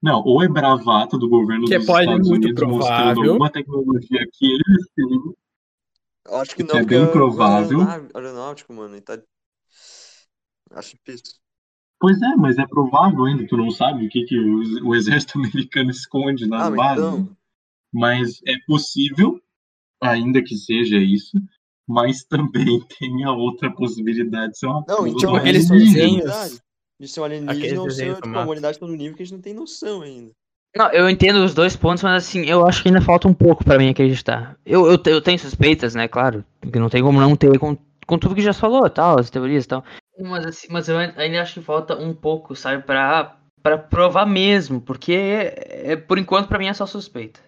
Não, 0.03 0.23
ou 0.27 0.43
é 0.43 0.49
bravata 0.49 1.17
do 1.17 1.27
governo 1.27 1.67
Que 1.67 1.79
dos 1.79 1.89
pode 1.89 1.97
Estados 1.97 2.29
muito 2.29 2.53
Unidos 2.53 2.63
mostrando 2.67 3.19
provável. 3.19 3.19
alguma 3.19 3.51
tecnologia 3.51 4.27
que 4.31 4.45
eles 4.45 4.87
têm, 4.95 5.35
acho 6.41 6.57
que 6.57 6.63
Isso 6.63 6.65
não, 6.65 6.79
é 6.79 6.83
porque 6.83 6.95
bem 6.95 7.07
é 7.07 7.07
provável. 7.07 7.87
aeronau- 7.87 8.09
aeronáutico, 8.15 8.73
mano, 8.73 8.97
e 8.97 9.01
tá... 9.03 9.21
Acho 10.73 10.97
difícil. 10.97 11.39
Pois 12.01 12.21
é, 12.23 12.35
mas 12.37 12.59
é 12.59 12.67
provável 12.67 13.25
ainda, 13.25 13.47
tu 13.47 13.57
não 13.57 13.71
sabe 13.71 14.07
o 14.07 14.09
que, 14.09 14.25
que 14.25 14.39
o, 14.39 14.89
o 14.89 14.95
exército 14.95 15.39
americano 15.39 15.91
esconde 15.91 16.47
nas 16.49 16.69
Ah, 16.69 16.71
bases. 16.71 17.17
então... 17.17 17.37
Mas 17.93 18.41
é 18.47 18.57
possível, 18.67 19.41
ainda 20.01 20.43
que 20.43 20.57
seja 20.57 20.97
isso, 20.97 21.37
mas 21.87 22.25
também 22.25 22.81
tem 22.99 23.25
a 23.25 23.33
outra 23.33 23.71
possibilidade 23.71 24.53
de 24.53 24.59
ser 24.59 24.67
uma 24.67 24.85
Não, 24.89 25.07
então 25.07 25.35
aqueles 25.35 25.69
desenhos. 25.69 26.61
De 26.99 27.09
ser 27.09 27.21
um 27.21 27.25
alienígena 27.25 27.75
não 27.75 27.91
ser 27.91 28.15
tipo, 28.15 28.29
a 28.29 28.43
humanidade 28.43 28.79
tá 28.79 28.87
no 28.87 28.95
nível 28.95 29.17
que 29.17 29.23
a 29.23 29.27
gente 29.27 29.35
não 29.35 29.43
tem 29.43 29.55
noção 29.55 30.03
ainda. 30.03 30.33
Não, 30.77 30.89
eu 30.93 31.11
entendo 31.11 31.43
os 31.43 31.53
dois 31.53 31.75
pontos, 31.75 32.03
mas 32.03 32.25
assim, 32.25 32.45
eu 32.45 32.65
acho 32.67 32.83
que 32.83 32.89
ainda 32.89 33.01
falta 33.01 33.27
um 33.27 33.35
pouco 33.35 33.65
pra 33.65 33.79
mim 33.79 33.89
acreditar. 33.89 34.57
Eu, 34.65 34.87
eu, 34.87 35.01
eu 35.05 35.21
tenho 35.21 35.39
suspeitas, 35.39 35.95
né, 35.95 36.07
claro, 36.07 36.45
porque 36.61 36.79
não 36.79 36.89
tem 36.89 37.03
como 37.03 37.21
não 37.21 37.35
ter 37.35 37.59
com, 37.59 37.77
com 38.07 38.19
tudo 38.19 38.35
que 38.35 38.43
já 38.43 38.53
se 38.53 38.61
falou, 38.61 38.89
tal, 38.89 39.19
as 39.19 39.31
teorias 39.31 39.65
e 39.65 39.69
tal. 39.69 39.85
Mas, 40.21 40.47
assim, 40.47 40.69
mas 40.71 40.89
eu 40.89 40.97
ainda 40.99 41.43
acho 41.43 41.55
que 41.55 41.61
falta 41.61 41.97
um 41.97 42.15
pouco, 42.15 42.55
sabe, 42.55 42.85
pra, 42.85 43.37
pra 43.63 43.79
provar 43.79 44.27
mesmo, 44.27 44.81
porque 44.81 45.13
é, 45.13 45.97
por 45.97 46.19
enquanto 46.19 46.49
pra 46.49 46.59
mim 46.59 46.69
é 46.69 46.75
só 46.75 46.87
suspeita. 46.87 47.41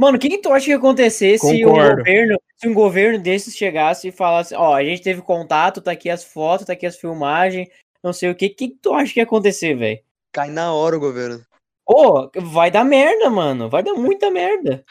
Mano, 0.00 0.16
o 0.16 0.18
que, 0.18 0.30
que 0.30 0.38
tu 0.38 0.50
acha 0.50 0.64
que 0.64 0.70
ia 0.70 0.78
acontecer 0.78 1.38
se 1.38 1.62
um, 1.62 1.68
Concordo. 1.68 1.98
governo, 1.98 2.40
se 2.56 2.66
um 2.66 2.72
governo 2.72 3.18
desses 3.22 3.54
chegasse 3.54 4.08
e 4.08 4.12
falasse, 4.12 4.54
ó, 4.54 4.74
a 4.74 4.82
gente 4.82 5.02
teve 5.02 5.20
contato, 5.20 5.82
tá 5.82 5.90
aqui 5.90 6.08
as 6.08 6.24
fotos, 6.24 6.64
tá 6.64 6.72
aqui 6.72 6.86
as 6.86 6.96
filmagens, 6.96 7.68
não 8.02 8.10
sei 8.10 8.30
o 8.30 8.34
que, 8.34 8.46
o 8.46 8.54
que, 8.54 8.70
tu 8.70 8.94
acha 8.94 9.12
que 9.12 9.20
ia 9.20 9.24
acontecer, 9.24 9.74
velho? 9.74 10.00
Cai 10.32 10.48
na 10.48 10.72
hora 10.72 10.96
o 10.96 11.00
governo. 11.00 11.44
Ô, 11.86 12.30
vai 12.34 12.70
dar 12.70 12.82
merda, 12.82 13.28
mano, 13.28 13.68
vai 13.68 13.82
dar 13.82 13.92
muita 13.92 14.30
merda. 14.30 14.82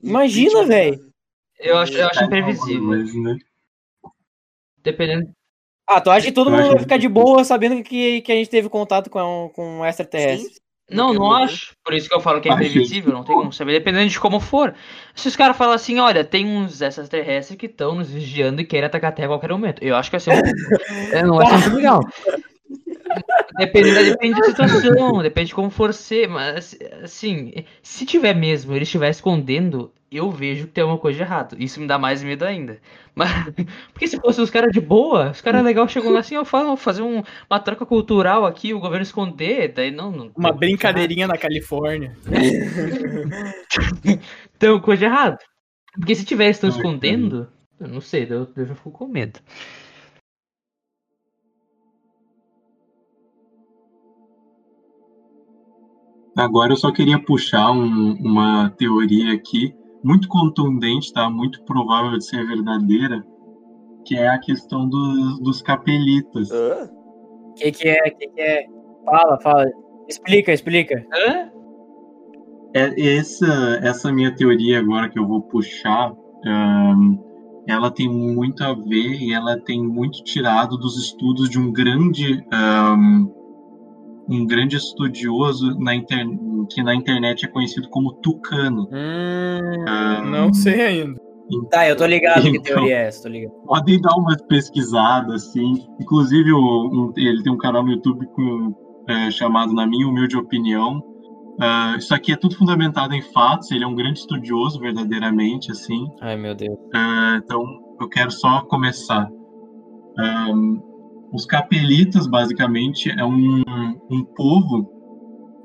Imagina, 0.00 0.64
velho. 0.64 1.12
Eu 1.58 1.76
acho, 1.78 1.94
eu 1.94 2.06
acho 2.06 2.22
imprevisível. 2.22 3.04
né? 3.20 3.36
Dependendo. 4.78 5.28
Ah, 5.88 6.00
tu 6.00 6.08
acha 6.08 6.26
que 6.26 6.32
todo 6.32 6.52
mundo 6.52 6.68
vai 6.68 6.78
ficar 6.78 6.98
de 6.98 7.08
boa 7.08 7.42
sabendo 7.42 7.82
que, 7.82 8.20
que 8.20 8.30
a 8.30 8.36
gente 8.36 8.48
teve 8.48 8.68
contato 8.68 9.10
com, 9.10 9.50
com 9.52 9.80
um 9.80 9.84
extraterrestre? 9.84 10.54
Sim. 10.54 10.69
Não, 10.90 11.12
não 11.12 11.22
morrer. 11.22 11.44
acho. 11.44 11.74
Por 11.84 11.94
isso 11.94 12.08
que 12.08 12.14
eu 12.14 12.20
falo 12.20 12.40
que 12.40 12.48
é 12.48 12.52
imprevisível, 12.52 13.12
não 13.12 13.24
tem 13.24 13.34
como 13.34 13.52
saber, 13.52 13.72
dependendo 13.72 14.08
de 14.08 14.20
como 14.20 14.40
for. 14.40 14.74
Se 15.14 15.28
os 15.28 15.36
caras 15.36 15.56
falam 15.56 15.74
assim, 15.74 15.98
olha, 15.98 16.24
tem 16.24 16.46
uns 16.46 16.80
extraterrestres 16.80 17.58
que 17.58 17.66
estão 17.66 17.94
nos 17.94 18.10
vigiando 18.10 18.60
e 18.60 18.64
querem 18.64 18.86
atacar 18.86 19.10
a 19.10 19.12
Terra 19.12 19.26
a 19.26 19.30
qualquer 19.30 19.50
momento. 19.52 19.82
Eu 19.82 19.96
acho 19.96 20.10
que 20.10 20.18
vai 20.18 20.20
ser 20.20 20.30
um... 20.30 21.14
é, 21.16 21.22
não 21.22 21.36
vai 21.36 21.46
ser 21.46 21.56
muito 21.58 21.76
legal. 21.76 22.00
Depende, 23.56 23.92
depende 23.92 24.40
da 24.40 24.46
situação, 24.46 25.22
depende 25.22 25.48
de 25.48 25.54
como 25.54 25.70
for 25.70 25.92
ser, 25.92 26.28
mas 26.28 26.78
assim, 27.02 27.52
se 27.82 28.06
tiver 28.06 28.34
mesmo, 28.34 28.72
ele 28.74 28.84
estiver 28.84 29.10
escondendo, 29.10 29.92
eu 30.10 30.30
vejo 30.30 30.66
que 30.66 30.72
tem 30.72 30.82
alguma 30.82 30.98
coisa 30.98 31.16
de 31.18 31.22
errado. 31.22 31.56
Isso 31.58 31.80
me 31.80 31.86
dá 31.86 31.98
mais 31.98 32.22
medo 32.22 32.44
ainda. 32.44 32.78
Mas, 33.14 33.30
porque 33.92 34.06
se 34.08 34.18
fosse 34.18 34.40
os 34.40 34.50
caras 34.50 34.72
de 34.72 34.80
boa, 34.80 35.30
os 35.30 35.40
caras 35.40 35.64
legais 35.64 35.90
chegam 35.90 36.12
lá 36.12 36.20
assim, 36.20 36.36
ó, 36.36 36.44
falam, 36.44 36.76
fazer 36.76 37.02
um- 37.02 37.22
uma 37.48 37.60
troca 37.60 37.84
cultural 37.84 38.46
aqui, 38.46 38.72
o 38.72 38.80
governo 38.80 39.02
esconder, 39.02 39.72
daí 39.72 39.90
não. 39.90 40.10
não 40.10 40.30
Uma 40.36 40.52
brincadeirinha 40.52 41.26
na 41.26 41.36
Califórnia. 41.36 42.16
Tem 44.58 44.68
alguma 44.68 44.84
coisa 44.84 45.00
de 45.00 45.04
errado. 45.06 45.38
Porque 45.94 46.14
se 46.14 46.24
tiver 46.24 46.50
estão 46.50 46.70
escondendo, 46.70 47.48
eu 47.78 47.88
não 47.88 48.00
sei, 48.00 48.26
eu, 48.30 48.48
eu 48.56 48.66
já 48.66 48.74
fico 48.74 48.92
com 48.92 49.08
medo. 49.08 49.40
Agora 56.36 56.72
eu 56.72 56.76
só 56.76 56.92
queria 56.92 57.18
puxar 57.22 57.70
um- 57.72 58.14
uma 58.20 58.70
teoria 58.70 59.34
aqui, 59.34 59.74
muito 60.02 60.28
contundente, 60.28 61.12
tá? 61.12 61.28
Muito 61.28 61.62
provável 61.64 62.16
de 62.18 62.24
ser 62.24 62.46
verdadeira, 62.46 63.24
que 64.04 64.16
é 64.16 64.28
a 64.28 64.38
questão 64.38 64.88
dos, 64.88 65.40
dos 65.40 65.62
capelitas. 65.62 66.50
Hã? 66.50 66.90
O 67.50 67.54
que, 67.54 67.72
que 67.72 67.88
é? 67.88 67.98
O 68.08 68.16
que, 68.16 68.28
que 68.28 68.40
é? 68.40 68.66
Fala, 69.04 69.40
fala. 69.40 69.66
Explica, 70.08 70.52
explica. 70.52 71.06
Hã? 71.12 71.50
É, 72.74 73.16
essa, 73.16 73.80
essa 73.82 74.12
minha 74.12 74.34
teoria 74.34 74.78
agora 74.78 75.08
que 75.08 75.18
eu 75.18 75.26
vou 75.26 75.42
puxar, 75.42 76.14
ahn, 76.46 77.18
ela 77.66 77.90
tem 77.90 78.08
muito 78.08 78.62
a 78.62 78.72
ver 78.74 79.20
e 79.20 79.32
ela 79.32 79.58
tem 79.60 79.82
muito 79.82 80.22
tirado 80.22 80.76
dos 80.76 80.96
estudos 80.96 81.50
de 81.50 81.58
um 81.58 81.72
grande 81.72 82.44
ahn, 82.52 83.26
um 84.30 84.46
grande 84.46 84.76
estudioso 84.76 85.76
na 85.80 85.94
inter, 85.94 86.24
que 86.70 86.82
na 86.82 86.94
internet 86.94 87.44
é 87.44 87.48
conhecido 87.48 87.88
como 87.90 88.12
Tucano. 88.22 88.88
Hum, 88.92 89.84
Ahn, 89.88 90.30
Não 90.30 90.52
sei 90.54 90.80
ainda. 90.80 91.20
tá, 91.70 91.88
eu 91.88 91.96
tô 91.96 92.06
ligado 92.06 92.42
que 92.42 92.48
Então. 92.50 92.62
teoria 92.62 92.96
é 92.96 93.06
essa, 93.08 93.24
tô 93.24 93.28
ligado. 93.28 93.52
podem 93.66 94.00
dar 94.00 94.14
umas 94.16 94.40
pesquisadas, 94.42 95.46
assim. 95.48 95.84
Inclusive, 96.00 96.52
o- 96.52 96.58
um- 96.92 97.12
ele 97.16 97.42
tem 97.42 97.52
um 97.52 97.58
canal 97.58 97.82
no 97.82 97.90
YouTube 97.90 98.24
com, 98.34 98.72
é, 99.08 99.30
chamado 99.32 99.72
Na 99.74 99.86
Minha 99.86 100.06
Humilde 100.06 100.36
Opinião. 100.36 101.02
Ah, 101.60 101.96
isso 101.98 102.14
aqui 102.14 102.32
é 102.32 102.36
tudo 102.36 102.54
fundamentado 102.56 103.12
em 103.14 103.20
fatos, 103.20 103.70
ele 103.70 103.84
é 103.84 103.86
um 103.86 103.94
grande 103.94 104.20
estudioso, 104.20 104.78
verdadeiramente, 104.80 105.70
assim. 105.72 106.06
Ai, 106.22 106.36
meu 106.36 106.54
Deus. 106.54 106.78
Ah, 106.94 107.38
então, 107.44 107.62
eu 108.00 108.08
quero 108.08 108.30
só 108.30 108.60
começar. 108.62 109.28
Ahn, 110.18 110.78
os 111.32 111.46
capelitas, 111.46 112.26
basicamente, 112.26 113.10
é 113.10 113.24
um, 113.24 113.62
um 114.10 114.24
povo 114.24 114.90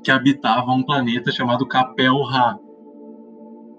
que 0.02 0.10
habitava 0.10 0.70
um 0.70 0.84
planeta 0.84 1.32
chamado 1.32 1.66
Capel-Ra, 1.66 2.58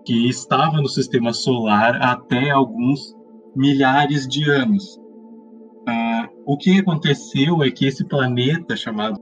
que 0.05 0.27
estava 0.27 0.81
no 0.81 0.89
sistema 0.89 1.31
solar 1.33 1.95
até 2.01 2.49
alguns 2.49 3.15
milhares 3.55 4.27
de 4.27 4.49
anos. 4.49 4.99
Ah, 5.88 6.29
o 6.45 6.57
que 6.57 6.79
aconteceu 6.79 7.63
é 7.63 7.71
que 7.71 7.85
esse 7.85 8.05
planeta 8.05 8.75
chamado 8.75 9.19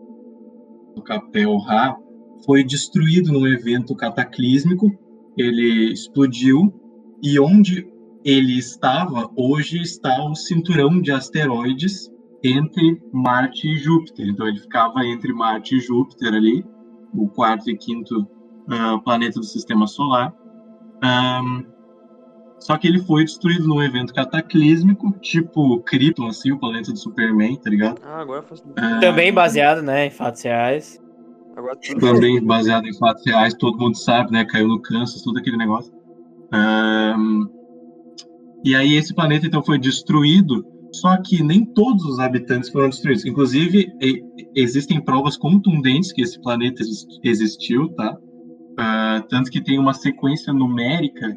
Capel-Ra 1.06 1.96
foi 2.44 2.64
destruído 2.64 3.32
num 3.32 3.48
evento 3.48 3.96
cataclísmico, 3.96 4.92
ele 5.38 5.92
explodiu 5.92 6.74
e 7.22 7.40
onde 7.40 7.88
ele 8.24 8.58
estava, 8.58 9.30
hoje 9.36 9.82
está 9.82 10.26
o 10.26 10.34
cinturão 10.34 11.00
de 11.00 11.12
asteroides 11.12 12.10
entre 12.48 13.02
Marte 13.12 13.68
e 13.68 13.78
Júpiter. 13.78 14.28
Então 14.28 14.48
ele 14.48 14.60
ficava 14.60 15.06
entre 15.06 15.34
Marte 15.34 15.76
e 15.76 15.80
Júpiter 15.80 16.34
ali, 16.34 16.66
o 17.14 17.28
quarto 17.28 17.70
e 17.70 17.78
quinto 17.78 18.28
ah, 18.70 19.00
planeta 19.04 19.40
do 19.40 19.46
Sistema 19.46 19.88
Solar. 19.88 20.34
Ahn, 21.02 21.64
só 22.60 22.78
que 22.78 22.88
ele 22.88 23.00
foi 23.00 23.24
destruído 23.24 23.68
num 23.68 23.82
evento 23.82 24.14
cataclísmico, 24.14 25.12
tipo 25.20 25.80
Krypton, 25.82 26.28
assim, 26.28 26.52
o 26.52 26.60
planeta 26.60 26.92
do 26.92 26.98
Superman, 26.98 27.56
tá 27.58 27.70
ligado? 27.70 28.00
Ah, 28.04 28.22
agora 28.22 28.42
faz. 28.42 28.64
Ah, 28.76 29.00
Também 29.00 29.32
baseado, 29.34 29.82
né, 29.82 30.08
em 30.08 30.12
fatos 30.12 30.42
reais. 30.42 31.02
Agora 31.56 31.78
também 32.00 32.44
baseado 32.44 32.86
em 32.86 32.98
fatos 32.98 33.26
reais, 33.26 33.54
todo 33.54 33.78
mundo 33.78 33.96
sabe, 33.96 34.32
né? 34.32 34.44
Caiu 34.46 34.68
no 34.68 34.82
Kansas, 34.82 35.22
todo 35.22 35.38
aquele 35.38 35.58
negócio. 35.58 35.94
Ahn, 36.52 37.48
e 38.64 38.76
aí 38.76 38.96
esse 38.96 39.14
planeta 39.14 39.46
então 39.46 39.64
foi 39.64 39.78
destruído, 39.78 40.66
só 40.92 41.18
que 41.22 41.44
nem 41.44 41.66
todos 41.66 42.06
os 42.06 42.20
habitantes 42.20 42.70
foram 42.70 42.90
destruídos. 42.90 43.26
Inclusive, 43.26 43.92
existem 44.56 45.02
provas 45.04 45.38
contundentes 45.38 46.12
que 46.12 46.22
esse 46.22 46.40
planeta 46.42 46.82
exis- 46.82 47.06
existiu, 47.24 47.90
tá? 47.90 48.18
Ah, 48.78 49.24
tanto 49.30 49.50
que 49.50 49.62
tem 49.62 49.80
uma 49.80 49.94
sequência 49.94 50.52
numérica 50.54 51.36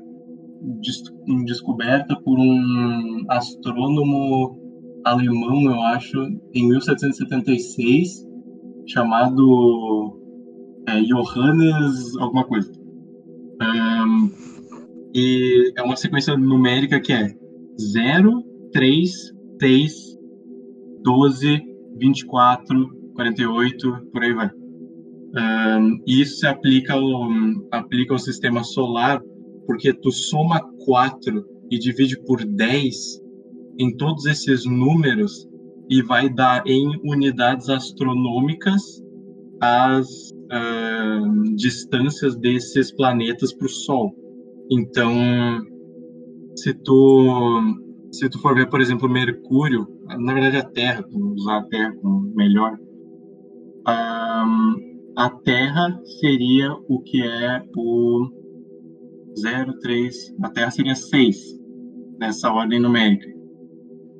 des- 0.81 1.13
descoberta 1.45 2.17
por 2.23 2.39
um 2.39 3.25
astrônomo 3.29 4.59
alemão, 5.05 5.63
eu 5.63 5.81
acho, 5.83 6.19
em 6.53 6.69
1776, 6.69 8.27
chamado 8.87 10.19
é, 10.87 11.01
Johannes 11.03 12.17
alguma 12.19 12.45
coisa. 12.45 12.71
Ahn, 13.61 14.31
e 15.15 15.73
é 15.77 15.83
uma 15.83 15.97
sequência 15.97 16.37
numérica 16.37 17.01
que 17.01 17.13
é 17.13 17.35
0, 17.81 18.45
3, 18.73 19.33
6, 19.61 20.19
12, 21.03 21.63
24, 21.97 22.89
48, 23.15 23.93
por 24.13 24.23
aí 24.23 24.33
vai. 24.33 24.51
E 26.07 26.23
isso 26.23 26.39
se 26.39 26.47
aplica 26.47 26.95
ao, 26.95 27.29
aplica 27.71 28.15
ao 28.15 28.19
sistema 28.19 28.63
solar, 28.63 29.21
porque 29.67 29.93
tu 29.93 30.11
soma 30.11 30.61
4 30.85 31.45
e 31.71 31.79
divide 31.79 32.19
por 32.25 32.45
10 32.45 33.21
em 33.79 33.97
todos 33.97 34.27
esses 34.27 34.65
números 34.65 35.47
e 35.89 36.03
vai 36.03 36.29
dar 36.29 36.67
em 36.67 36.99
unidades 37.05 37.69
astronômicas 37.69 38.83
as 39.61 40.33
ah, 40.51 41.23
distâncias 41.57 42.37
desses 42.37 42.93
planetas 42.93 43.53
para 43.53 43.67
o 43.67 43.71
Sol. 43.71 44.15
Então, 44.71 45.13
se 46.57 46.75
tu 46.75 47.61
se 48.11 48.29
tu 48.29 48.39
for 48.41 48.55
ver, 48.55 48.69
por 48.69 48.81
exemplo, 48.81 49.09
Mercúrio, 49.09 49.87
na 50.07 50.35
verdade 50.35 50.57
a 50.57 50.65
Terra, 50.65 51.05
vamos 51.11 51.43
usar 51.43 51.59
a 51.59 51.65
Terra 51.65 51.95
como 52.01 52.21
melhor, 52.35 52.79
a 55.17 55.31
Terra 55.45 56.01
seria 56.21 56.73
o 56.89 57.01
que 57.01 57.23
é 57.23 57.63
o 57.77 58.29
0, 59.41 59.79
3, 59.81 60.37
a 60.43 60.51
Terra 60.51 60.71
seria 60.71 60.95
6 60.95 61.59
nessa 62.19 62.53
ordem 62.53 62.81
numérica. 62.81 63.27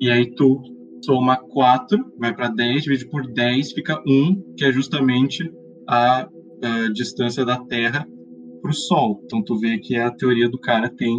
E 0.01 0.11
aí 0.11 0.33
tu 0.35 0.61
soma 1.05 1.37
4, 1.37 1.99
vai 2.19 2.35
para 2.35 2.49
10, 2.49 2.83
divide 2.83 3.09
por 3.09 3.27
10, 3.27 3.73
fica 3.73 4.03
1, 4.07 4.55
que 4.57 4.65
é 4.65 4.73
justamente 4.73 5.51
a, 5.89 6.23
a 6.23 6.93
distância 6.93 7.45
da 7.45 7.59
Terra 7.65 8.07
para 8.61 8.71
o 8.71 8.75
Sol. 8.75 9.21
Então 9.25 9.43
tu 9.43 9.57
vê 9.59 9.79
que 9.79 9.97
a 9.97 10.11
teoria 10.11 10.49
do 10.49 10.59
cara 10.59 10.89
tem 10.89 11.17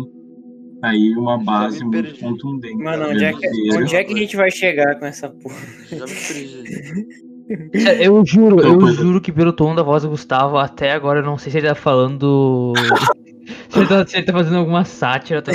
aí 0.82 1.14
uma 1.16 1.38
Já 1.38 1.44
base 1.44 1.84
muito 1.84 2.04
perdi. 2.04 2.20
contundente. 2.20 2.76
Mano, 2.84 3.10
onde 3.10 3.24
é, 3.26 3.34
que, 3.34 3.40
verdadeira. 3.40 3.78
onde 3.80 3.96
é 3.96 4.04
que 4.04 4.14
a 4.14 4.18
gente 4.18 4.36
vai 4.36 4.52
chegar 4.52 5.00
com 5.00 5.06
essa 5.06 5.30
porra? 5.30 5.56
Já 5.90 6.06
me 6.06 6.12
perdi. 6.12 7.30
É, 7.74 8.08
Eu 8.08 8.24
juro, 8.26 8.60
eu 8.62 8.88
é. 8.88 8.92
juro 8.94 9.20
que 9.20 9.32
pelo 9.32 9.52
tom 9.52 9.74
da 9.74 9.82
voz 9.82 10.04
do 10.04 10.10
Gustavo, 10.10 10.58
até 10.58 10.92
agora 10.92 11.20
eu 11.20 11.26
não 11.26 11.38
sei 11.38 11.52
se 11.52 11.58
ele 11.58 11.68
tá 11.68 11.74
falando. 11.76 12.74
se, 13.70 13.80
ele 13.80 13.88
tá, 13.88 14.06
se 14.06 14.18
ele 14.18 14.26
tá 14.26 14.34
fazendo 14.34 14.58
alguma 14.58 14.86
sátira. 14.86 15.42
Tá... 15.42 15.52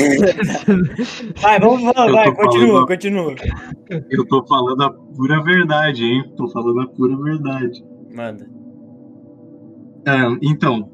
Vai, 1.41 1.61
vamos, 1.61 1.83
vamos, 1.83 1.97
Eu 1.97 2.13
vai, 2.13 2.35
continua, 2.35 2.67
falando- 2.67 2.87
continua. 2.89 3.35
Eu 4.11 4.27
tô 4.27 4.45
falando 4.47 4.83
a 4.83 4.91
pura 4.93 5.41
verdade, 5.45 6.05
hein? 6.05 6.25
Tô 6.37 6.49
falando 6.49 6.81
a 6.81 6.87
pura 6.89 7.17
verdade. 7.17 7.85
Manda. 8.13 8.45
Ah, 10.07 10.37
então, 10.43 10.91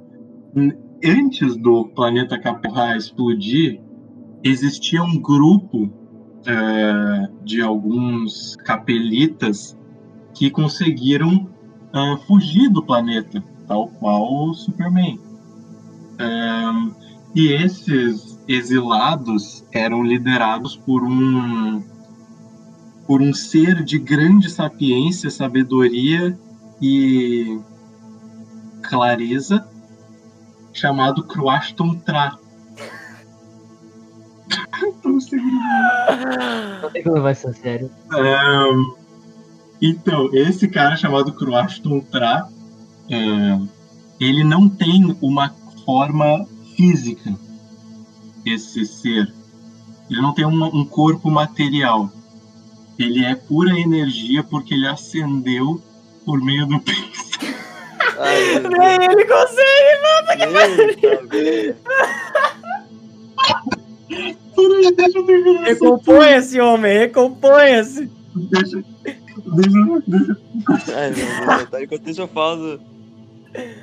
antes 1.02 1.56
do 1.56 1.86
planeta 1.94 2.38
Caporra 2.38 2.96
explodir, 2.96 3.80
existia 4.42 5.02
um 5.02 5.18
grupo 5.20 5.90
ah, 6.46 7.28
de 7.44 7.60
alguns 7.60 8.56
capelitas 8.56 9.76
que 10.34 10.50
conseguiram 10.50 11.48
ah, 11.92 12.16
fugir 12.26 12.68
do 12.68 12.82
planeta, 12.82 13.42
tal 13.66 13.88
qual 13.88 14.48
o 14.48 14.54
Superman. 14.54 15.18
Ah, 16.18 16.90
e 17.34 17.48
esses 17.52 18.38
exilados 18.48 19.64
eram 19.72 20.02
liderados 20.02 20.76
por 20.76 21.04
um 21.04 21.82
por 23.06 23.20
um 23.20 23.34
ser 23.34 23.82
de 23.82 23.98
grande 23.98 24.48
sapiência, 24.48 25.30
sabedoria 25.30 26.38
e 26.80 27.60
clareza 28.82 29.68
chamado 30.72 31.24
Croaston 31.24 31.94
Tra. 31.96 32.38
não 36.82 36.90
tem 36.90 37.02
como 37.02 37.16
levar 37.16 37.32
isso 37.32 37.48
a 37.48 37.52
sério. 37.52 37.90
Ahn, 38.10 38.94
então, 39.80 40.30
esse 40.32 40.68
cara 40.68 40.96
chamado 40.96 41.32
Croaston 41.32 42.00
Tra, 42.00 42.48
ahn, 43.10 43.66
ele 44.20 44.44
não 44.44 44.68
tem 44.68 45.16
uma 45.22 45.54
forma 45.84 46.46
física, 46.76 47.34
esse 48.44 48.84
ser. 48.84 49.32
Ele 50.10 50.20
não 50.20 50.34
tem 50.34 50.44
um, 50.44 50.64
um 50.64 50.84
corpo 50.84 51.30
material. 51.30 52.10
Ele 52.98 53.24
é 53.24 53.34
pura 53.34 53.78
energia 53.78 54.42
porque 54.42 54.74
ele 54.74 54.86
ascendeu 54.86 55.80
por 56.26 56.42
meio 56.42 56.66
do 56.66 56.78
pensamento. 56.80 57.20
Nem 58.68 59.04
ele 59.10 59.24
consegue! 59.24 60.00
Nem, 64.10 64.36
Peraí, 64.68 64.94
deixa 64.94 65.18
eu 65.18 65.26
terminar 65.26 65.62
Recomponha-se, 65.64 66.60
homem, 66.60 66.98
recomponha-se! 66.98 68.10
Deixa, 68.34 68.82
deixa, 69.54 70.02
deixa. 70.06 70.36
Ai, 70.94 71.10
meu 71.10 71.56
Deus. 71.56 71.70
Tá, 71.70 71.82
enquanto 71.82 72.08
isso 72.08 72.20
eu 72.20 72.28
falo. 72.28 72.80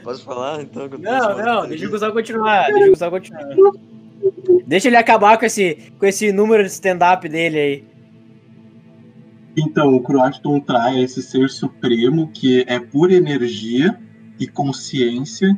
Posso 0.03 0.23
falar 0.23 0.61
então? 0.61 0.87
Não, 0.99 1.37
não, 1.37 1.67
deixa 1.67 1.87
o 1.87 1.89
Gustavo 1.89 2.13
continuar, 2.13 2.67
deixa 2.67 2.85
o 2.85 2.89
Gustavo 2.89 3.11
continuar. 3.11 3.47
Deixa 4.65 4.87
ele 4.87 4.95
acabar 4.95 5.37
com 5.37 5.45
esse, 5.45 5.91
com 5.99 6.05
esse 6.05 6.31
número 6.31 6.63
de 6.63 6.69
stand-up 6.69 7.27
dele 7.27 7.59
aí. 7.59 7.83
Então, 9.57 9.93
o 9.95 10.01
Croaston 10.01 10.59
Tra 10.59 10.93
é 10.93 11.01
esse 11.01 11.21
ser 11.21 11.49
supremo 11.49 12.29
que 12.31 12.63
é 12.67 12.79
pura 12.79 13.13
energia 13.13 13.99
e 14.39 14.47
consciência. 14.47 15.57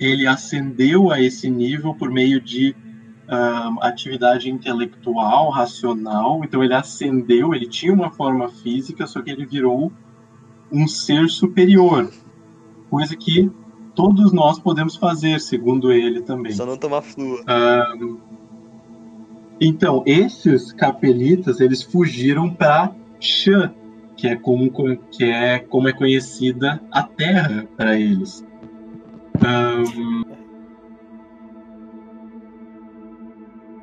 Ele 0.00 0.26
ascendeu 0.26 1.10
a 1.10 1.20
esse 1.20 1.50
nível 1.50 1.94
por 1.94 2.10
meio 2.10 2.40
de 2.40 2.74
ahn, 3.34 3.76
atividade 3.80 4.50
intelectual, 4.50 5.50
racional. 5.50 6.42
Então, 6.44 6.62
ele 6.62 6.74
ascendeu, 6.74 7.54
ele 7.54 7.66
tinha 7.66 7.92
uma 7.92 8.10
forma 8.10 8.48
física, 8.48 9.06
só 9.06 9.20
que 9.20 9.30
ele 9.30 9.44
virou 9.44 9.92
um 10.70 10.86
ser 10.86 11.28
superior. 11.28 12.10
Coisa 12.90 13.16
que 13.16 13.50
todos 13.94 14.32
nós 14.32 14.58
podemos 14.58 14.96
fazer, 14.96 15.40
segundo 15.40 15.92
ele 15.92 16.22
também. 16.22 16.52
Só 16.52 16.66
não 16.66 16.76
tomar 16.76 17.02
flua. 17.02 17.42
Ahn, 17.46 18.18
então, 19.60 20.02
esses 20.04 20.72
capelitas, 20.72 21.60
eles 21.60 21.82
fugiram 21.82 22.50
para 22.50 22.92
Xã, 23.20 23.72
que 24.16 24.28
é 24.28 24.36
como, 24.36 24.70
que 25.10 25.24
é 25.24 25.58
como 25.58 25.88
é 25.88 25.92
conhecida 25.92 26.82
a 26.90 27.02
Terra 27.02 27.66
para 27.76 27.98
eles. 27.98 28.44
Ahn, 29.42 30.23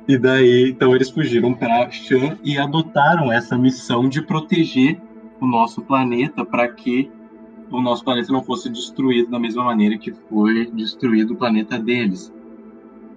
e 0.06 0.18
daí, 0.18 0.70
então, 0.70 0.94
eles 0.94 1.10
fugiram 1.10 1.54
para 1.54 1.90
Xã 1.90 2.36
e 2.42 2.58
adotaram 2.58 3.32
essa 3.32 3.56
missão 3.56 4.08
de 4.08 4.20
proteger 4.20 5.00
o 5.40 5.46
nosso 5.46 5.82
planeta 5.82 6.44
para 6.44 6.68
que 6.68 7.10
o 7.70 7.80
nosso 7.80 8.04
planeta 8.04 8.32
não 8.32 8.42
fosse 8.42 8.68
destruído 8.68 9.30
da 9.30 9.38
mesma 9.38 9.64
maneira 9.64 9.96
que 9.96 10.12
foi 10.12 10.70
destruído 10.72 11.34
o 11.34 11.36
planeta 11.36 11.78
deles. 11.78 12.32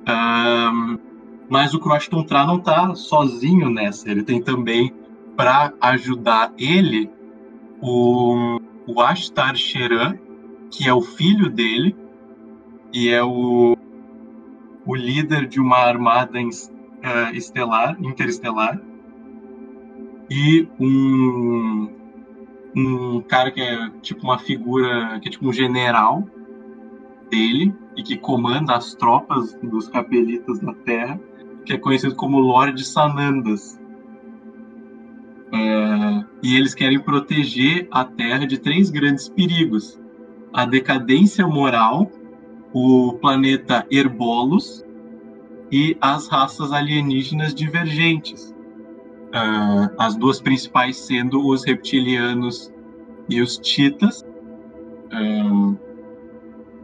Ahn, 0.05 0.97
mas 1.49 1.73
o 1.73 1.79
Croaston 1.79 2.23
Tra 2.23 2.45
não 2.45 2.59
tá 2.59 2.93
sozinho 2.95 3.69
nessa. 3.69 4.09
Ele 4.09 4.23
tem 4.23 4.41
também, 4.41 4.93
para 5.36 5.73
ajudar 5.81 6.53
ele, 6.57 7.09
o, 7.81 8.59
o 8.88 9.01
Ashtar 9.01 9.55
Sheran, 9.55 10.17
que 10.71 10.88
é 10.88 10.93
o 10.93 11.01
filho 11.01 11.49
dele, 11.49 11.95
e 12.93 13.09
é 13.09 13.23
o, 13.23 13.75
o 14.86 14.95
líder 14.95 15.47
de 15.47 15.59
uma 15.59 15.77
armada 15.77 16.39
eh, 17.06 17.38
estelar, 17.38 17.95
interestelar, 18.03 18.82
e 20.28 20.68
um, 20.80 21.89
um 22.76 23.22
cara 23.22 23.51
que 23.51 23.62
é 23.62 23.89
tipo 24.01 24.24
uma 24.24 24.39
figura, 24.39 25.20
que 25.20 25.28
é 25.28 25.32
tipo 25.32 25.47
um 25.47 25.53
general 25.53 26.28
dele, 27.30 27.76
e 27.95 28.01
que 28.01 28.18
comanda 28.18 28.76
as 28.76 28.95
tropas 28.95 29.53
dos 29.62 29.88
capelitas 29.88 30.60
da 30.60 30.74
Terra, 30.74 31.20
que 31.64 31.74
é 31.74 31.78
conhecido 31.78 32.16
como 32.16 32.39
Lorde 32.39 32.84
Sanandas. 32.84 33.80
É, 35.53 36.26
e 36.41 36.56
eles 36.56 36.74
querem 36.74 36.99
proteger 36.99 37.88
a 37.91 38.03
Terra 38.03 38.47
de 38.47 38.58
três 38.58 38.89
grandes 38.89 39.30
perigos: 39.30 39.99
a 40.51 40.66
decadência 40.66 41.45
moral, 41.45 42.12
o 42.74 43.14
planeta 43.22 43.86
Herbolos 43.91 44.84
e 45.76 45.97
as 45.99 46.30
raças 46.30 46.71
alienígenas 46.71 47.53
divergentes. 47.53 48.55
É, 49.34 49.89
as 49.97 50.15
duas 50.15 50.39
principais 50.39 50.95
sendo 50.95 51.45
os 51.45 51.65
reptilianos 51.65 52.71
e 53.28 53.41
os 53.41 53.57
Titas. 53.57 54.23
É, 55.11 55.43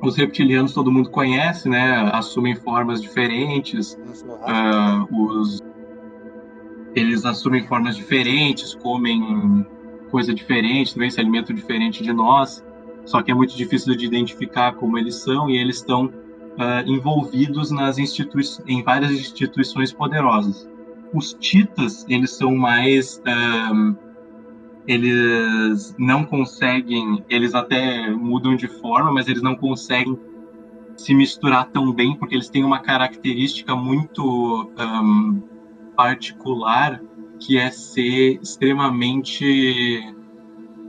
os 0.06 0.18
reptilianos 0.18 0.74
todo 0.74 0.92
mundo 0.92 1.10
conhece, 1.10 1.70
né? 1.70 2.10
Assumem 2.12 2.54
formas 2.54 3.02
diferentes, 3.02 3.98
ah, 4.42 5.08
os 5.10 5.62
eles 6.94 7.24
assumem 7.24 7.66
formas 7.66 7.96
diferentes, 7.96 8.76
comem 8.76 9.66
coisa 10.10 10.34
diferente, 10.34 10.94
também 10.94 11.10
se 11.10 11.22
alimentam 11.22 11.56
diferente 11.56 12.04
de 12.04 12.12
nós. 12.12 12.62
Só 13.06 13.22
que 13.22 13.32
é 13.32 13.34
muito 13.34 13.56
difícil 13.56 13.96
de 13.96 14.06
identificar 14.06 14.74
como 14.74 14.98
eles 14.98 15.16
são 15.16 15.50
e 15.50 15.56
eles 15.56 15.78
estão 15.78 16.12
ah, 16.58 16.84
envolvidos 16.86 17.72
nas 17.72 17.98
institui 17.98 18.44
em 18.68 18.84
várias 18.84 19.12
instituições 19.12 19.92
poderosas. 19.94 20.70
Os 21.14 21.34
Titas, 21.34 22.06
eles 22.08 22.32
são 22.32 22.56
mais 22.56 23.22
ah, 23.26 23.94
eles 24.88 25.96
não 25.98 26.24
conseguem, 26.24 27.24
eles 27.30 27.54
até 27.54 28.10
mudam 28.10 28.56
de 28.56 28.68
forma, 28.68 29.12
mas 29.12 29.28
eles 29.28 29.42
não 29.42 29.56
conseguem 29.56 30.18
se 30.96 31.14
misturar 31.14 31.70
tão 31.70 31.92
bem 31.94 32.16
porque 32.16 32.36
eles 32.36 32.50
têm 32.50 32.64
uma 32.64 32.80
característica 32.80 33.76
muito 33.76 34.72
ahn, 34.78 35.42
particular 35.96 37.02
que 37.40 37.58
é 37.58 37.72
ser 37.72 38.40
extremamente, 38.42 40.14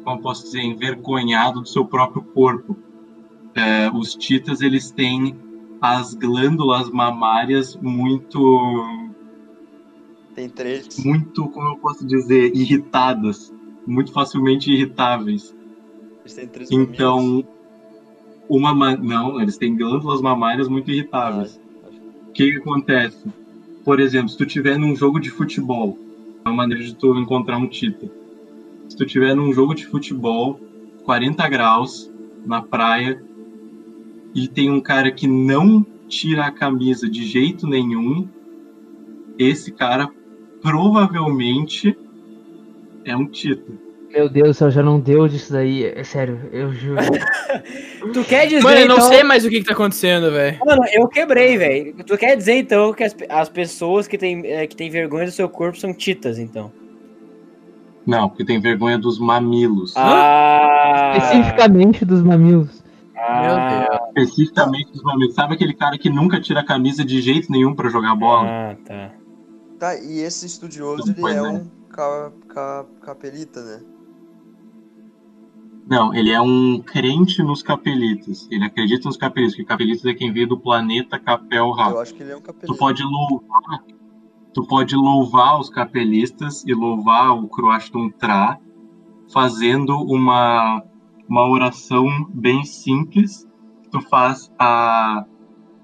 como 0.04 0.20
posso 0.20 0.44
dizer, 0.44 0.62
envergonhado 0.62 1.60
do 1.60 1.68
seu 1.68 1.84
próprio 1.84 2.22
corpo. 2.22 2.76
É, 3.54 3.90
os 3.90 4.14
titas 4.14 4.60
eles 4.60 4.90
têm 4.90 5.34
as 5.82 6.14
glândulas 6.14 6.88
mamárias 6.90 7.74
muito 7.74 8.40
Tem 10.32 10.48
três. 10.48 11.04
muito, 11.04 11.48
como 11.48 11.70
eu 11.70 11.76
posso 11.78 12.06
dizer, 12.06 12.54
irritadas, 12.54 13.52
muito 13.84 14.12
facilmente 14.12 14.70
irritáveis. 14.72 15.52
Eles 16.20 16.34
têm 16.34 16.46
três 16.46 16.70
mamilos. 16.70 16.94
Então, 16.94 17.44
uma 18.48 18.72
ma- 18.72 18.96
não, 18.96 19.40
eles 19.40 19.58
têm 19.58 19.76
glândulas 19.76 20.20
mamárias 20.20 20.68
muito 20.68 20.88
irritáveis. 20.90 21.60
O 22.28 22.32
que, 22.32 22.52
que 22.52 22.58
acontece? 22.58 23.26
Por 23.84 23.98
exemplo, 23.98 24.28
se 24.28 24.38
tu 24.38 24.46
tiver 24.46 24.78
num 24.78 24.94
jogo 24.94 25.18
de 25.18 25.30
futebol, 25.30 25.98
é 26.44 26.48
uma 26.48 26.54
maneira 26.58 26.84
de 26.84 26.94
tu 26.94 27.18
encontrar 27.18 27.58
um 27.58 27.66
tita. 27.66 28.08
Se 28.88 28.96
tu 28.96 29.04
tiver 29.04 29.34
num 29.34 29.52
jogo 29.52 29.74
de 29.74 29.84
futebol, 29.86 30.60
40 31.04 31.48
graus 31.48 32.08
na 32.46 32.62
praia 32.62 33.20
e 34.34 34.48
tem 34.48 34.70
um 34.70 34.80
cara 34.80 35.10
que 35.10 35.26
não 35.26 35.84
tira 36.08 36.46
a 36.46 36.50
camisa 36.50 37.08
de 37.08 37.24
jeito 37.24 37.66
nenhum, 37.66 38.28
esse 39.38 39.72
cara 39.72 40.08
provavelmente 40.60 41.96
é 43.04 43.16
um 43.16 43.26
Tita. 43.26 43.72
Meu 44.12 44.28
Deus 44.28 44.48
do 44.48 44.54
céu, 44.54 44.70
já 44.70 44.82
não 44.82 45.00
deu 45.00 45.26
disso 45.26 45.52
daí. 45.52 45.86
É 45.86 46.04
sério, 46.04 46.38
eu 46.52 46.70
juro. 46.72 47.00
Tu 48.12 48.24
quer 48.24 48.46
dizer, 48.46 48.62
Mano, 48.62 48.80
eu 48.80 48.88
não 48.88 48.96
então... 48.96 49.08
sei 49.08 49.22
mais 49.22 49.44
o 49.44 49.48
que, 49.48 49.60
que 49.60 49.66
tá 49.66 49.72
acontecendo, 49.72 50.30
velho. 50.30 50.58
Mano, 50.64 50.82
eu 50.92 51.08
quebrei, 51.08 51.56
velho. 51.56 51.94
Tu 52.04 52.18
quer 52.18 52.36
dizer, 52.36 52.56
então, 52.56 52.92
que 52.92 53.04
as, 53.04 53.16
as 53.28 53.48
pessoas 53.48 54.06
que 54.06 54.18
têm, 54.18 54.44
é, 54.44 54.66
que 54.66 54.76
têm 54.76 54.90
vergonha 54.90 55.24
do 55.24 55.30
seu 55.30 55.48
corpo 55.48 55.78
são 55.78 55.94
titas, 55.94 56.38
então? 56.38 56.70
Não, 58.06 58.28
porque 58.28 58.44
tem 58.44 58.60
vergonha 58.60 58.98
dos 58.98 59.18
mamilos. 59.18 59.94
Ah! 59.96 61.14
Especificamente 61.16 62.04
dos 62.04 62.22
mamilos. 62.22 62.81
Ah, 63.22 64.10
Especificamente 64.16 64.92
dos 64.92 65.02
mamilos. 65.02 65.34
Sabe 65.34 65.54
aquele 65.54 65.74
cara 65.74 65.96
que 65.98 66.10
nunca 66.10 66.40
tira 66.40 66.60
a 66.60 66.64
camisa 66.64 67.04
de 67.04 67.20
jeito 67.20 67.50
nenhum 67.50 67.74
pra 67.74 67.88
jogar 67.88 68.14
bola? 68.14 68.48
Ah, 68.48 68.76
tá. 68.84 69.10
Tá, 69.78 69.96
e 69.96 70.20
esse 70.20 70.46
estudioso, 70.46 71.14
Não 71.18 71.28
ele 71.28 71.38
é 71.38 71.42
né? 71.42 71.48
um 71.48 71.88
ca, 71.88 72.32
ca, 72.48 72.86
capelita, 73.02 73.62
né? 73.62 73.82
Não, 75.88 76.14
ele 76.14 76.30
é 76.30 76.40
um 76.40 76.80
crente 76.80 77.42
nos 77.42 77.62
capelitas. 77.62 78.46
Ele 78.50 78.64
acredita 78.64 79.08
nos 79.08 79.16
capelitas, 79.16 79.54
porque 79.54 79.66
capelitas 79.66 80.04
é 80.04 80.14
quem 80.14 80.32
veio 80.32 80.48
do 80.48 80.58
planeta 80.58 81.18
Capel 81.18 81.70
Ra. 81.72 81.90
Eu 81.90 82.00
acho 82.00 82.14
que 82.14 82.22
ele 82.22 82.32
é 82.32 82.36
um 82.36 82.40
capelita. 82.40 82.72
Tu 82.72 82.78
pode 82.78 83.02
louvar, 83.02 83.84
tu 84.54 84.66
pode 84.66 84.94
louvar 84.94 85.60
os 85.60 85.68
capelistas 85.68 86.64
e 86.64 86.72
louvar 86.72 87.32
o 87.32 87.48
Croaston 87.48 88.10
Tra 88.10 88.58
fazendo 89.32 89.96
uma 89.96 90.82
uma 91.32 91.48
oração 91.48 92.06
bem 92.28 92.62
simples. 92.62 93.48
Tu 93.90 94.00
faz 94.02 94.52
a 94.58 95.24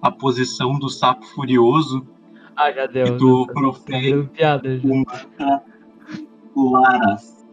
a 0.00 0.10
posição 0.12 0.78
do 0.78 0.88
sapo 0.88 1.26
furioso 1.26 2.06
Ah, 2.54 2.70
já 2.70 2.86
deu. 2.86 3.06
e 3.06 3.16
tu 3.16 3.46
profere 3.52 4.28
já. 4.38 4.60
uma 4.84 5.62
claras. 6.54 7.44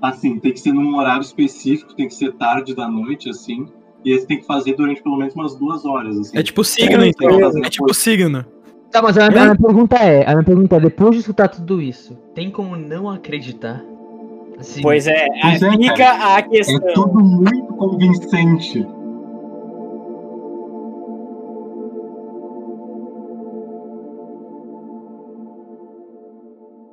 Assim, 0.00 0.38
tem 0.38 0.52
que 0.52 0.60
ser 0.60 0.72
num 0.72 0.96
horário 0.96 1.22
específico, 1.22 1.94
tem 1.94 2.06
que 2.08 2.14
ser 2.14 2.32
tarde 2.34 2.74
da 2.74 2.86
noite, 2.88 3.28
assim. 3.30 3.66
E 4.04 4.12
aí 4.12 4.18
você 4.18 4.26
tem 4.26 4.38
que 4.38 4.46
fazer 4.46 4.74
durante 4.74 5.02
pelo 5.02 5.16
menos 5.16 5.34
umas 5.34 5.54
duas 5.56 5.84
horas, 5.84 6.18
assim. 6.18 6.36
É 6.38 6.42
tipo 6.42 6.62
signo, 6.62 7.04
então. 7.04 7.40
É 7.64 7.70
tipo 7.70 7.92
signo. 7.94 8.44
Tá, 8.90 9.00
mas 9.00 9.16
a, 9.16 9.26
a 9.26 9.30
minha 9.30 9.56
pergunta 9.56 9.96
é, 9.96 10.26
a 10.26 10.32
minha 10.32 10.44
pergunta 10.44 10.76
é, 10.76 10.80
depois 10.80 11.12
de 11.12 11.20
escutar 11.20 11.48
tudo 11.48 11.80
isso, 11.80 12.14
tem 12.34 12.50
como 12.50 12.76
não 12.76 13.08
acreditar? 13.08 13.82
Assim, 14.62 14.80
Pois 14.80 15.08
é, 15.08 15.26
Pois 15.42 15.60
é, 15.60 15.70
fica 15.72 16.12
a 16.12 16.38
É 16.38 16.42
questão. 16.42 16.94
tudo 16.94 17.18
muito 17.18 17.74
convincente. 17.74 18.86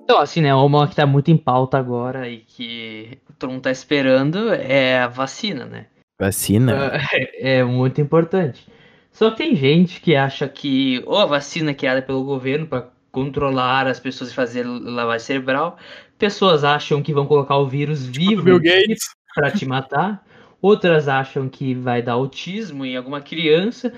Então, 0.03 0.19
assim, 0.19 0.41
né, 0.41 0.53
uma 0.55 0.87
que 0.87 0.95
tá 0.95 1.05
muito 1.05 1.29
em 1.29 1.37
pauta 1.37 1.77
agora 1.77 2.27
e 2.27 2.37
que 2.39 3.19
todo 3.37 3.51
mundo 3.51 3.61
tá 3.61 3.71
esperando 3.71 4.51
é 4.51 4.99
a 5.01 5.07
vacina, 5.07 5.65
né? 5.65 5.85
Vacina? 6.19 6.93
É 7.39 7.63
muito 7.63 8.01
importante. 8.01 8.67
Só 9.11 9.29
que 9.31 9.37
tem 9.37 9.55
gente 9.55 10.01
que 10.01 10.15
acha 10.15 10.47
que 10.47 11.03
ou 11.05 11.17
a 11.17 11.25
vacina 11.25 11.73
criada 11.73 12.01
pelo 12.01 12.23
governo 12.23 12.65
para 12.67 12.89
controlar 13.11 13.87
as 13.87 13.99
pessoas 13.99 14.31
e 14.31 14.35
fazer 14.35 14.63
lavagem 14.63 15.25
cerebral, 15.25 15.77
pessoas 16.17 16.63
acham 16.63 17.01
que 17.01 17.13
vão 17.13 17.25
colocar 17.25 17.57
o 17.57 17.67
vírus 17.67 18.05
vivo 18.05 18.43
Bill 18.43 18.59
Gates. 18.59 19.15
para 19.33 19.51
te 19.51 19.65
matar, 19.65 20.25
outras 20.61 21.07
acham 21.07 21.47
que 21.47 21.73
vai 21.73 22.01
dar 22.01 22.13
autismo 22.13 22.85
em 22.85 22.95
alguma 22.95 23.21
criança. 23.21 23.93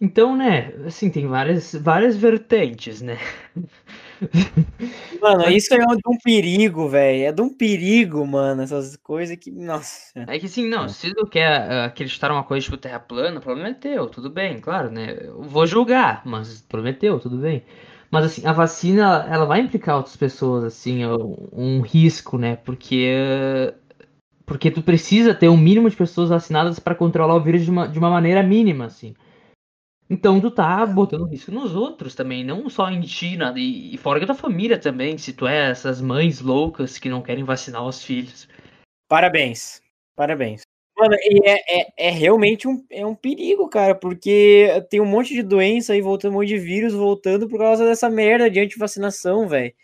Então, 0.00 0.36
né, 0.36 0.72
assim, 0.86 1.08
tem 1.10 1.26
várias, 1.26 1.74
várias 1.74 2.16
vertentes, 2.16 3.00
né? 3.00 3.18
Mano, 5.20 5.50
isso 5.50 5.74
é 5.74 5.78
de 5.78 6.02
um 6.06 6.18
perigo, 6.22 6.88
velho. 6.88 7.24
É 7.24 7.32
de 7.32 7.42
um 7.42 7.48
perigo, 7.48 8.26
mano. 8.26 8.62
Essas 8.62 8.96
coisas 8.96 9.36
que. 9.36 9.50
Nossa. 9.50 10.12
É 10.26 10.38
que 10.38 10.46
assim, 10.46 10.68
não, 10.68 10.88
se 10.88 11.12
tu 11.14 11.26
quer 11.26 11.48
ah, 11.48 11.84
acreditar 11.86 12.28
numa 12.28 12.44
coisa 12.44 12.64
tipo 12.64 12.76
terra 12.76 13.00
plana, 13.00 13.38
o 13.38 13.42
problema 13.42 13.70
é 13.70 13.74
teu, 13.74 14.06
tudo 14.08 14.30
bem, 14.30 14.60
claro, 14.60 14.90
né? 14.90 15.16
Eu 15.20 15.42
vou 15.42 15.66
julgar, 15.66 16.22
mas 16.24 16.60
o 16.60 16.64
problema 16.64 16.96
é 16.96 16.98
teu, 16.98 17.18
tudo 17.18 17.38
bem. 17.38 17.62
Mas 18.14 18.26
assim, 18.26 18.46
a 18.46 18.52
vacina, 18.52 19.26
ela 19.28 19.44
vai 19.44 19.58
implicar 19.58 19.96
outras 19.96 20.16
pessoas, 20.16 20.62
assim, 20.62 21.04
um, 21.04 21.48
um 21.52 21.80
risco, 21.80 22.38
né? 22.38 22.54
Porque 22.54 23.74
porque 24.46 24.70
tu 24.70 24.82
precisa 24.82 25.34
ter 25.34 25.48
um 25.48 25.56
mínimo 25.56 25.90
de 25.90 25.96
pessoas 25.96 26.28
vacinadas 26.28 26.78
para 26.78 26.94
controlar 26.94 27.34
o 27.34 27.40
vírus 27.40 27.64
de 27.64 27.70
uma, 27.72 27.88
de 27.88 27.98
uma 27.98 28.08
maneira 28.08 28.40
mínima, 28.40 28.84
assim. 28.84 29.16
Então 30.08 30.40
tu 30.40 30.48
tá 30.48 30.86
botando 30.86 31.26
risco 31.26 31.50
nos 31.50 31.74
outros 31.74 32.14
também, 32.14 32.44
não 32.44 32.70
só 32.70 32.88
em 32.88 33.00
ti, 33.00 33.36
nada, 33.36 33.58
e, 33.58 33.92
e 33.92 33.98
fora 33.98 34.20
da 34.20 34.26
tua 34.26 34.36
família 34.36 34.78
também, 34.78 35.18
se 35.18 35.32
tu 35.32 35.44
é 35.44 35.70
essas 35.70 36.00
mães 36.00 36.40
loucas 36.40 36.98
que 36.98 37.08
não 37.08 37.20
querem 37.20 37.42
vacinar 37.42 37.84
os 37.84 38.00
filhos. 38.00 38.46
Parabéns. 39.08 39.82
Parabéns. 40.14 40.62
Mano, 40.96 41.14
é, 41.14 41.80
é, 41.80 41.92
é 41.96 42.10
realmente 42.10 42.68
um, 42.68 42.84
é 42.88 43.04
um 43.04 43.14
perigo, 43.14 43.68
cara, 43.68 43.94
porque 43.94 44.68
tem 44.88 45.00
um 45.00 45.06
monte 45.06 45.34
de 45.34 45.42
doença 45.42 45.92
aí 45.92 46.00
voltando, 46.00 46.32
um 46.32 46.36
monte 46.36 46.48
de 46.48 46.58
vírus 46.58 46.94
voltando 46.94 47.48
por 47.48 47.58
causa 47.58 47.84
dessa 47.84 48.08
merda 48.08 48.48
de 48.48 48.60
antivacinação, 48.60 49.48
velho. 49.48 49.74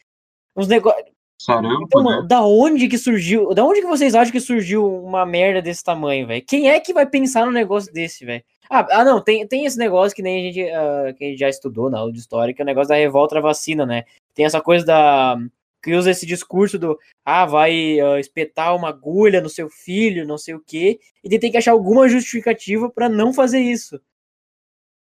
Uns 0.57 0.69
negócios. 0.69 1.11
Sarampo, 1.41 1.85
Então, 1.85 2.03
né? 2.03 2.11
mano, 2.11 2.29
da 2.29 2.45
onde 2.45 2.87
que 2.87 2.99
surgiu? 2.99 3.55
Da 3.55 3.65
onde 3.65 3.81
que 3.81 3.87
vocês 3.87 4.15
acham 4.15 4.31
que 4.31 4.41
surgiu 4.41 4.87
uma 4.87 5.25
merda 5.25 5.63
desse 5.63 5.83
tamanho, 5.83 6.27
velho? 6.27 6.45
Quem 6.47 6.69
é 6.69 6.79
que 6.79 6.93
vai 6.93 7.07
pensar 7.07 7.47
num 7.47 7.53
negócio 7.53 7.91
desse, 7.91 8.27
velho? 8.27 8.45
Ah, 8.69 8.87
ah, 8.91 9.05
não, 9.05 9.23
tem, 9.23 9.47
tem 9.49 9.65
esse 9.65 9.79
negócio 9.79 10.15
que 10.15 10.23
nem 10.23 10.39
a 10.39 10.53
gente, 10.53 10.71
ah, 10.71 11.15
que 11.17 11.25
a 11.25 11.29
gente 11.29 11.39
já 11.39 11.49
estudou 11.49 11.89
na 11.89 11.99
aula 11.99 12.13
de 12.13 12.19
história, 12.19 12.53
que 12.53 12.61
é 12.61 12.65
o 12.65 12.67
negócio 12.67 12.91
da 12.91 12.95
revolta 12.95 13.37
da 13.37 13.41
vacina, 13.41 13.87
né? 13.87 14.05
Tem 14.35 14.45
essa 14.45 14.61
coisa 14.61 14.85
da. 14.85 15.39
Que 15.83 15.95
usa 15.95 16.11
esse 16.11 16.27
discurso 16.27 16.79
do. 16.79 16.99
Ah, 17.25 17.47
vai 17.47 17.99
ah, 18.01 18.19
espetar 18.21 18.75
uma 18.77 18.89
agulha 18.89 19.41
no 19.41 19.49
seu 19.49 19.69
filho, 19.69 20.27
não 20.27 20.39
sei 20.39 20.55
o 20.55 20.63
quê, 20.65 20.99
e 21.23 21.29
daí 21.29 21.39
tem 21.39 21.51
que 21.51 21.57
achar 21.57 21.73
alguma 21.73 22.09
justificativa 22.09 22.91
pra 22.91 23.09
não 23.09 23.33
fazer 23.33 23.61
isso. 23.61 24.01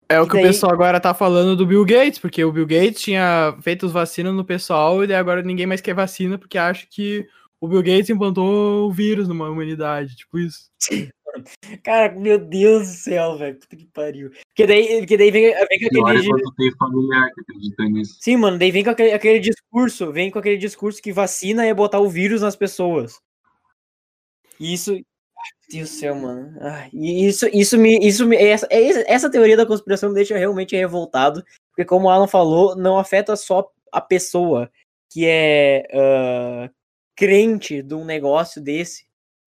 É 0.07 0.19
o 0.19 0.27
que 0.27 0.33
o 0.33 0.35
daí- 0.35 0.43
pessoal 0.43 0.71
agora 0.71 0.99
tá 0.99 1.13
falando 1.13 1.55
do 1.55 1.65
Bill 1.65 1.83
Gates, 1.83 2.19
porque 2.19 2.43
o 2.43 2.51
Bill 2.51 2.67
Gates 2.67 3.01
tinha 3.01 3.57
feito 3.61 3.85
as 3.87 3.91
vacinas 3.91 4.33
no 4.33 4.45
pessoal 4.45 5.03
e 5.03 5.13
agora 5.13 5.41
ninguém 5.41 5.65
mais 5.65 5.81
quer 5.81 5.95
vacina 5.95 6.37
porque 6.37 6.57
acha 6.57 6.85
que 6.89 7.27
o 7.65 7.67
Bill 7.67 7.81
Gates 7.81 8.09
implantou 8.09 8.87
o 8.87 8.91
vírus 8.91 9.27
numa 9.27 9.49
humanidade, 9.49 10.15
tipo 10.15 10.37
isso. 10.37 10.69
Cara, 11.83 12.13
meu 12.13 12.37
Deus 12.39 12.87
do 12.87 12.93
céu, 12.93 13.37
velho. 13.37 13.59
Puta 13.59 13.75
que 13.75 13.87
pariu. 13.87 14.29
Porque 14.47 14.65
daí, 14.65 14.99
porque 14.99 15.17
daí 15.17 15.31
vem, 15.31 15.53
vem 15.53 15.89
com 15.89 16.07
aquele. 16.07 16.31
tem 16.55 16.71
familiar 16.77 17.29
que 17.33 17.41
acredita 17.41 17.83
nisso. 17.85 18.17
Sim, 18.21 18.37
mano, 18.37 18.57
daí 18.57 18.71
vem 18.71 18.83
com 18.83 18.91
aquele, 18.91 19.11
aquele 19.11 19.39
discurso, 19.39 20.11
vem 20.13 20.31
com 20.31 20.39
aquele 20.39 20.57
discurso 20.57 21.01
que 21.01 21.11
vacina 21.11 21.65
é 21.65 21.73
botar 21.73 21.99
o 21.99 22.09
vírus 22.09 22.41
nas 22.41 22.55
pessoas. 22.55 23.19
E 24.59 24.73
isso. 24.73 24.91
Ai, 24.91 24.97
Meu 24.97 25.79
Deus 25.79 25.89
do 25.89 25.95
céu, 25.95 26.15
mano. 26.15 26.57
Ai, 26.61 26.89
e 26.93 27.27
isso, 27.27 27.49
isso 27.51 27.77
me. 27.77 27.97
Isso 27.99 28.25
me 28.25 28.37
essa, 28.37 28.67
é- 28.69 29.11
essa 29.11 29.29
teoria 29.29 29.57
da 29.57 29.65
conspiração 29.65 30.09
me 30.09 30.15
deixa 30.15 30.37
realmente 30.37 30.75
revoltado. 30.75 31.43
Porque, 31.69 31.83
como 31.83 32.05
o 32.05 32.09
Alan 32.09 32.27
falou, 32.27 32.75
não 32.75 32.97
afeta 32.97 33.35
só 33.35 33.69
a 33.91 33.99
pessoa 33.99 34.71
que 35.11 35.25
é 35.25 35.83
ah, 35.93 36.69
crente 37.15 37.81
de 37.81 37.93
um 37.93 38.05
negócio 38.05 38.61
desse. 38.61 39.05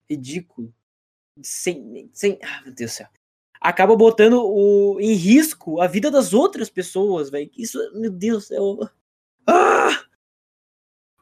Ridículo. 0.09 0.73
Sem. 1.41 2.09
sem 2.13 2.39
ah, 2.43 2.61
meu 2.63 2.73
Deus 2.73 2.91
do 2.91 2.95
céu. 2.95 3.07
Acaba 3.61 3.95
botando 3.95 4.41
o, 4.41 4.99
em 4.99 5.13
risco 5.13 5.81
a 5.81 5.87
vida 5.87 6.09
das 6.09 6.33
outras 6.33 6.69
pessoas, 6.69 7.29
velho. 7.29 7.49
Isso, 7.57 7.77
meu 7.93 8.09
Deus 8.09 8.43
do 8.43 8.47
céu. 8.47 8.79
Ah! 9.45 10.03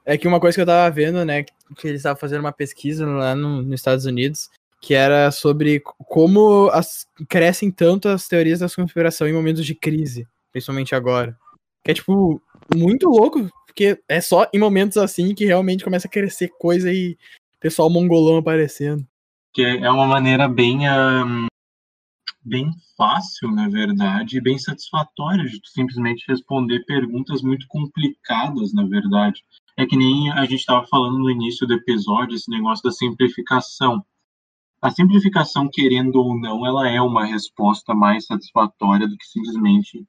É 0.05 0.17
que 0.17 0.27
uma 0.27 0.39
coisa 0.39 0.55
que 0.55 0.61
eu 0.61 0.65
tava 0.65 0.89
vendo, 0.93 1.25
né, 1.25 1.43
que 1.43 1.87
eles 1.87 1.99
estavam 1.99 2.17
fazendo 2.17 2.39
uma 2.39 2.53
pesquisa 2.53 3.05
lá 3.05 3.35
no- 3.35 3.61
nos 3.61 3.79
Estados 3.79 4.05
Unidos, 4.05 4.49
que 4.81 4.93
era 4.93 5.31
sobre 5.31 5.81
como 5.81 6.69
as, 6.71 7.05
crescem 7.27 7.69
tanto 7.69 8.07
as 8.07 8.27
teorias 8.27 8.59
da 8.59 8.69
conspiração 8.69 9.27
em 9.27 9.33
momentos 9.33 9.65
de 9.65 9.75
crise, 9.75 10.25
principalmente 10.51 10.95
agora. 10.95 11.37
Que 11.83 11.91
é, 11.91 11.93
tipo, 11.93 12.41
muito 12.73 13.09
louco, 13.09 13.49
porque 13.67 14.01
é 14.09 14.19
só 14.19 14.49
em 14.51 14.59
momentos 14.59 14.97
assim 14.97 15.35
que 15.35 15.45
realmente 15.45 15.83
começa 15.83 16.07
a 16.07 16.11
crescer 16.11 16.49
coisa 16.57 16.91
e 16.91 17.15
pessoal 17.59 17.89
mongolão 17.89 18.37
aparecendo. 18.37 19.05
Que 19.53 19.61
é 19.61 19.91
uma 19.91 20.07
maneira 20.07 20.47
bem, 20.47 20.87
ahn, 20.87 21.45
bem 22.43 22.71
fácil, 22.95 23.51
na 23.51 23.67
verdade, 23.67 24.37
e 24.37 24.41
bem 24.41 24.57
satisfatória 24.57 25.43
de 25.43 25.59
simplesmente 25.65 26.23
responder 26.27 26.85
perguntas 26.85 27.41
muito 27.41 27.67
complicadas, 27.67 28.73
na 28.73 28.85
verdade. 28.85 29.43
É 29.75 29.85
que 29.85 29.97
nem 29.97 30.31
a 30.31 30.41
gente 30.41 30.59
estava 30.59 30.87
falando 30.87 31.19
no 31.19 31.29
início 31.29 31.67
do 31.67 31.73
episódio, 31.73 32.35
esse 32.35 32.49
negócio 32.49 32.83
da 32.83 32.91
simplificação. 32.91 34.03
A 34.81 34.89
simplificação, 34.89 35.69
querendo 35.71 36.15
ou 36.17 36.39
não, 36.39 36.65
ela 36.65 36.87
é 36.87 37.01
uma 37.01 37.25
resposta 37.25 37.93
mais 37.93 38.25
satisfatória 38.25 39.07
do 39.07 39.17
que 39.17 39.25
simplesmente 39.25 40.05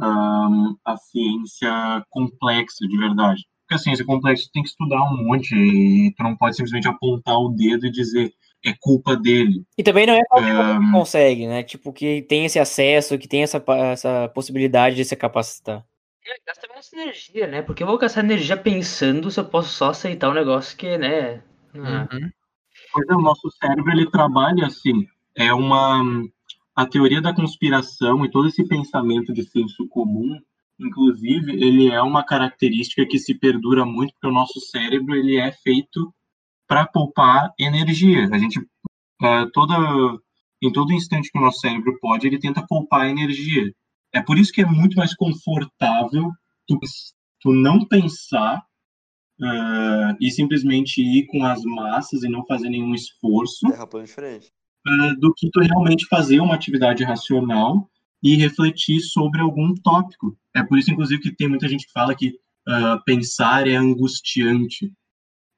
ahn, 0.00 0.74
a 0.84 0.96
ciência 0.96 2.04
complexa, 2.10 2.86
de 2.86 2.96
verdade. 2.96 3.44
Porque 3.62 3.74
a 3.74 3.78
ciência 3.78 4.04
complexa 4.04 4.44
tu 4.44 4.52
tem 4.52 4.62
que 4.62 4.68
estudar 4.70 5.02
um 5.02 5.24
monte 5.24 5.54
e 5.54 6.14
tu 6.16 6.22
não 6.22 6.36
pode 6.36 6.56
simplesmente 6.56 6.88
apontar 6.88 7.36
o 7.36 7.50
dedo 7.50 7.86
e 7.86 7.90
dizer 7.90 8.32
é 8.64 8.74
culpa 8.80 9.16
dele. 9.16 9.62
E 9.76 9.82
também 9.82 10.06
não 10.06 10.14
é 10.14 10.24
qualquer 10.24 10.54
um 10.54 10.80
que 10.80 10.92
consegue, 10.92 11.46
né? 11.46 11.62
Tipo, 11.62 11.92
que 11.92 12.22
tem 12.22 12.44
esse 12.44 12.58
acesso, 12.58 13.18
que 13.18 13.28
tem 13.28 13.42
essa, 13.42 13.62
essa 13.92 14.28
possibilidade 14.34 14.96
de 14.96 15.04
se 15.04 15.14
capacitar. 15.14 15.84
É, 16.26 16.34
gasta 16.46 16.66
menos 16.68 16.92
energia, 16.92 17.46
né? 17.46 17.62
Porque 17.62 17.82
eu 17.82 17.86
vou 17.86 17.98
gastar 17.98 18.24
energia 18.24 18.56
pensando 18.56 19.30
se 19.30 19.38
eu 19.38 19.44
posso 19.44 19.70
só 19.70 19.90
aceitar 19.90 20.28
um 20.28 20.34
negócio 20.34 20.76
que, 20.76 20.98
né? 20.98 21.42
ah, 21.74 22.08
Uhum. 22.12 22.30
Pois 22.92 23.08
é, 23.08 23.14
o 23.14 23.20
nosso 23.20 23.50
cérebro 23.60 23.92
ele 23.92 24.10
trabalha 24.10 24.66
assim. 24.66 25.06
É 25.36 25.52
uma 25.52 26.02
a 26.78 26.86
teoria 26.86 27.20
da 27.20 27.34
conspiração 27.34 28.24
e 28.24 28.30
todo 28.30 28.46
esse 28.46 28.64
pensamento 28.64 29.32
de 29.32 29.42
senso 29.42 29.88
comum, 29.88 30.40
inclusive, 30.78 31.50
ele 31.60 31.88
é 31.88 32.00
uma 32.00 32.24
característica 32.24 33.04
que 33.04 33.18
se 33.18 33.34
perdura 33.34 33.84
muito 33.84 34.12
porque 34.12 34.28
o 34.28 34.32
nosso 34.32 34.60
cérebro 34.60 35.16
ele 35.16 35.36
é 35.38 35.50
feito 35.50 36.14
para 36.68 36.86
poupar 36.86 37.52
energia. 37.58 38.28
A 38.32 38.38
gente 38.38 38.64
é, 39.20 39.46
toda 39.52 39.74
em 40.62 40.70
todo 40.70 40.92
instante 40.92 41.32
que 41.32 41.38
o 41.38 41.40
nosso 41.40 41.58
cérebro 41.58 41.98
pode, 42.00 42.28
ele 42.28 42.38
tenta 42.38 42.64
poupar 42.64 43.08
energia. 43.08 43.74
É 44.14 44.22
por 44.22 44.38
isso 44.38 44.52
que 44.52 44.62
é 44.62 44.66
muito 44.66 44.96
mais 44.96 45.16
confortável 45.16 46.30
tu, 46.64 46.78
tu 47.40 47.52
não 47.52 47.84
pensar 47.86 48.64
ah, 49.42 50.16
e 50.20 50.30
simplesmente 50.30 51.02
ir 51.02 51.26
com 51.26 51.44
as 51.44 51.64
massas 51.64 52.22
e 52.22 52.28
não 52.28 52.46
fazer 52.46 52.68
nenhum 52.68 52.94
esforço, 52.94 53.68
Terra 53.68 53.86
plana 53.86 54.06
diferente. 54.06 54.52
Ah, 54.86 55.14
do 55.18 55.32
que 55.34 55.50
tu 55.50 55.60
realmente 55.60 56.06
fazer 56.06 56.40
uma 56.40 56.54
atividade 56.54 57.04
racional 57.04 57.88
e 58.22 58.36
refletir 58.36 59.00
sobre 59.00 59.40
algum 59.40 59.74
tópico. 59.74 60.36
É 60.54 60.62
por 60.62 60.78
isso, 60.78 60.90
inclusive, 60.90 61.22
que 61.22 61.34
tem 61.34 61.48
muita 61.48 61.68
gente 61.68 61.86
que 61.86 61.92
fala 61.92 62.14
que 62.14 62.38
ah, 62.66 63.00
pensar 63.04 63.66
é 63.66 63.74
angustiante. 63.74 64.92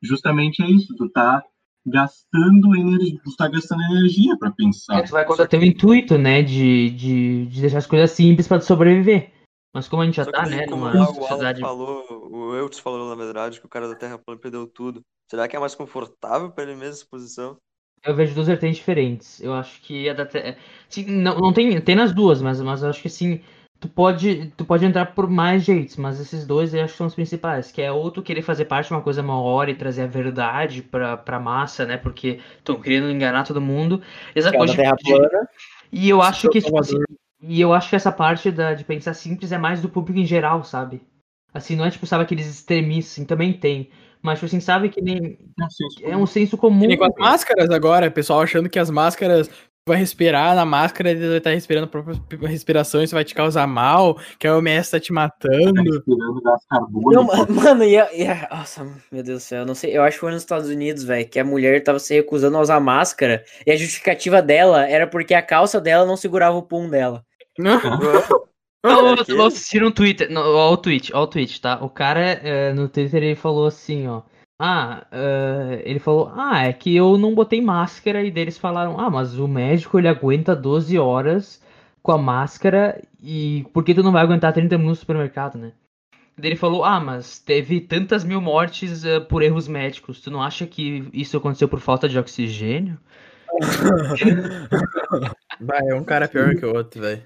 Justamente 0.02 0.62
é 0.62 0.70
isso, 0.70 0.94
tu 0.96 1.08
tá 1.10 1.42
gastando 1.86 2.74
energia, 2.76 3.20
tu 3.24 3.36
tá 3.36 3.48
gastando 3.48 3.82
energia 3.82 4.36
para 4.38 4.50
pensar. 4.50 4.98
É, 4.98 5.02
tu 5.02 5.10
vai 5.10 5.24
contra 5.24 5.48
teu 5.48 5.62
intuito, 5.62 6.16
né? 6.18 6.42
De, 6.42 6.90
de, 6.90 7.46
de 7.46 7.60
deixar 7.60 7.78
as 7.78 7.86
coisas 7.86 8.10
simples 8.10 8.46
pra 8.46 8.58
tu 8.58 8.64
sobreviver. 8.64 9.32
Mas 9.74 9.88
como 9.88 10.02
a 10.02 10.04
gente 10.04 10.16
já 10.16 10.24
Só 10.24 10.32
tá, 10.32 10.46
né, 10.46 10.66
como 10.66 10.88
numa 10.88 11.06
sociedade. 11.06 11.60
falou, 11.60 12.04
o 12.30 12.54
Eudes 12.56 12.80
falou 12.80 13.08
na 13.08 13.14
verdade 13.14 13.60
que 13.60 13.66
o 13.66 13.68
cara 13.68 13.88
da 13.88 13.94
Terra 13.94 14.18
plana 14.18 14.40
perdeu 14.40 14.66
tudo. 14.66 15.00
Será 15.30 15.46
que 15.46 15.54
é 15.54 15.60
mais 15.60 15.76
confortável 15.76 16.50
pra 16.50 16.64
ele 16.64 16.74
mesmo 16.74 16.94
essa 16.94 17.06
posição? 17.08 17.56
Eu 18.04 18.14
vejo 18.14 18.34
duas 18.34 18.46
vertentes 18.46 18.78
diferentes. 18.78 19.40
Eu 19.42 19.52
acho 19.52 19.80
que 19.82 20.08
a 20.08 20.14
da 20.14 20.24
Terra. 20.24 20.56
Sim, 20.88 21.04
não, 21.06 21.36
não 21.36 21.52
tem, 21.52 21.80
tem 21.80 21.94
nas 21.94 22.12
duas, 22.12 22.40
mas, 22.40 22.60
mas 22.60 22.82
eu 22.82 22.90
acho 22.90 23.02
que 23.02 23.08
sim. 23.08 23.40
Tu 23.78 23.88
pode, 23.88 24.52
tu 24.58 24.64
pode 24.64 24.84
entrar 24.84 25.06
por 25.06 25.28
mais 25.28 25.64
jeitos, 25.64 25.96
mas 25.96 26.20
esses 26.20 26.46
dois 26.46 26.74
eu 26.74 26.84
acho 26.84 26.92
que 26.92 26.98
são 26.98 27.06
os 27.06 27.14
principais. 27.14 27.72
Que 27.72 27.80
é 27.80 27.90
ou 27.90 28.10
tu 28.10 28.22
querer 28.22 28.42
fazer 28.42 28.66
parte 28.66 28.88
de 28.88 28.94
uma 28.94 29.00
coisa 29.00 29.22
maior 29.22 29.68
e 29.68 29.74
trazer 29.74 30.02
a 30.02 30.06
verdade 30.06 30.82
pra, 30.82 31.16
pra 31.16 31.40
massa, 31.40 31.86
né? 31.86 31.96
Porque 31.96 32.40
estão 32.58 32.80
querendo 32.80 33.10
enganar 33.10 33.44
todo 33.44 33.60
mundo. 33.60 34.02
Essa 34.34 34.48
é 34.50 34.56
coisa 34.56 34.74
de-. 34.74 34.82
E 35.92 36.08
eu 36.08 36.20
acho 36.20 36.48
que, 36.50 36.60
tipo 36.60 36.78
assim, 36.78 36.98
e 37.42 37.60
eu 37.60 37.72
acho 37.72 37.88
que 37.88 37.96
essa 37.96 38.12
parte 38.12 38.50
da, 38.50 38.74
de 38.74 38.84
pensar 38.84 39.14
simples 39.14 39.50
é 39.50 39.58
mais 39.58 39.80
do 39.80 39.88
público 39.88 40.18
em 40.18 40.26
geral, 40.26 40.62
sabe? 40.62 41.02
Assim, 41.52 41.74
não 41.74 41.84
é 41.84 41.90
tipo, 41.90 42.06
sabe, 42.06 42.24
aqueles 42.24 42.46
extremistas, 42.46 43.14
assim, 43.14 43.24
também 43.24 43.52
tem. 43.52 43.90
Mas, 44.22 44.38
tipo 44.38 44.46
assim, 44.46 44.60
sabe 44.60 44.88
que 44.90 45.00
nem. 45.00 45.38
É 46.02 46.16
um 46.16 46.26
senso 46.26 46.56
comum. 46.56 46.80
Que 46.80 46.88
nem 46.88 46.98
com 46.98 47.04
as 47.04 47.14
máscaras 47.18 47.70
agora, 47.70 48.08
o 48.08 48.12
pessoal 48.12 48.42
achando 48.42 48.68
que 48.68 48.78
as 48.78 48.90
máscaras 48.90 49.48
tu 49.48 49.88
vai 49.88 49.96
respirar 49.96 50.54
na 50.54 50.64
máscara 50.66 51.10
e 51.10 51.16
vai 51.16 51.38
estar 51.38 51.50
respirando 51.50 51.86
a 51.86 51.88
própria 51.88 52.48
respiração, 52.48 53.02
isso 53.02 53.14
vai 53.14 53.24
te 53.24 53.34
causar 53.34 53.66
mal, 53.66 54.18
que 54.38 54.46
a 54.46 54.54
OMS 54.54 54.90
tá 54.90 55.00
te 55.00 55.10
matando. 55.12 55.82
respirando 55.82 56.42
gás 56.42 56.62
carbônico. 56.68 57.24
ma- 57.24 57.62
mano, 57.62 57.84
e 57.84 57.98
a, 57.98 58.12
e 58.14 58.26
a- 58.26 58.48
Nossa, 58.50 58.84
meu 59.10 59.22
Deus 59.22 59.38
do 59.38 59.40
céu, 59.46 59.60
eu 59.60 59.66
não 59.66 59.74
sei. 59.74 59.96
Eu 59.96 60.02
acho 60.02 60.16
que 60.16 60.20
foi 60.20 60.32
nos 60.32 60.42
Estados 60.42 60.68
Unidos, 60.68 61.02
velho, 61.02 61.26
que 61.28 61.38
a 61.38 61.44
mulher 61.44 61.82
tava 61.82 61.98
se 61.98 62.14
recusando 62.14 62.58
a 62.58 62.60
usar 62.60 62.78
máscara 62.78 63.42
e 63.66 63.72
a 63.72 63.76
justificativa 63.76 64.42
dela 64.42 64.86
era 64.86 65.06
porque 65.06 65.32
a 65.32 65.42
calça 65.42 65.80
dela 65.80 66.04
não 66.04 66.16
segurava 66.16 66.56
o 66.56 66.62
pum 66.62 66.88
dela. 66.88 67.24
Não, 68.84 69.12
É 69.12 69.24
que- 69.24 69.34
vou 69.34 69.46
assistir 69.46 69.84
um 69.84 69.90
Twitter. 69.90 70.30
Não, 70.30 70.42
ó, 70.54 70.72
o 70.72 70.76
tweet, 70.76 71.12
ó, 71.14 71.22
o 71.22 71.26
tweet, 71.26 71.60
tá? 71.60 71.78
O 71.82 71.88
cara 71.90 72.20
é, 72.20 72.72
no 72.72 72.88
Twitter 72.88 73.22
ele 73.22 73.34
falou 73.34 73.66
assim, 73.66 74.06
ó. 74.06 74.22
Ah, 74.58 75.06
é, 75.10 75.82
ele 75.84 75.98
falou, 75.98 76.30
ah, 76.34 76.64
é 76.64 76.72
que 76.72 76.94
eu 76.94 77.16
não 77.16 77.34
botei 77.34 77.60
máscara 77.62 78.22
e 78.22 78.30
deles 78.30 78.58
falaram, 78.58 78.98
ah, 79.00 79.08
mas 79.10 79.38
o 79.38 79.48
médico 79.48 79.98
ele 79.98 80.08
aguenta 80.08 80.54
12 80.54 80.98
horas 80.98 81.62
com 82.02 82.12
a 82.12 82.18
máscara 82.18 83.02
e 83.22 83.64
por 83.72 83.84
que 83.84 83.94
tu 83.94 84.02
não 84.02 84.12
vai 84.12 84.22
aguentar 84.22 84.52
30 84.52 84.76
minutos 84.76 84.98
no 84.98 85.00
supermercado, 85.00 85.56
né? 85.58 85.72
Daí 86.38 86.50
Ele 86.50 86.56
falou, 86.56 86.84
ah, 86.84 87.00
mas 87.00 87.38
teve 87.38 87.80
tantas 87.80 88.24
mil 88.24 88.40
mortes 88.40 89.04
eh, 89.04 89.20
por 89.20 89.42
erros 89.42 89.68
médicos. 89.68 90.20
Tu 90.22 90.30
não 90.30 90.42
acha 90.42 90.66
que 90.66 91.06
isso 91.12 91.36
aconteceu 91.36 91.68
por 91.68 91.80
falta 91.80 92.08
de 92.08 92.18
oxigênio? 92.18 92.98
Vai, 95.60 95.88
é 95.88 95.94
um 95.94 96.04
cara 96.04 96.26
pior 96.28 96.54
que 96.54 96.64
o 96.64 96.74
outro, 96.74 97.00
velho. 97.02 97.22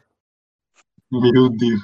Meu 1.20 1.48
Deus. 1.48 1.80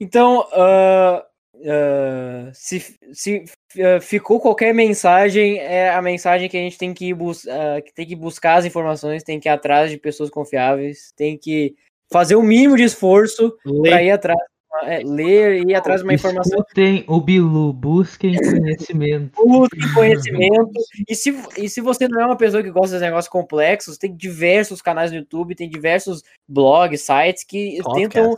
Então, 0.00 0.46
ah, 0.52 1.24
ah, 1.66 2.50
se, 2.52 2.96
se 3.12 3.44
ah, 3.78 4.00
ficou 4.00 4.40
qualquer 4.40 4.74
mensagem, 4.74 5.58
é 5.58 5.90
a 5.90 6.02
mensagem 6.02 6.48
que 6.48 6.56
a 6.56 6.60
gente 6.60 6.78
tem 6.78 6.92
que, 6.92 7.14
bus 7.14 7.46
que 7.84 7.94
tem 7.94 8.06
que 8.06 8.16
buscar 8.16 8.56
as 8.56 8.64
informações, 8.64 9.22
tem 9.22 9.38
que 9.40 9.48
ir 9.48 9.52
atrás 9.52 9.90
de 9.90 9.98
pessoas 9.98 10.30
confiáveis, 10.30 11.12
tem 11.16 11.38
que 11.38 11.74
fazer 12.12 12.36
o 12.36 12.42
mínimo 12.42 12.76
de 12.76 12.82
esforço 12.82 13.56
para 13.82 14.02
ir 14.02 14.10
atrás, 14.10 14.38
é, 14.82 15.02
ler 15.04 15.62
e 15.62 15.70
ir 15.70 15.74
atrás 15.74 16.00
de 16.00 16.06
uma 16.06 16.14
informação 16.14 16.58
Escutem 16.58 17.04
o 17.06 17.20
Bilu, 17.20 17.72
busquem 17.72 18.34
conhecimento. 18.36 19.32
busquem 19.36 19.94
conhecimento. 19.94 20.72
E 21.08 21.14
se, 21.14 21.34
e 21.56 21.68
se 21.68 21.80
você 21.80 22.08
não 22.08 22.20
é 22.20 22.26
uma 22.26 22.36
pessoa 22.36 22.62
que 22.62 22.70
gosta 22.70 22.96
de 22.96 23.04
negócios 23.04 23.30
complexos, 23.30 23.98
tem 23.98 24.14
diversos 24.14 24.82
canais 24.82 25.10
no 25.10 25.18
YouTube, 25.18 25.54
tem 25.54 25.68
diversos 25.68 26.22
blogs, 26.48 27.00
sites 27.02 27.44
que 27.44 27.78
tentam. 27.94 28.36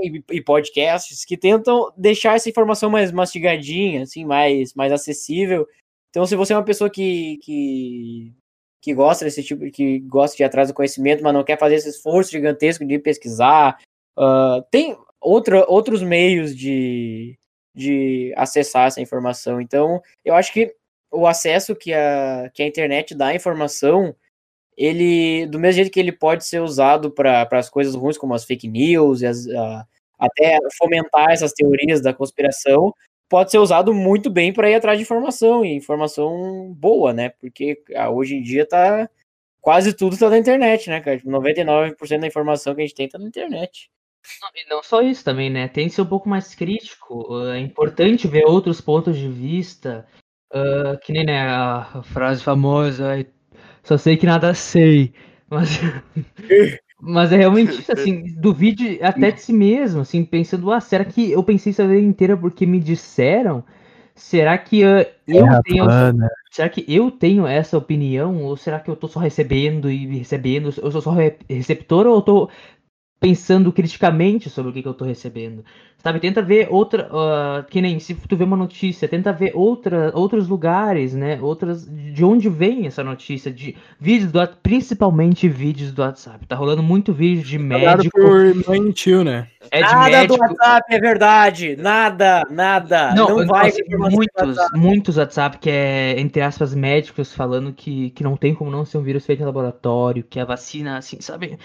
E, 0.00 0.22
e 0.30 0.42
podcasts 0.42 1.24
que 1.24 1.36
tentam 1.36 1.90
deixar 1.96 2.36
essa 2.36 2.48
informação 2.48 2.90
mais 2.90 3.10
mastigadinha, 3.10 4.02
assim, 4.02 4.22
mais, 4.22 4.74
mais 4.74 4.92
acessível. 4.92 5.66
Então, 6.10 6.26
se 6.26 6.36
você 6.36 6.52
é 6.52 6.56
uma 6.56 6.64
pessoa 6.64 6.90
que, 6.90 7.38
que, 7.42 8.32
que 8.82 8.94
gosta 8.94 9.24
desse 9.24 9.42
tipo, 9.42 9.68
que 9.70 9.98
gosta 10.00 10.36
de 10.36 10.42
ir 10.42 10.46
atrás 10.46 10.68
do 10.68 10.74
conhecimento, 10.74 11.22
mas 11.22 11.32
não 11.32 11.42
quer 11.42 11.58
fazer 11.58 11.76
esse 11.76 11.88
esforço 11.88 12.30
gigantesco 12.30 12.84
de 12.84 12.98
pesquisar, 12.98 13.78
ah, 14.16 14.62
tem 14.70 14.96
outra, 15.20 15.64
outros 15.68 16.02
meios 16.02 16.56
de, 16.56 17.38
de 17.74 18.32
acessar 18.36 18.86
essa 18.88 19.00
informação. 19.00 19.60
Então, 19.60 20.00
eu 20.24 20.34
acho 20.34 20.52
que 20.52 20.74
o 21.10 21.26
acesso 21.26 21.74
que 21.76 21.92
a, 21.94 22.50
que 22.54 22.62
a 22.62 22.66
internet 22.66 23.14
dá 23.14 23.28
à 23.28 23.34
informação, 23.34 24.14
ele, 24.76 25.46
do 25.46 25.58
mesmo 25.58 25.76
jeito 25.76 25.90
que 25.92 26.00
ele 26.00 26.12
pode 26.12 26.44
ser 26.44 26.60
usado 26.62 27.10
para 27.10 27.48
as 27.52 27.68
coisas 27.70 27.94
ruins, 27.94 28.18
como 28.18 28.34
as 28.34 28.44
fake 28.44 28.68
news, 28.68 29.22
as, 29.22 29.46
a- 29.48 29.86
até 30.18 30.58
fomentar 30.78 31.30
essas 31.30 31.52
teorias 31.52 32.00
da 32.00 32.12
conspiração, 32.14 32.92
pode 33.28 33.50
ser 33.50 33.58
usado 33.58 33.92
muito 33.94 34.30
bem 34.30 34.52
para 34.52 34.70
ir 34.70 34.74
atrás 34.76 34.98
de 34.98 35.02
informação, 35.04 35.64
e 35.64 35.74
informação 35.76 36.72
boa, 36.74 37.12
né? 37.12 37.30
Porque 37.40 37.82
ah, 37.96 38.10
hoje 38.10 38.36
em 38.36 38.42
dia 38.42 38.66
tá. 38.66 39.08
Quase 39.62 39.92
tudo 39.94 40.18
tá 40.18 40.30
na 40.30 40.38
internet, 40.38 40.88
né, 40.90 41.00
cara? 41.00 41.18
Tipo, 41.18 41.30
99% 41.30 42.22
da 42.22 42.26
informação 42.28 42.74
que 42.74 42.82
a 42.82 42.84
gente 42.86 42.94
tem 42.96 43.08
tá 43.08 43.18
na 43.18 43.26
internet. 43.28 43.90
Não, 44.42 44.48
E 44.54 44.68
não 44.68 44.82
só 44.82 45.00
isso 45.02 45.24
também, 45.24 45.50
né? 45.50 45.68
Tem 45.68 45.88
que 45.88 45.94
ser 45.94 46.02
um 46.02 46.06
pouco 46.06 46.28
mais 46.28 46.54
crítico. 46.54 47.32
uh, 47.34 47.50
É 47.52 47.60
importante 47.60 48.28
ver 48.28 48.44
outros 48.46 48.80
pontos 48.80 49.16
de 49.16 49.28
vista. 49.28 50.06
uh, 50.54 50.98
que 51.00 51.12
nem 51.12 51.26
né, 51.26 51.48
a 51.48 52.02
frase 52.04 52.42
famosa, 52.42 53.10
"Ai, 53.12 53.26
só 53.84 53.98
sei 53.98 54.16
que 54.16 54.26
nada 54.26 54.54
sei. 54.54 55.14
Mas, 55.50 55.68
mas 57.00 57.32
é 57.32 57.36
realmente 57.36 57.80
isso, 57.80 57.92
assim, 57.92 58.24
duvide 58.40 59.00
até 59.02 59.30
de 59.32 59.40
si 59.42 59.52
mesmo, 59.52 60.00
assim, 60.02 60.24
pensando, 60.24 60.70
ah, 60.72 60.80
será 60.80 61.04
que 61.04 61.30
eu 61.32 61.42
pensei 61.44 61.70
isso 61.72 61.82
a 61.82 61.86
vida 61.86 62.00
inteira 62.00 62.36
porque 62.36 62.66
me 62.66 62.80
disseram? 62.80 63.64
Será 64.14 64.58
que 64.58 64.84
uh, 64.84 65.06
eu 65.26 65.48
tenho. 65.62 65.86
Será 66.50 66.68
que 66.68 66.84
eu 66.88 67.10
tenho 67.10 67.46
essa 67.46 67.76
opinião? 67.78 68.42
Ou 68.44 68.56
será 68.56 68.80
que 68.80 68.90
eu 68.90 68.96
tô 68.96 69.06
só 69.08 69.20
recebendo 69.20 69.90
e 69.90 70.06
recebendo? 70.18 70.66
Eu 70.82 70.90
sou 70.90 71.00
só 71.02 71.10
re- 71.12 71.36
receptor 71.48 72.06
ou 72.06 72.16
eu 72.16 72.22
tô 72.22 72.50
pensando 73.20 73.72
criticamente 73.72 74.48
sobre 74.48 74.70
o 74.70 74.74
que, 74.74 74.82
que 74.82 74.88
eu 74.88 74.94
tô 74.94 75.04
recebendo? 75.04 75.64
Sabe, 76.00 76.20
tenta 76.20 76.40
ver 76.40 76.68
outra. 76.70 77.08
ah, 77.12 77.64
que 77.68 77.80
nem 77.82 77.98
se 77.98 78.14
tu 78.14 78.36
vê 78.36 78.44
uma 78.44 78.56
notícia, 78.56 79.08
tenta 79.08 79.32
ver 79.32 79.50
outra, 79.52 80.12
outros 80.14 80.46
lugares, 80.46 81.12
né? 81.12 81.40
Outras. 81.42 81.86
De 81.86 82.24
onde 82.24 82.48
vem 82.48 82.86
essa 82.86 83.02
notícia? 83.02 83.50
De 83.50 83.76
vídeos 83.98 84.30
do 84.30 84.38
principalmente 84.62 85.48
vídeos 85.48 85.90
do 85.90 86.02
WhatsApp. 86.02 86.46
Tá 86.46 86.54
rolando 86.54 86.84
muito 86.84 87.12
vídeo 87.12 87.42
de 87.42 87.58
médico. 87.58 88.16
por 88.16 88.54
mãe 88.68 88.88
e 88.88 88.92
tio, 88.92 89.24
né? 89.24 89.48
É 89.72 89.82
de 89.82 89.92
nada 89.92 90.08
médico. 90.08 90.36
do 90.36 90.40
WhatsApp 90.40 90.94
é 90.94 91.00
verdade. 91.00 91.76
Nada, 91.76 92.44
nada. 92.48 93.12
Não, 93.14 93.30
Não, 93.30 93.46
vai 93.46 93.72
muitos, 93.98 94.56
WhatsApp. 94.56 94.78
muitos 94.78 95.16
WhatsApp 95.16 95.58
que 95.58 95.68
é, 95.68 96.20
entre 96.20 96.40
aspas, 96.42 96.76
médicos 96.76 97.34
falando 97.34 97.72
que, 97.72 98.10
que 98.10 98.22
não 98.22 98.36
tem 98.36 98.54
como 98.54 98.70
não 98.70 98.84
ser 98.84 98.98
um 98.98 99.02
vírus 99.02 99.26
feito 99.26 99.42
em 99.42 99.46
laboratório, 99.46 100.22
que 100.22 100.38
a 100.38 100.44
vacina, 100.44 100.96
assim, 100.96 101.20
sabe? 101.20 101.58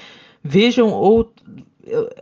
Vejam, 0.44 0.90
ou, 0.90 1.34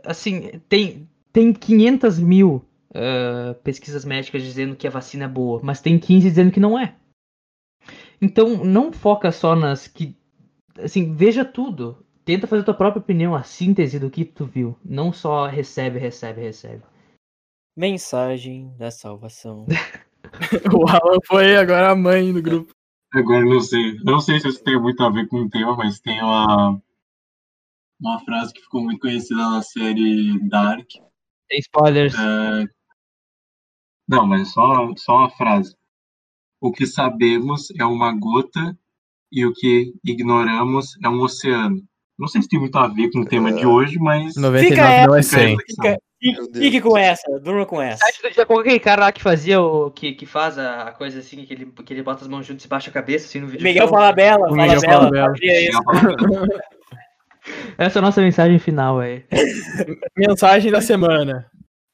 assim, 0.04 0.60
tem, 0.68 1.08
tem 1.32 1.52
500 1.52 2.18
mil 2.18 2.64
ah, 2.94 3.54
pesquisas 3.64 4.04
médicas 4.04 4.42
dizendo 4.42 4.76
que 4.76 4.86
a 4.86 4.90
vacina 4.90 5.24
é 5.24 5.28
boa, 5.28 5.60
mas 5.62 5.80
tem 5.80 5.98
15 5.98 6.28
dizendo 6.28 6.52
que 6.52 6.60
não 6.60 6.78
é. 6.78 6.94
Então, 8.20 8.64
não 8.64 8.92
foca 8.92 9.32
só 9.32 9.56
nas 9.56 9.88
que, 9.88 10.16
assim, 10.78 11.14
veja 11.14 11.44
tudo. 11.44 12.04
Tenta 12.24 12.46
fazer 12.46 12.62
tua 12.62 12.74
própria 12.74 13.00
opinião, 13.00 13.34
a 13.34 13.42
síntese 13.42 13.98
do 13.98 14.08
que 14.08 14.24
tu 14.24 14.46
viu. 14.46 14.78
Não 14.84 15.12
só 15.12 15.46
recebe, 15.46 15.98
recebe, 15.98 16.40
recebe. 16.40 16.82
Mensagem 17.76 18.72
da 18.78 18.90
salvação. 18.90 19.66
O 20.72 20.88
Alan 20.88 21.18
foi 21.26 21.56
agora 21.56 21.90
a 21.90 21.96
mãe 21.96 22.32
do 22.32 22.40
grupo. 22.40 22.72
Agora 23.12 23.44
não 23.44 23.60
sei. 23.60 23.96
Não 24.04 24.20
sei 24.20 24.38
se 24.38 24.48
isso 24.48 24.62
tem 24.62 24.80
muito 24.80 25.02
a 25.02 25.10
ver 25.10 25.26
com 25.26 25.38
o 25.38 25.50
tema, 25.50 25.76
mas 25.76 25.98
tem 25.98 26.22
uma, 26.22 26.80
uma 28.02 28.18
frase 28.24 28.52
que 28.52 28.60
ficou 28.60 28.82
muito 28.82 29.00
conhecida 29.00 29.36
na 29.40 29.62
série 29.62 30.38
Dark. 30.48 30.86
Tem 31.48 31.58
spoilers. 31.60 32.14
É, 32.14 32.64
Não, 34.08 34.26
mas 34.26 34.52
só, 34.52 34.92
só 34.96 35.16
uma 35.18 35.30
frase. 35.30 35.74
O 36.60 36.72
que 36.72 36.86
sabemos 36.86 37.68
é 37.78 37.84
uma 37.84 38.12
gota 38.12 38.76
e 39.30 39.44
o 39.46 39.52
que 39.52 39.92
ignoramos 40.04 40.96
é 41.02 41.08
um 41.08 41.20
oceano. 41.22 41.82
Não 42.18 42.28
sei 42.28 42.42
se 42.42 42.48
tem 42.48 42.60
muito 42.60 42.76
a 42.76 42.86
ver 42.86 43.10
com 43.10 43.20
o 43.20 43.24
tema 43.26 43.52
de 43.52 43.66
hoje, 43.66 43.98
mas. 43.98 44.36
99 44.36 44.68
Fica 44.68 45.06
não 45.06 45.16
é 45.16 45.22
Fica 45.22 45.36
aí 45.36 45.44
a 45.44 45.46
100. 45.46 45.48
reflexão. 45.56 45.84
Fica, 46.22 46.42
Meu 46.52 46.62
fique, 46.62 46.80
com 46.80 46.96
essa, 46.96 47.40
durma 47.40 47.66
com 47.66 47.82
essa. 47.82 48.04
Já 48.32 48.46
com 48.46 48.58
aquele 48.60 48.78
cara 48.78 49.00
lá 49.06 49.12
que 49.12 49.20
fazia 49.22 49.60
o. 49.60 49.90
que, 49.90 50.12
que 50.12 50.24
faz 50.26 50.56
a, 50.56 50.82
a 50.88 50.92
coisa 50.92 51.18
assim, 51.18 51.44
que 51.44 51.52
ele, 51.52 51.66
que 51.66 51.92
ele 51.92 52.02
bota 52.02 52.22
as 52.22 52.28
mãos 52.28 52.46
juntas 52.46 52.64
e 52.64 52.68
baixa 52.68 52.90
a 52.90 52.92
cabeça 52.92 53.26
assim 53.26 53.40
no 53.40 53.48
vídeo. 53.48 53.64
Miguel 53.64 53.88
Falabella, 53.88 54.46
O 54.48 54.54
Miguel 54.54 54.80
Falabella, 54.80 55.00
Falabella. 55.00 55.30
fazia 55.30 55.68
isso. 55.68 55.80
Essa 57.76 57.98
é 57.98 58.00
a 58.00 58.02
nossa 58.02 58.20
mensagem 58.20 58.58
final 58.58 59.00
aí. 59.00 59.24
Mensagem 60.16 60.70
da 60.70 60.80
semana. 60.80 61.50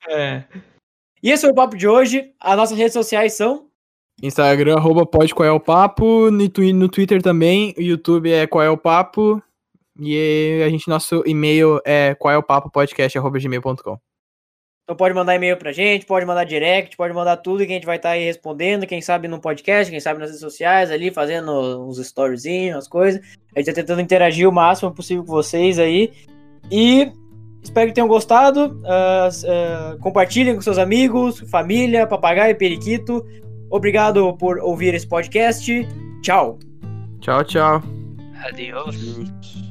É. 0.08 0.44
E 1.22 1.30
esse 1.30 1.42
foi 1.42 1.50
o 1.50 1.54
papo 1.54 1.76
de 1.76 1.88
hoje. 1.88 2.32
As 2.40 2.56
nossas 2.56 2.76
redes 2.76 2.92
sociais 2.92 3.32
são. 3.34 3.66
Instagram, 4.22 4.76
arroba 4.76 5.06
pode 5.06 5.34
qual 5.34 5.48
é 5.48 5.52
o 5.52 5.60
papo. 5.60 6.30
No, 6.30 6.48
twi- 6.48 6.72
no 6.72 6.88
Twitter 6.88 7.22
também. 7.22 7.74
O 7.78 7.82
YouTube 7.82 8.30
é 8.32 8.46
qual 8.46 8.62
é 8.62 8.70
o 8.70 8.76
papo. 8.76 9.42
E 10.00 10.62
a 10.64 10.68
gente, 10.68 10.88
nosso 10.88 11.22
e-mail 11.26 11.80
é 11.84 12.14
qual 12.14 12.32
é 12.32 12.38
o 12.38 12.42
papo 12.42 12.70
podcast, 12.70 13.16
arroba 13.18 13.38
gmail.com. 13.38 13.98
Então 14.88 14.96
pode 14.96 15.14
mandar 15.14 15.34
e-mail 15.34 15.54
pra 15.58 15.70
gente, 15.70 16.06
pode 16.06 16.24
mandar 16.24 16.44
direct, 16.44 16.96
pode 16.96 17.12
mandar 17.12 17.36
tudo 17.36 17.58
que 17.58 17.70
a 17.70 17.74
gente 17.74 17.84
vai 17.84 17.96
estar 17.96 18.12
aí 18.12 18.24
respondendo. 18.24 18.86
Quem 18.86 19.02
sabe 19.02 19.28
no 19.28 19.38
podcast, 19.38 19.90
quem 19.90 20.00
sabe 20.00 20.18
nas 20.18 20.30
redes 20.30 20.40
sociais, 20.40 20.90
ali 20.90 21.10
fazendo 21.10 21.52
uns 21.86 21.98
storyzinhos, 21.98 22.78
as 22.78 22.88
coisas. 22.88 23.20
A 23.54 23.58
gente 23.60 23.66
tá 23.66 23.74
tentando 23.74 24.00
interagir 24.00 24.48
o 24.48 24.52
máximo 24.52 24.90
possível 24.90 25.22
com 25.22 25.30
vocês 25.30 25.78
aí. 25.78 26.10
E 26.70 27.12
espero 27.62 27.88
que 27.88 27.92
tenham 27.96 28.08
gostado. 28.08 28.80
S- 29.26 29.46
ah, 29.46 29.98
compartilhem 30.00 30.54
com 30.54 30.62
seus 30.62 30.78
amigos, 30.78 31.40
família, 31.50 32.06
papagaio, 32.06 32.56
periquito. 32.56 33.22
Obrigado 33.68 34.34
por 34.38 34.56
ouvir 34.58 34.94
esse 34.94 35.06
podcast. 35.06 35.86
Tchau. 36.22 36.58
Tchau, 37.20 37.44
tchau. 37.44 37.82
Adeus. 38.42 39.67